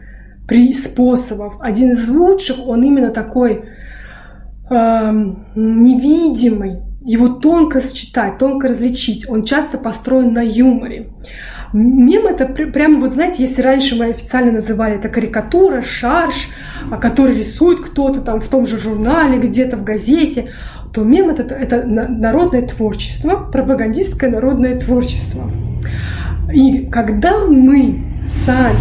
способов, 0.75 1.55
один 1.61 1.93
из 1.93 2.07
лучших, 2.09 2.67
он 2.67 2.83
именно 2.83 3.11
такой 3.11 3.65
э, 4.71 5.13
невидимый, 5.55 6.83
его 7.05 7.29
тонко 7.29 7.81
считать, 7.83 8.39
тонко 8.39 8.69
различить. 8.69 9.29
Он 9.29 9.45
часто 9.45 9.79
построен 9.79 10.33
на 10.33 10.43
юморе. 10.43 11.09
Мем 11.73 12.27
это 12.27 12.47
прямо 12.47 13.01
вот 13.01 13.13
знаете, 13.13 13.43
если 13.43 13.61
раньше 13.61 13.97
мы 13.97 14.07
официально 14.07 14.53
называли 14.53 14.97
это 14.97 15.09
карикатура, 15.09 15.83
шарж, 15.83 16.49
а, 16.91 16.99
который 16.99 17.37
рисует 17.37 17.81
кто-то 17.81 18.21
там 18.21 18.41
в 18.41 18.49
том 18.49 18.67
же 18.67 18.79
журнале, 18.79 19.39
где-то 19.39 19.77
в 19.77 19.85
газете, 19.85 20.53
то 20.95 21.03
мем 21.03 21.29
это, 21.29 21.43
это 21.43 21.83
народное 21.85 22.63
творчество, 22.63 23.51
пропагандистское 23.53 24.31
народное 24.31 24.79
творчество. 24.79 25.51
И 26.53 26.87
когда 26.87 27.47
мы 27.47 28.05
сами 28.27 28.79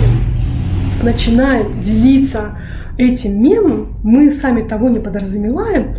начинаем 1.02 1.82
делиться 1.82 2.58
этим 2.98 3.42
мемом, 3.42 4.00
мы 4.04 4.32
сами 4.32 4.68
того 4.68 4.90
не 4.90 5.00
подразумеваем, 5.00 5.96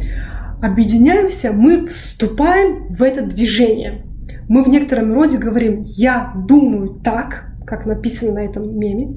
объединяемся, 0.62 1.52
мы 1.52 1.86
вступаем 1.86 2.86
в 2.88 3.02
это 3.02 3.22
движение. 3.22 4.04
Мы 4.48 4.62
в 4.62 4.68
некотором 4.68 5.12
роде 5.14 5.38
говорим 5.38 5.82
«я 5.82 6.32
думаю 6.46 7.00
так», 7.02 7.46
как 7.66 7.86
написано 7.86 8.34
на 8.34 8.44
этом 8.44 8.78
меме. 8.78 9.16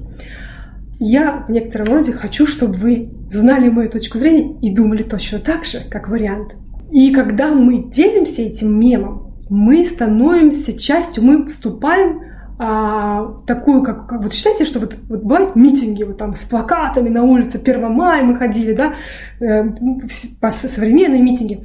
Я 0.98 1.44
в 1.46 1.50
некотором 1.50 1.94
роде 1.94 2.12
хочу, 2.12 2.46
чтобы 2.46 2.74
вы 2.74 3.10
знали 3.30 3.68
мою 3.68 3.88
точку 3.88 4.18
зрения 4.18 4.58
и 4.60 4.74
думали 4.74 5.02
точно 5.02 5.38
так 5.38 5.64
же, 5.64 5.78
как 5.88 6.08
вариант. 6.08 6.56
И 6.90 7.12
когда 7.12 7.52
мы 7.52 7.90
делимся 7.90 8.42
этим 8.42 8.78
мемом, 8.78 9.34
мы 9.48 9.84
становимся 9.84 10.78
частью, 10.78 11.24
мы 11.24 11.46
вступаем 11.46 12.22
а, 12.58 13.36
такую, 13.46 13.82
как, 13.82 14.06
как 14.08 14.22
вот 14.22 14.34
считайте, 14.34 14.64
что 14.64 14.80
вот, 14.80 14.96
вот 15.08 15.22
бывают 15.22 15.54
митинги 15.54 16.02
вот 16.02 16.18
там 16.18 16.34
с 16.34 16.42
плакатами 16.42 17.08
на 17.08 17.22
улице 17.22 17.60
1 17.62 17.92
мая 17.92 18.24
мы 18.24 18.34
ходили, 18.34 18.72
да, 18.72 18.94
э, 19.40 19.64
по 20.40 20.50
современные 20.50 21.22
митинги. 21.22 21.64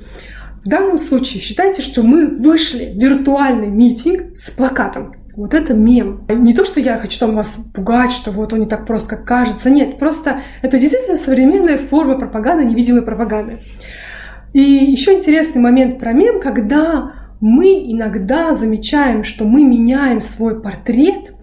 В 0.64 0.70
данном 0.70 1.00
случае 1.00 1.42
считайте, 1.42 1.82
что 1.82 2.04
мы 2.04 2.28
вышли 2.28 2.94
в 2.94 3.02
виртуальный 3.02 3.68
митинг 3.68 4.38
с 4.38 4.52
плакатом. 4.52 5.16
Вот 5.36 5.56
это 5.56 5.74
мем. 5.74 6.26
Не 6.30 6.54
то, 6.54 6.64
что 6.64 6.80
я 6.80 6.98
хочу 6.98 7.18
там 7.18 7.36
вас 7.36 7.72
пугать, 7.74 8.12
что 8.12 8.30
вот 8.30 8.54
он 8.54 8.60
не 8.60 8.68
так 8.68 8.86
просто, 8.86 9.10
как 9.10 9.26
кажется. 9.26 9.72
Нет, 9.72 9.98
просто 9.98 10.42
это 10.62 10.78
действительно 10.78 11.18
современная 11.18 11.80
форма 11.80 12.20
пропаганды, 12.20 12.66
невидимой 12.66 13.02
пропаганды. 13.02 13.62
И 14.54 14.62
еще 14.62 15.16
интересный 15.16 15.60
момент 15.60 16.00
про 16.00 16.14
мем, 16.14 16.40
когда 16.40 17.14
мы 17.44 17.92
иногда 17.92 18.54
замечаем, 18.54 19.26
что 19.26 19.44
мы 19.44 19.66
меняем 19.66 20.22
свой 20.22 20.62
портрет. 20.62 21.34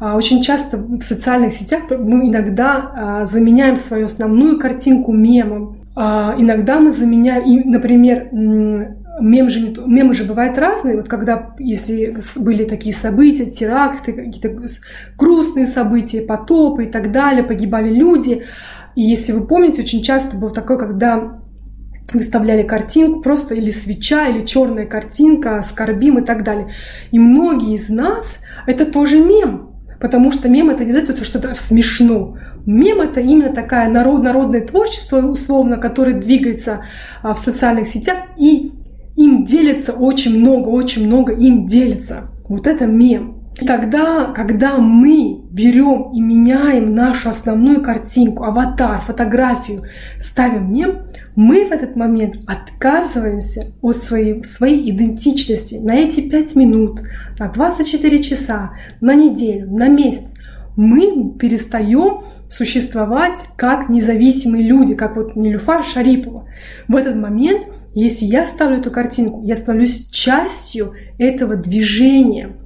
А, 0.00 0.16
очень 0.16 0.42
часто 0.42 0.78
в 0.78 1.02
социальных 1.02 1.52
сетях 1.52 1.82
мы 1.90 2.30
иногда 2.30 2.76
а, 2.94 3.24
заменяем 3.26 3.76
свою 3.76 4.06
основную 4.06 4.58
картинку 4.58 5.12
мемом. 5.12 5.80
А, 5.94 6.34
иногда 6.38 6.80
мы 6.80 6.92
заменяем, 6.92 7.70
например, 7.70 8.30
мем 8.32 9.50
же, 9.50 9.60
не, 9.60 9.76
мемы 9.86 10.14
же 10.14 10.24
бывают 10.24 10.56
разные. 10.56 10.96
Вот 10.96 11.08
когда, 11.08 11.54
если 11.58 12.16
были 12.36 12.64
такие 12.64 12.94
события, 12.94 13.44
теракты, 13.44 14.14
какие-то 14.14 14.48
грустные 15.18 15.66
события, 15.66 16.22
потопы 16.22 16.84
и 16.84 16.90
так 16.90 17.12
далее, 17.12 17.44
погибали 17.44 17.90
люди. 17.90 18.44
И 18.94 19.02
если 19.02 19.32
вы 19.32 19.46
помните, 19.46 19.82
очень 19.82 20.02
часто 20.02 20.38
был 20.38 20.48
такой, 20.48 20.78
когда 20.78 21.43
выставляли 22.12 22.62
картинку 22.62 23.20
просто 23.20 23.54
или 23.54 23.70
свеча, 23.70 24.28
или 24.28 24.44
черная 24.44 24.86
картинка, 24.86 25.62
скорбим 25.62 26.18
и 26.18 26.24
так 26.24 26.44
далее. 26.44 26.68
И 27.10 27.18
многие 27.18 27.74
из 27.74 27.88
нас 27.88 28.40
это 28.66 28.84
тоже 28.84 29.18
мем, 29.18 29.70
потому 30.00 30.30
что 30.30 30.48
мем 30.48 30.70
это 30.70 30.84
не 30.84 30.92
это 30.92 31.24
что-то 31.24 31.54
смешно. 31.54 32.36
Мем 32.66 33.00
это 33.00 33.20
именно 33.20 33.52
такая 33.52 33.88
народ, 33.90 34.22
народное 34.22 34.60
творчество, 34.60 35.18
условно, 35.18 35.76
которое 35.76 36.14
двигается 36.14 36.84
а, 37.22 37.34
в 37.34 37.38
социальных 37.38 37.88
сетях, 37.88 38.18
и 38.38 38.72
им 39.16 39.44
делится 39.44 39.92
очень 39.92 40.38
много, 40.38 40.68
очень 40.68 41.06
много 41.06 41.32
им 41.32 41.66
делится. 41.66 42.30
Вот 42.48 42.66
это 42.66 42.86
мем. 42.86 43.43
Тогда, 43.56 44.32
когда 44.34 44.78
мы 44.78 45.42
берем 45.50 46.10
и 46.12 46.20
меняем 46.20 46.92
нашу 46.94 47.30
основную 47.30 47.82
картинку, 47.82 48.44
аватар, 48.44 49.00
фотографию, 49.00 49.84
ставим 50.18 50.72
мем, 50.72 51.02
мы 51.36 51.64
в 51.64 51.70
этот 51.70 51.94
момент 51.94 52.38
отказываемся 52.46 53.72
от 53.80 53.96
своей, 53.96 54.42
своей 54.44 54.90
идентичности 54.90 55.76
на 55.76 55.94
эти 55.94 56.28
5 56.28 56.56
минут, 56.56 57.02
на 57.38 57.48
24 57.48 58.22
часа, 58.24 58.72
на 59.00 59.14
неделю, 59.14 59.70
на 59.70 59.88
месяц. 59.88 60.24
Мы 60.76 61.34
перестаем 61.38 62.24
существовать 62.50 63.38
как 63.56 63.88
независимые 63.88 64.64
люди, 64.64 64.94
как 64.94 65.16
вот 65.16 65.36
Нилюфар 65.36 65.84
Шарипова. 65.84 66.48
В 66.88 66.96
этот 66.96 67.14
момент, 67.14 67.66
если 67.94 68.24
я 68.24 68.46
ставлю 68.46 68.78
эту 68.78 68.90
картинку, 68.90 69.42
я 69.44 69.54
становлюсь 69.54 70.08
частью 70.10 70.94
этого 71.18 71.56
движения. 71.56 72.56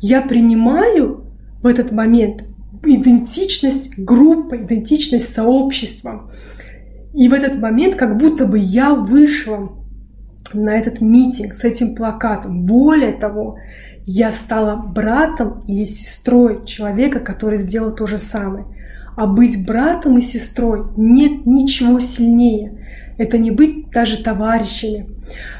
Я 0.00 0.22
принимаю 0.22 1.24
в 1.62 1.66
этот 1.66 1.92
момент 1.92 2.44
идентичность 2.82 3.98
группы, 3.98 4.56
идентичность 4.56 5.32
сообщества. 5.32 6.30
И 7.14 7.28
в 7.28 7.32
этот 7.32 7.60
момент 7.60 7.96
как 7.96 8.16
будто 8.16 8.46
бы 8.46 8.58
я 8.58 8.94
вышла 8.94 9.72
на 10.52 10.76
этот 10.76 11.00
митинг 11.00 11.54
с 11.54 11.64
этим 11.64 11.94
плакатом. 11.94 12.66
Более 12.66 13.12
того, 13.12 13.58
я 14.04 14.32
стала 14.32 14.76
братом 14.76 15.62
или 15.66 15.84
сестрой 15.84 16.64
человека, 16.64 17.20
который 17.20 17.58
сделал 17.58 17.94
то 17.94 18.06
же 18.06 18.18
самое. 18.18 18.66
А 19.14 19.26
быть 19.26 19.66
братом 19.66 20.18
и 20.18 20.22
сестрой 20.22 20.86
нет 20.96 21.46
ничего 21.46 22.00
сильнее. 22.00 22.78
Это 23.18 23.38
не 23.38 23.50
быть 23.50 23.90
даже 23.90 24.22
товарищами. 24.22 25.06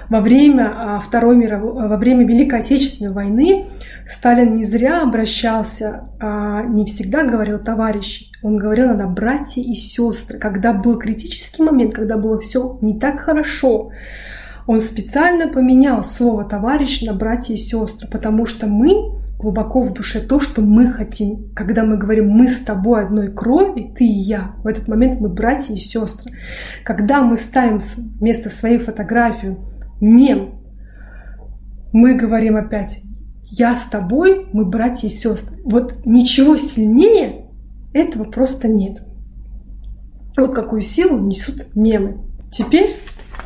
Во 0.09 0.21
время 0.21 0.73
а, 0.75 1.01
Второй 1.01 1.37
мировой, 1.37 1.89
во 1.89 1.97
время 1.97 2.27
Великой 2.27 2.61
Отечественной 2.61 3.13
войны 3.13 3.67
Сталин 4.07 4.57
не 4.57 4.65
зря 4.65 5.03
обращался, 5.03 6.11
а 6.21 6.63
не 6.63 6.85
всегда 6.85 7.25
говорил 7.25 7.59
товарищи, 7.59 8.27
он 8.43 8.59
говорил 8.59 8.89
надо 8.89 9.07
братья 9.07 9.63
и 9.63 9.75
сестры. 9.75 10.39
Когда 10.39 10.73
был 10.73 10.99
критический 10.99 11.63
момент, 11.63 11.95
когда 11.95 12.17
было 12.17 12.41
все 12.41 12.79
не 12.83 12.99
так 12.99 13.21
хорошо, 13.21 13.93
он 14.67 14.81
специально 14.81 15.49
поменял 15.49 16.05
слово 16.05 16.45
товарищ 16.45 17.03
на 17.03 17.15
братья 17.15 17.55
и 17.55 17.59
сестры, 17.59 18.09
потому 18.09 18.47
что 18.47 18.67
мы 18.67 19.22
глубоко 19.43 19.83
в 19.83 19.93
душе 19.93 20.21
то, 20.21 20.41
что 20.41 20.63
мы 20.63 20.93
хотим. 20.93 21.53
Когда 21.55 21.85
мы 21.85 21.99
говорим 21.99 22.31
«мы 22.31 22.49
с 22.49 22.61
тобой 22.61 23.05
одной 23.05 23.33
крови, 23.33 23.93
ты 23.95 24.05
и 24.05 24.13
я», 24.13 24.53
в 24.63 24.67
этот 24.67 24.89
момент 24.89 25.21
мы 25.21 25.29
братья 25.29 25.75
и 25.75 25.79
сестры. 25.79 26.33
Когда 26.85 27.23
мы 27.23 27.37
ставим 27.37 27.81
вместо 28.19 28.49
своей 28.49 28.79
фотографию 28.79 29.59
мем, 30.01 30.61
мы 31.93 32.15
говорим 32.15 32.57
опять 32.57 33.01
«я 33.45 33.75
с 33.75 33.83
тобой, 33.85 34.47
мы 34.53 34.65
братья 34.65 35.09
и 35.09 35.11
сестры». 35.11 35.59
Вот 35.65 36.07
ничего 36.07 36.57
сильнее 36.57 37.47
этого 37.93 38.25
просто 38.25 38.69
нет. 38.69 39.03
Вот 40.37 40.55
какую 40.55 40.83
силу 40.83 41.19
несут 41.19 41.75
мемы. 41.75 42.19
Теперь 42.51 42.97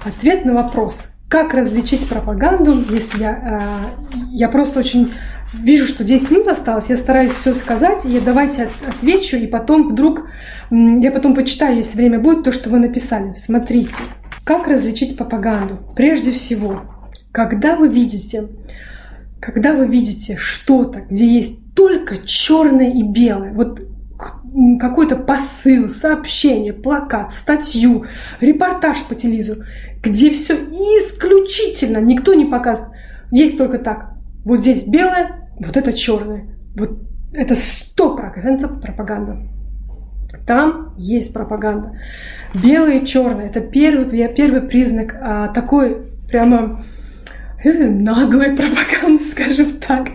ответ 0.04 0.44
на 0.44 0.54
вопрос. 0.54 1.06
Как 1.28 1.54
различить 1.54 2.08
пропаганду, 2.08 2.84
если 2.90 3.22
я, 3.22 3.32
э, 3.32 4.18
я 4.30 4.48
просто 4.48 4.78
очень 4.78 5.10
вижу, 5.52 5.86
что 5.86 6.04
10 6.04 6.30
минут 6.30 6.48
осталось, 6.48 6.88
я 6.88 6.96
стараюсь 6.96 7.32
все 7.32 7.54
сказать, 7.54 8.04
и 8.04 8.20
давайте 8.20 8.68
отвечу, 8.86 9.36
и 9.36 9.46
потом 9.46 9.88
вдруг, 9.88 10.28
я 10.70 11.10
потом 11.10 11.34
почитаю, 11.34 11.76
если 11.76 11.96
время 11.96 12.18
будет, 12.18 12.44
то, 12.44 12.52
что 12.52 12.70
вы 12.70 12.78
написали. 12.78 13.34
Смотрите, 13.34 13.94
как 14.44 14.66
различить 14.66 15.16
пропаганду? 15.16 15.78
Прежде 15.96 16.32
всего, 16.32 16.82
когда 17.32 17.76
вы 17.76 17.88
видите, 17.88 18.48
когда 19.40 19.74
вы 19.74 19.86
видите 19.86 20.36
что-то, 20.36 21.00
где 21.00 21.26
есть 21.26 21.74
только 21.74 22.16
черное 22.18 22.90
и 22.92 23.02
белое, 23.02 23.52
вот 23.52 23.80
какой-то 24.80 25.16
посыл, 25.16 25.90
сообщение, 25.90 26.72
плакат, 26.72 27.30
статью, 27.30 28.06
репортаж 28.40 29.02
по 29.02 29.14
телевизору, 29.14 29.62
где 30.02 30.30
все 30.30 30.54
исключительно, 30.54 31.98
никто 31.98 32.32
не 32.32 32.46
показывает, 32.46 32.92
есть 33.30 33.58
только 33.58 33.78
так, 33.78 34.15
вот 34.46 34.60
здесь 34.60 34.86
белое, 34.86 35.50
вот 35.58 35.76
это 35.76 35.92
черное. 35.92 36.44
Вот 36.76 37.00
это 37.34 37.56
сто 37.56 38.14
процентов 38.14 38.80
пропаганда. 38.80 39.38
Там 40.46 40.94
есть 40.96 41.34
пропаганда. 41.34 41.98
Белое 42.54 42.98
и 42.98 43.04
черное– 43.04 43.46
это 43.48 43.60
первый, 43.60 44.06
первый 44.28 44.62
признак 44.62 45.16
а, 45.20 45.48
такой 45.48 46.06
прямо 46.28 46.80
наглой 47.64 48.56
пропаганды, 48.56 49.24
скажем 49.30 49.80
так. 49.80 50.10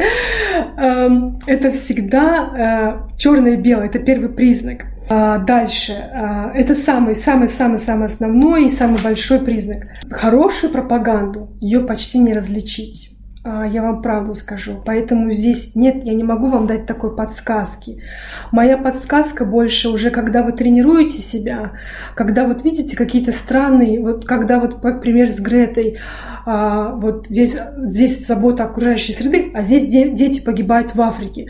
Эм, 0.77 1.39
это 1.45 1.73
всегда 1.73 3.09
э, 3.11 3.17
черное 3.17 3.55
и 3.55 3.57
белое, 3.57 3.87
это 3.87 3.99
первый 3.99 4.29
признак. 4.29 4.85
А 5.09 5.39
дальше, 5.39 5.91
а, 5.91 6.53
это 6.55 6.73
самый, 6.73 7.17
самый, 7.17 7.49
самый, 7.49 7.79
самый 7.79 8.07
основной 8.07 8.67
и 8.67 8.69
самый 8.69 9.01
большой 9.01 9.39
признак. 9.39 9.87
Хорошую 10.09 10.71
пропаганду 10.71 11.49
ее 11.59 11.81
почти 11.81 12.19
не 12.19 12.33
различить. 12.33 13.10
А, 13.43 13.65
я 13.65 13.81
вам 13.81 14.01
правду 14.01 14.35
скажу. 14.35 14.81
Поэтому 14.85 15.33
здесь 15.33 15.75
нет, 15.75 16.03
я 16.03 16.13
не 16.13 16.23
могу 16.23 16.47
вам 16.47 16.67
дать 16.67 16.85
такой 16.85 17.15
подсказки. 17.15 18.03
Моя 18.51 18.77
подсказка 18.77 19.45
больше 19.45 19.89
уже, 19.89 20.11
когда 20.11 20.43
вы 20.43 20.51
тренируете 20.51 21.17
себя, 21.17 21.71
когда 22.15 22.45
вот 22.45 22.63
видите 22.63 22.95
какие-то 22.95 23.31
странные, 23.31 23.99
вот 23.99 24.25
когда 24.25 24.59
вот, 24.59 24.83
например, 24.83 25.29
с 25.31 25.39
Гретой, 25.39 25.97
а, 26.45 26.93
вот 26.95 27.27
здесь, 27.27 27.55
здесь 27.77 28.27
забота 28.27 28.65
окружающей 28.65 29.13
среды, 29.13 29.51
а 29.55 29.63
здесь 29.63 29.87
дети 29.87 30.39
погибают 30.39 30.93
в 30.93 31.01
Африке. 31.01 31.47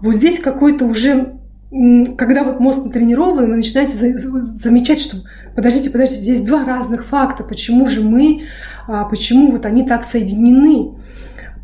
Вот 0.00 0.14
здесь 0.14 0.40
какой-то 0.40 0.86
уже 0.86 1.36
когда 2.16 2.44
вот 2.44 2.60
мозг 2.60 2.84
натренирован, 2.84 3.50
вы 3.50 3.56
начинаете 3.56 3.92
замечать, 3.92 5.00
что 5.00 5.16
подождите, 5.56 5.90
подождите, 5.90 6.22
здесь 6.22 6.42
два 6.42 6.64
разных 6.64 7.06
факта, 7.06 7.42
почему 7.42 7.86
же 7.86 8.02
мы, 8.02 8.44
а, 8.86 9.04
почему 9.04 9.50
вот 9.50 9.66
они 9.66 9.84
так 9.84 10.04
соединены. 10.04 10.94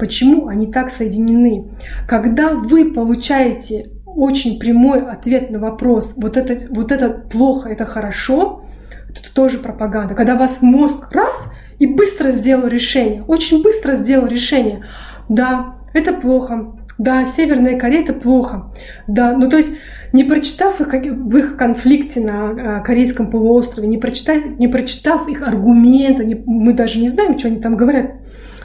Почему 0.02 0.48
они 0.48 0.66
так 0.66 0.90
соединены? 0.90 1.66
Когда 2.08 2.54
вы 2.54 2.92
получаете 2.92 3.90
очень 4.04 4.58
прямой 4.58 5.00
ответ 5.08 5.50
на 5.52 5.60
вопрос, 5.60 6.14
вот 6.16 6.36
это, 6.36 6.66
вот 6.74 6.90
это 6.90 7.08
плохо, 7.08 7.68
это 7.68 7.84
хорошо, 7.84 8.64
это 9.08 9.32
тоже 9.32 9.58
пропаганда. 9.58 10.16
Когда 10.16 10.34
вас 10.34 10.60
мозг 10.60 11.12
раз 11.12 11.52
и 11.78 11.86
быстро 11.86 12.32
сделал 12.32 12.66
решение, 12.66 13.22
очень 13.28 13.62
быстро 13.62 13.94
сделал 13.94 14.26
решение. 14.26 14.84
Да, 15.28 15.76
это 15.94 16.12
плохо, 16.12 16.72
да, 16.98 17.24
Северная 17.24 17.78
Корея 17.78 18.02
это 18.02 18.12
плохо, 18.12 18.72
да, 19.06 19.36
ну 19.36 19.48
то 19.48 19.56
есть 19.56 19.76
не 20.12 20.24
прочитав 20.24 20.80
их 20.80 20.92
в 20.92 21.36
их 21.36 21.56
конфликте 21.56 22.20
на 22.20 22.80
э, 22.80 22.82
Корейском 22.82 23.30
полуострове, 23.30 23.86
не 23.86 23.98
прочитав, 23.98 24.58
не 24.58 24.66
прочитав 24.66 25.28
их 25.28 25.42
аргументы, 25.42 26.24
не, 26.24 26.42
мы 26.44 26.74
даже 26.74 26.98
не 26.98 27.08
знаем, 27.08 27.38
что 27.38 27.46
они 27.46 27.60
там 27.60 27.76
говорят, 27.76 28.16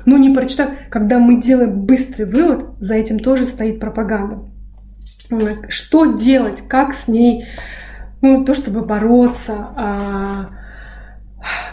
но 0.08 0.18
не 0.18 0.30
прочитав, 0.30 0.70
когда 0.90 1.20
мы 1.20 1.42
делаем 1.42 1.82
быстрый 1.82 2.24
вывод, 2.24 2.70
за 2.80 2.96
этим 2.96 3.20
тоже 3.20 3.44
стоит 3.44 3.82
пропаганда. 3.82 4.40
Что 5.68 6.16
делать, 6.16 6.64
как 6.70 6.94
с 6.94 7.10
ней, 7.10 7.46
ну, 8.22 8.46
то, 8.46 8.54
чтобы 8.56 8.86
бороться, 8.86 9.54
а, 9.76 10.50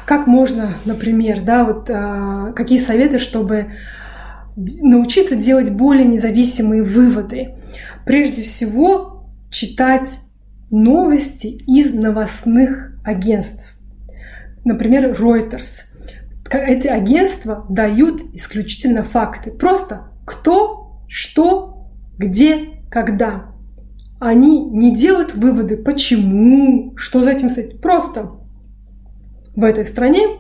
как 0.05 0.27
можно, 0.27 0.75
например, 0.85 1.43
да, 1.43 1.63
вот 1.63 1.89
а, 1.89 2.53
какие 2.57 2.79
советы, 2.79 3.21
чтобы 3.21 3.75
научиться 4.57 5.37
делать 5.37 5.71
более 5.71 6.05
независимые 6.05 6.83
выводы. 6.83 7.55
Прежде 8.05 8.43
всего, 8.43 9.29
читать 9.49 10.19
новости 10.73 11.47
из 11.47 11.95
новостных 11.95 12.95
агентств. 13.05 13.77
Например, 14.65 15.13
Reuters. 15.13 15.94
Эти 16.59 16.87
агентства 16.89 17.67
дают 17.69 18.23
исключительно 18.35 19.03
факты. 19.03 19.51
Просто 19.51 20.09
кто, 20.25 21.01
что, 21.09 21.89
где, 22.19 22.83
когда. 22.91 23.47
Они 24.21 24.65
не 24.65 24.95
делают 24.95 25.35
выводы, 25.35 25.77
почему, 25.77 26.95
что 26.97 27.23
за 27.23 27.33
этим 27.33 27.51
стоит. 27.51 27.81
Просто 27.81 28.31
в 29.55 29.65
этой 29.65 29.85
стране 29.85 30.39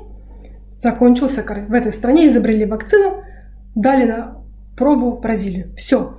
закончился. 0.81 1.43
В 1.43 1.73
этой 1.73 1.93
стране 1.93 2.29
изобрели 2.29 2.65
вакцину, 2.65 3.25
дали 3.75 4.05
на 4.05 4.39
пробу 4.77 5.11
в 5.11 5.21
Бразилию. 5.21 5.75
Все. 5.77 6.17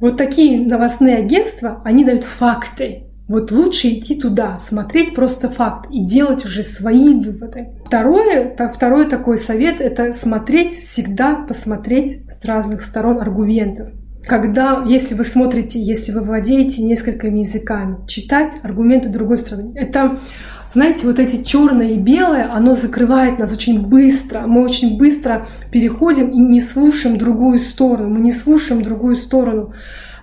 Вот 0.00 0.16
такие 0.16 0.66
новостные 0.66 1.16
агентства, 1.16 1.82
они 1.84 2.04
дают 2.04 2.24
факты. 2.24 3.09
Вот 3.30 3.52
лучше 3.52 3.90
идти 3.90 4.16
туда, 4.16 4.58
смотреть 4.58 5.14
просто 5.14 5.48
факт 5.48 5.88
и 5.88 6.04
делать 6.04 6.44
уже 6.44 6.64
свои 6.64 7.14
выводы. 7.14 7.68
Второе, 7.86 8.56
второй 8.74 9.08
такой 9.08 9.38
совет– 9.38 9.80
это 9.80 10.12
смотреть 10.12 10.72
всегда, 10.72 11.36
посмотреть 11.36 12.24
с 12.28 12.44
разных 12.44 12.82
сторон 12.82 13.20
аргументов. 13.20 13.90
Когда, 14.26 14.84
если 14.84 15.14
вы 15.14 15.22
смотрите, 15.22 15.80
если 15.80 16.10
вы 16.10 16.22
владеете 16.22 16.82
несколькими 16.82 17.38
языками, 17.38 18.04
читать 18.08 18.50
аргументы 18.64 19.08
другой 19.10 19.38
стороны. 19.38 19.74
Это 19.76 20.18
знаете, 20.68 21.06
вот 21.06 21.20
эти 21.20 21.44
черное 21.44 21.92
и 21.92 21.98
белое, 21.98 22.52
оно 22.52 22.74
закрывает 22.74 23.38
нас 23.38 23.52
очень 23.52 23.86
быстро. 23.86 24.40
Мы 24.48 24.64
очень 24.64 24.98
быстро 24.98 25.46
переходим 25.70 26.30
и 26.30 26.38
не 26.38 26.60
слушаем 26.60 27.16
другую 27.16 27.60
сторону. 27.60 28.10
Мы 28.10 28.20
не 28.20 28.32
слушаем 28.32 28.82
другую 28.82 29.14
сторону. 29.14 29.72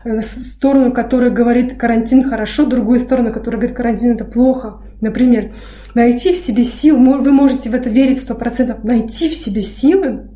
Э, 0.08 0.22
сторону, 0.22 0.94
которая 0.94 1.30
говорит 1.32 1.78
карантин 1.78 2.30
хорошо, 2.30 2.66
другую 2.66 3.00
сторону, 3.00 3.34
которая 3.34 3.60
говорит 3.60 3.76
карантин 3.76 4.14
это 4.14 4.24
плохо. 4.24 4.80
Например, 5.02 5.54
найти 5.96 6.34
в 6.34 6.38
себе 6.38 6.64
силы, 6.64 7.20
вы 7.20 7.32
можете 7.32 7.70
в 7.70 7.76
это 7.76 7.90
верить 7.90 8.20
сто 8.20 8.34
процентов, 8.34 8.84
найти 8.84 9.30
в 9.30 9.34
себе 9.34 9.62
силы 9.62 10.30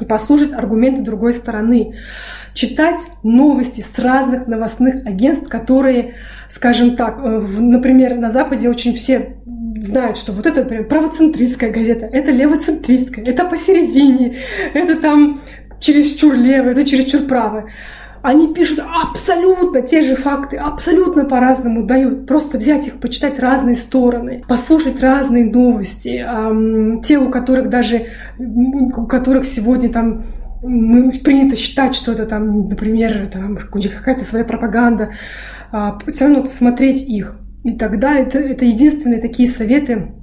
и 0.00 0.04
послушать 0.04 0.52
аргументы 0.52 1.02
другой 1.02 1.32
стороны 1.32 1.96
читать 2.54 3.00
новости 3.24 3.80
с 3.80 3.98
разных 3.98 4.46
новостных 4.46 5.04
агентств, 5.06 5.48
которые, 5.48 6.14
скажем 6.48 6.94
так, 6.94 7.18
э, 7.18 7.40
например, 7.58 8.16
на 8.16 8.30
Западе 8.30 8.68
очень 8.68 8.94
все 8.94 9.38
знают, 9.80 10.18
что 10.18 10.32
вот 10.32 10.46
это, 10.46 10.62
например, 10.62 10.86
правоцентристская 10.86 11.72
газета, 11.72 12.06
это 12.06 12.30
левоцентристская, 12.30 13.24
это 13.24 13.44
посередине, 13.44 14.36
это 14.72 14.96
там 14.96 15.40
чересчур 15.80 16.34
левое, 16.34 16.72
это 16.72 16.84
чересчур 16.84 17.22
правое. 17.22 17.66
Они 18.22 18.52
пишут 18.52 18.80
абсолютно 18.80 19.82
те 19.82 20.02
же 20.02 20.14
факты, 20.14 20.56
абсолютно 20.56 21.24
по-разному 21.24 21.84
дают. 21.84 22.26
Просто 22.26 22.58
взять 22.58 22.86
их, 22.86 23.00
почитать 23.00 23.38
разные 23.38 23.76
стороны, 23.76 24.44
послушать 24.46 25.00
разные 25.00 25.44
новости. 25.44 26.24
Те, 27.04 27.18
у 27.18 27.30
которых 27.30 27.70
даже, 27.70 28.06
у 28.38 29.06
которых 29.06 29.46
сегодня 29.46 29.90
там 29.90 30.24
мы 30.62 31.10
принято 31.10 31.56
считать, 31.56 31.94
что 31.94 32.12
это 32.12 32.26
там, 32.26 32.68
например, 32.68 33.28
там 33.32 33.56
какая-то 33.56 34.24
своя 34.24 34.44
пропаганда, 34.44 35.12
а, 35.72 35.98
все 36.06 36.26
равно 36.26 36.42
посмотреть 36.42 37.08
их. 37.08 37.36
И 37.64 37.72
тогда 37.72 38.18
это, 38.18 38.38
это 38.38 38.64
единственные 38.64 39.20
такие 39.20 39.48
советы, 39.48 39.92
э, 39.92 40.19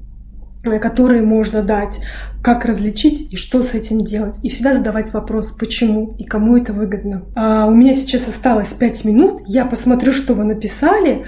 которые 0.80 1.22
можно 1.22 1.61
дать, 1.61 1.99
как 2.43 2.65
различить 2.65 3.34
и 3.34 3.36
что 3.36 3.63
с 3.63 3.74
этим 3.74 4.03
делать. 4.03 4.36
И 4.43 4.49
всегда 4.49 4.74
задавать 4.74 5.13
вопрос, 5.13 5.51
почему 5.51 6.15
и 6.18 6.24
кому 6.24 6.57
это 6.57 6.74
выгодно. 6.74 7.24
А 7.36 7.65
у 7.65 7.74
меня 7.74 7.93
сейчас 7.95 8.28
осталось 8.28 8.74
5 8.74 9.05
минут, 9.05 9.41
я 9.45 9.65
посмотрю, 9.65 10.13
что 10.13 10.34
вы 10.34 10.43
написали. 10.43 11.26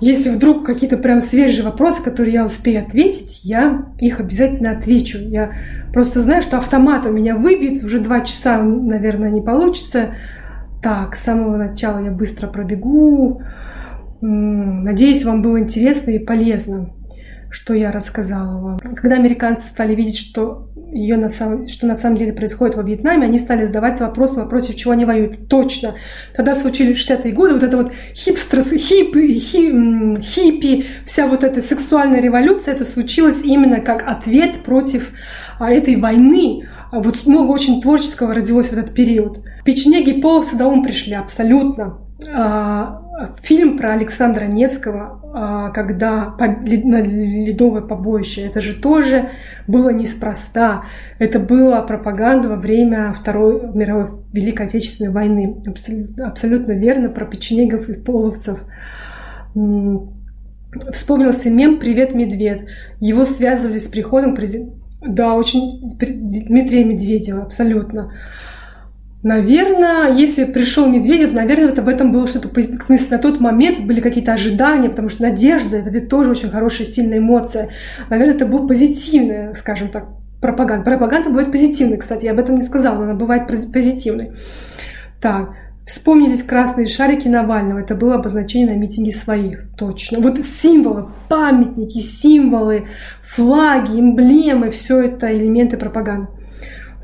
Если 0.00 0.30
вдруг 0.30 0.64
какие-то 0.64 0.96
прям 0.96 1.20
свежие 1.20 1.62
вопросы, 1.62 2.02
которые 2.02 2.32
я 2.34 2.46
успею 2.46 2.82
ответить, 2.82 3.40
я 3.44 3.86
их 3.98 4.18
обязательно 4.18 4.70
отвечу. 4.72 5.18
Я 5.18 5.52
просто 5.92 6.20
знаю, 6.20 6.40
что 6.40 6.56
автоматом 6.56 7.14
меня 7.14 7.36
выбьет, 7.36 7.84
уже 7.84 8.00
два 8.00 8.20
часа, 8.20 8.62
наверное, 8.62 9.30
не 9.30 9.42
получится. 9.42 10.14
Так, 10.82 11.16
с 11.16 11.22
самого 11.22 11.56
начала 11.56 12.02
я 12.02 12.10
быстро 12.10 12.48
пробегу. 12.48 13.42
Надеюсь, 14.22 15.24
вам 15.24 15.42
было 15.42 15.60
интересно 15.60 16.10
и 16.12 16.18
полезно 16.18 16.90
что 17.50 17.74
я 17.74 17.90
рассказала 17.90 18.60
вам. 18.60 18.78
Когда 18.78 19.16
американцы 19.16 19.66
стали 19.66 19.94
видеть, 19.94 20.18
что, 20.18 20.68
ее 20.92 21.16
на 21.16 21.28
самом, 21.28 21.68
что 21.68 21.86
на 21.86 21.94
самом 21.94 22.16
деле 22.16 22.32
происходит 22.32 22.76
во 22.76 22.82
Вьетнаме, 22.82 23.26
они 23.26 23.38
стали 23.38 23.66
задавать 23.66 24.00
вопросы, 24.00 24.44
против 24.46 24.76
чего 24.76 24.92
они 24.92 25.04
воюют. 25.04 25.48
Точно. 25.48 25.94
Тогда 26.34 26.54
случились 26.54 26.98
60-е 26.98 27.32
годы, 27.32 27.54
вот 27.54 27.62
это 27.62 27.76
вот 27.76 27.92
хипстерс, 28.14 28.70
хиппи, 28.70 29.34
хи, 29.34 30.20
хиппи, 30.20 30.86
вся 31.06 31.26
вот 31.26 31.44
эта 31.44 31.60
сексуальная 31.60 32.20
революция, 32.20 32.74
это 32.74 32.84
случилось 32.84 33.42
именно 33.42 33.80
как 33.80 34.06
ответ 34.06 34.58
против 34.60 35.10
а, 35.58 35.70
этой 35.70 35.96
войны. 35.96 36.68
А 36.90 37.00
вот 37.00 37.26
много 37.26 37.50
очень 37.50 37.80
творческого 37.80 38.34
родилось 38.34 38.68
в 38.68 38.72
этот 38.72 38.94
период. 38.94 39.44
Печенеги 39.64 40.20
половцы 40.20 40.56
до 40.56 40.66
ум 40.66 40.82
пришли, 40.82 41.14
абсолютно. 41.14 41.98
А, 42.28 43.02
фильм 43.42 43.78
про 43.78 43.92
Александра 43.92 44.44
Невского, 44.44 45.20
а, 45.32 45.70
когда 45.70 46.34
на 46.38 47.02
ледовое 47.02 47.82
побоище, 47.82 48.42
это 48.42 48.60
же 48.60 48.74
тоже 48.74 49.30
было 49.66 49.90
неспроста. 49.90 50.84
Это 51.18 51.38
была 51.38 51.82
пропаганда 51.82 52.48
во 52.48 52.56
время 52.56 53.12
Второй 53.12 53.72
мировой 53.74 54.08
Великой 54.32 54.66
Отечественной 54.66 55.12
войны. 55.12 55.62
Абсолютно, 55.66 56.26
абсолютно 56.26 56.72
верно 56.72 57.08
про 57.08 57.24
печенегов 57.24 57.88
и 57.88 57.94
половцев. 57.94 58.60
Вспомнился 60.92 61.50
мем 61.50 61.78
«Привет, 61.80 62.14
медведь». 62.14 62.62
Его 63.00 63.24
связывали 63.24 63.78
с 63.78 63.88
приходом 63.88 64.34
президента. 64.34 64.76
Да, 65.00 65.34
очень 65.34 65.90
Дмитрия 65.98 66.84
Медведева, 66.84 67.42
абсолютно. 67.42 68.12
Наверное, 69.22 70.14
если 70.14 70.44
пришел 70.44 70.88
Медведев, 70.88 71.32
наверное, 71.32 71.68
это 71.68 71.82
в 71.82 71.88
этом 71.88 72.10
было 72.10 72.26
что-то 72.26 72.48
позитивное. 72.48 72.98
На 73.10 73.18
тот 73.18 73.38
момент 73.38 73.80
были 73.80 74.00
какие-то 74.00 74.32
ожидания, 74.32 74.88
потому 74.88 75.10
что 75.10 75.22
надежда– 75.22 75.76
это 75.78 75.90
ведь 75.90 76.08
тоже 76.08 76.30
очень 76.30 76.48
хорошая, 76.48 76.86
сильная 76.86 77.18
эмоция. 77.18 77.68
Наверное, 78.08 78.34
это 78.34 78.46
был 78.46 78.66
позитивная, 78.66 79.52
скажем 79.54 79.88
так, 79.88 80.06
пропаганда. 80.40 80.84
Пропаганда 80.84 81.28
бывает 81.28 81.52
позитивной, 81.52 81.98
кстати, 81.98 82.24
я 82.24 82.32
об 82.32 82.38
этом 82.38 82.56
не 82.56 82.62
сказала, 82.62 83.04
она 83.04 83.14
бывает 83.14 83.46
позитивной. 83.46 84.32
Так, 85.20 85.50
Вспомнились 85.90 86.44
красные 86.44 86.86
шарики 86.86 87.26
Навального. 87.26 87.80
Это 87.80 87.96
было 87.96 88.14
обозначение 88.14 88.76
на 88.76 88.78
митинге 88.78 89.10
своих. 89.10 89.64
Точно. 89.76 90.20
Вот 90.20 90.38
символы, 90.38 91.08
памятники, 91.28 91.98
символы, 91.98 92.86
флаги, 93.22 93.98
эмблемы, 93.98 94.70
все 94.70 95.00
это 95.00 95.36
элементы 95.36 95.76
пропаганды. 95.76 96.28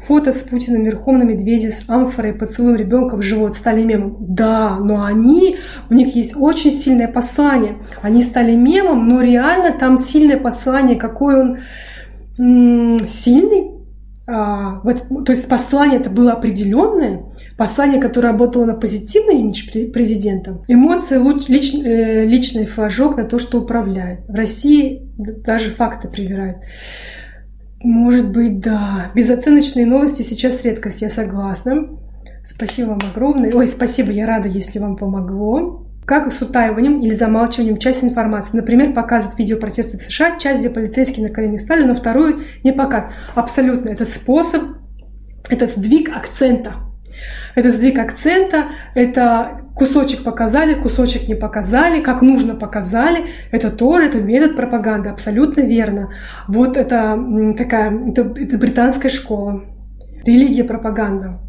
Фото 0.06 0.30
с 0.30 0.42
Путиным 0.42 0.84
верхом 0.84 1.18
на 1.18 1.24
медведе 1.24 1.70
с 1.70 1.88
амфорой, 1.88 2.32
поцелуем 2.32 2.76
ребенка 2.76 3.16
в 3.16 3.22
живот 3.22 3.54
стали 3.54 3.82
мемом. 3.82 4.16
Да, 4.20 4.78
но 4.78 5.02
они, 5.04 5.56
у 5.90 5.94
них 5.94 6.14
есть 6.14 6.34
очень 6.36 6.70
сильное 6.70 7.08
послание. 7.08 7.78
Они 8.02 8.22
стали 8.22 8.54
мемом, 8.54 9.08
но 9.08 9.20
реально 9.20 9.76
там 9.76 9.96
сильное 9.96 10.38
послание, 10.38 10.96
какой 10.96 11.40
он 11.40 11.58
м- 12.38 12.98
сильный. 13.08 13.72
А, 14.28 14.80
вот, 14.82 15.06
то 15.24 15.32
есть 15.32 15.48
послание 15.48 16.00
это 16.00 16.10
было 16.10 16.32
определенное, 16.32 17.24
послание, 17.56 18.00
которое 18.00 18.28
работало 18.28 18.64
на 18.64 18.74
позитивный 18.74 19.40
имидж 19.40 19.70
президента. 19.92 20.60
Эмоции, 20.68 21.18
лич, 21.48 21.74
э, 21.74 22.24
личный 22.24 22.66
флажок 22.66 23.16
на 23.16 23.24
то, 23.24 23.38
что 23.38 23.60
управляет. 23.60 24.20
В 24.28 24.34
России 24.34 25.10
даже 25.16 25.70
факты 25.70 26.08
привирают. 26.08 26.58
Может 27.82 28.32
быть, 28.32 28.60
да. 28.60 29.10
Безоценочные 29.14 29.86
новости 29.86 30.22
сейчас 30.22 30.64
редкость, 30.64 31.02
я 31.02 31.08
согласна. 31.08 31.88
Спасибо 32.44 32.90
вам 32.90 33.00
огромное. 33.12 33.52
Ой, 33.52 33.66
спасибо, 33.66 34.12
я 34.12 34.26
рада, 34.26 34.48
если 34.48 34.78
вам 34.78 34.96
помогло. 34.96 35.86
как 36.06 36.32
с 36.32 36.40
утаиванием 36.40 37.00
или 37.00 37.12
замалчиванием 37.12 37.78
части 37.78 38.04
информации. 38.04 38.56
Например, 38.56 38.92
показывают 38.94 39.38
видео 39.38 39.58
протестов 39.58 40.00
в 40.00 40.04
США, 40.04 40.38
часть, 40.38 40.60
где 40.60 40.70
полицейские 40.70 41.26
на 41.26 41.34
коленях 41.34 41.60
стали, 41.60 41.84
но 41.84 41.94
вторую 41.94 42.44
не 42.62 42.72
показывают. 42.72 43.12
Абсолютно. 43.34 43.88
Это 43.90 44.04
способ, 44.04 44.62
это 45.50 45.66
сдвиг 45.66 46.10
акцента. 46.16 46.74
Это 47.56 47.70
сдвиг 47.70 47.98
акцента, 47.98 48.66
это 48.94 49.62
кусочек 49.74 50.22
показали, 50.22 50.74
кусочек 50.74 51.26
не 51.26 51.34
показали, 51.34 52.02
как 52.02 52.20
нужно 52.20 52.54
показали. 52.54 53.30
Это 53.50 53.70
тоже, 53.70 54.08
это 54.08 54.20
метод 54.20 54.56
пропаганды, 54.56 55.08
абсолютно 55.08 55.62
верно. 55.62 56.10
Вот 56.48 56.76
это 56.76 57.18
такая, 57.56 58.10
это, 58.10 58.34
это 58.36 58.58
британская 58.58 59.08
школа. 59.08 59.64
Религия 60.24 60.64
пропаганда. 60.64 61.40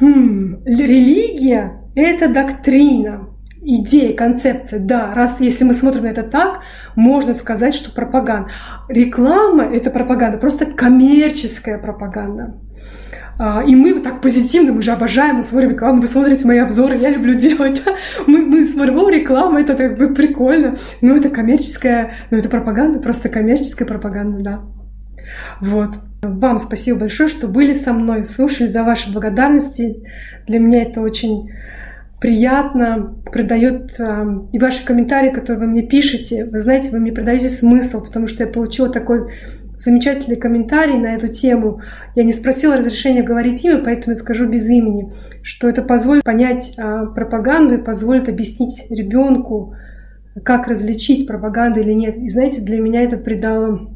Хм, 0.00 0.62
религия– 0.66 1.80
это 1.94 2.28
доктрина, 2.28 3.28
идея, 3.62 4.14
концепция. 4.14 4.80
Да, 4.80 5.14
раз 5.14 5.40
если 5.40 5.64
мы 5.64 5.72
смотрим 5.72 6.02
на 6.02 6.08
это 6.08 6.24
так, 6.24 6.60
можно 6.94 7.32
сказать, 7.32 7.74
что 7.74 7.90
пропаганда. 7.90 8.50
Реклама– 8.88 9.64
это 9.74 9.90
пропаганда, 9.90 10.36
просто 10.36 10.66
коммерческая 10.66 11.78
пропаганда. 11.78 12.60
А, 13.42 13.64
и 13.64 13.74
мы 13.74 14.00
так 14.00 14.20
позитивно, 14.20 14.74
мы 14.74 14.82
же 14.82 14.90
обожаем, 14.90 15.36
мы 15.36 15.44
смотрим 15.44 15.70
рекламу, 15.70 16.02
вы 16.02 16.06
смотрите 16.08 16.46
мои 16.46 16.58
обзоры, 16.58 16.98
я 16.98 17.08
люблю 17.08 17.38
делать. 17.38 17.82
Мы, 18.26 18.40
мы 18.44 18.62
смотрим, 18.64 18.98
о, 18.98 19.08
реклама, 19.08 19.62
это 19.62 19.74
так 19.74 19.96
прикольно. 20.14 20.76
Ну, 21.00 21.16
это 21.16 21.30
коммерческая, 21.30 22.12
ну, 22.30 22.36
это 22.36 22.50
пропаганда, 22.50 22.98
просто 22.98 23.30
коммерческая 23.30 23.88
пропаганда, 23.88 24.42
да. 24.42 24.60
Вот. 25.62 25.94
Вам 26.22 26.58
спасибо 26.58 26.98
большое, 26.98 27.30
что 27.30 27.48
были 27.48 27.72
со 27.72 27.94
мной, 27.94 28.26
слушали 28.26 28.68
за 28.68 28.82
ваши 28.84 29.10
благодарности. 29.10 30.04
Для 30.46 30.58
меня 30.58 30.82
это 30.82 31.00
очень 31.00 31.50
приятно, 32.20 33.14
придает 33.32 33.98
э, 33.98 34.26
и 34.52 34.58
ваши 34.58 34.84
комментарии, 34.84 35.30
которые 35.30 35.60
вы 35.60 35.72
мне 35.72 35.82
пишете, 35.82 36.44
вы 36.44 36.58
знаете, 36.58 36.90
вы 36.90 37.00
мне 37.00 37.12
придаете 37.12 37.48
смысл, 37.48 38.04
потому 38.04 38.28
что 38.28 38.44
я 38.44 38.50
получила 38.50 38.90
такой 38.90 39.32
замечательный 39.80 40.36
комментарий 40.36 40.98
на 40.98 41.14
эту 41.14 41.28
тему. 41.28 41.80
Я 42.14 42.24
не 42.24 42.32
спросила 42.32 42.76
разрешения 42.76 43.22
говорить 43.22 43.64
имя, 43.64 43.78
поэтому 43.78 44.14
я 44.14 44.20
скажу 44.20 44.46
без 44.46 44.68
имени, 44.68 45.12
что 45.42 45.68
это 45.68 45.82
позволит 45.82 46.22
понять 46.22 46.74
а, 46.78 47.06
пропаганду 47.06 47.76
и 47.76 47.82
позволит 47.82 48.28
объяснить 48.28 48.86
ребенку, 48.90 49.74
как 50.44 50.68
различить 50.68 51.26
пропаганду 51.26 51.80
или 51.80 51.92
нет. 51.92 52.16
И 52.16 52.28
знаете, 52.28 52.60
для 52.60 52.78
меня 52.78 53.02
это 53.02 53.16
придало 53.16 53.90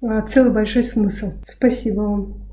а, 0.00 0.22
целый 0.22 0.52
большой 0.52 0.84
смысл. 0.84 1.32
Спасибо 1.44 2.00
вам. 2.00 2.47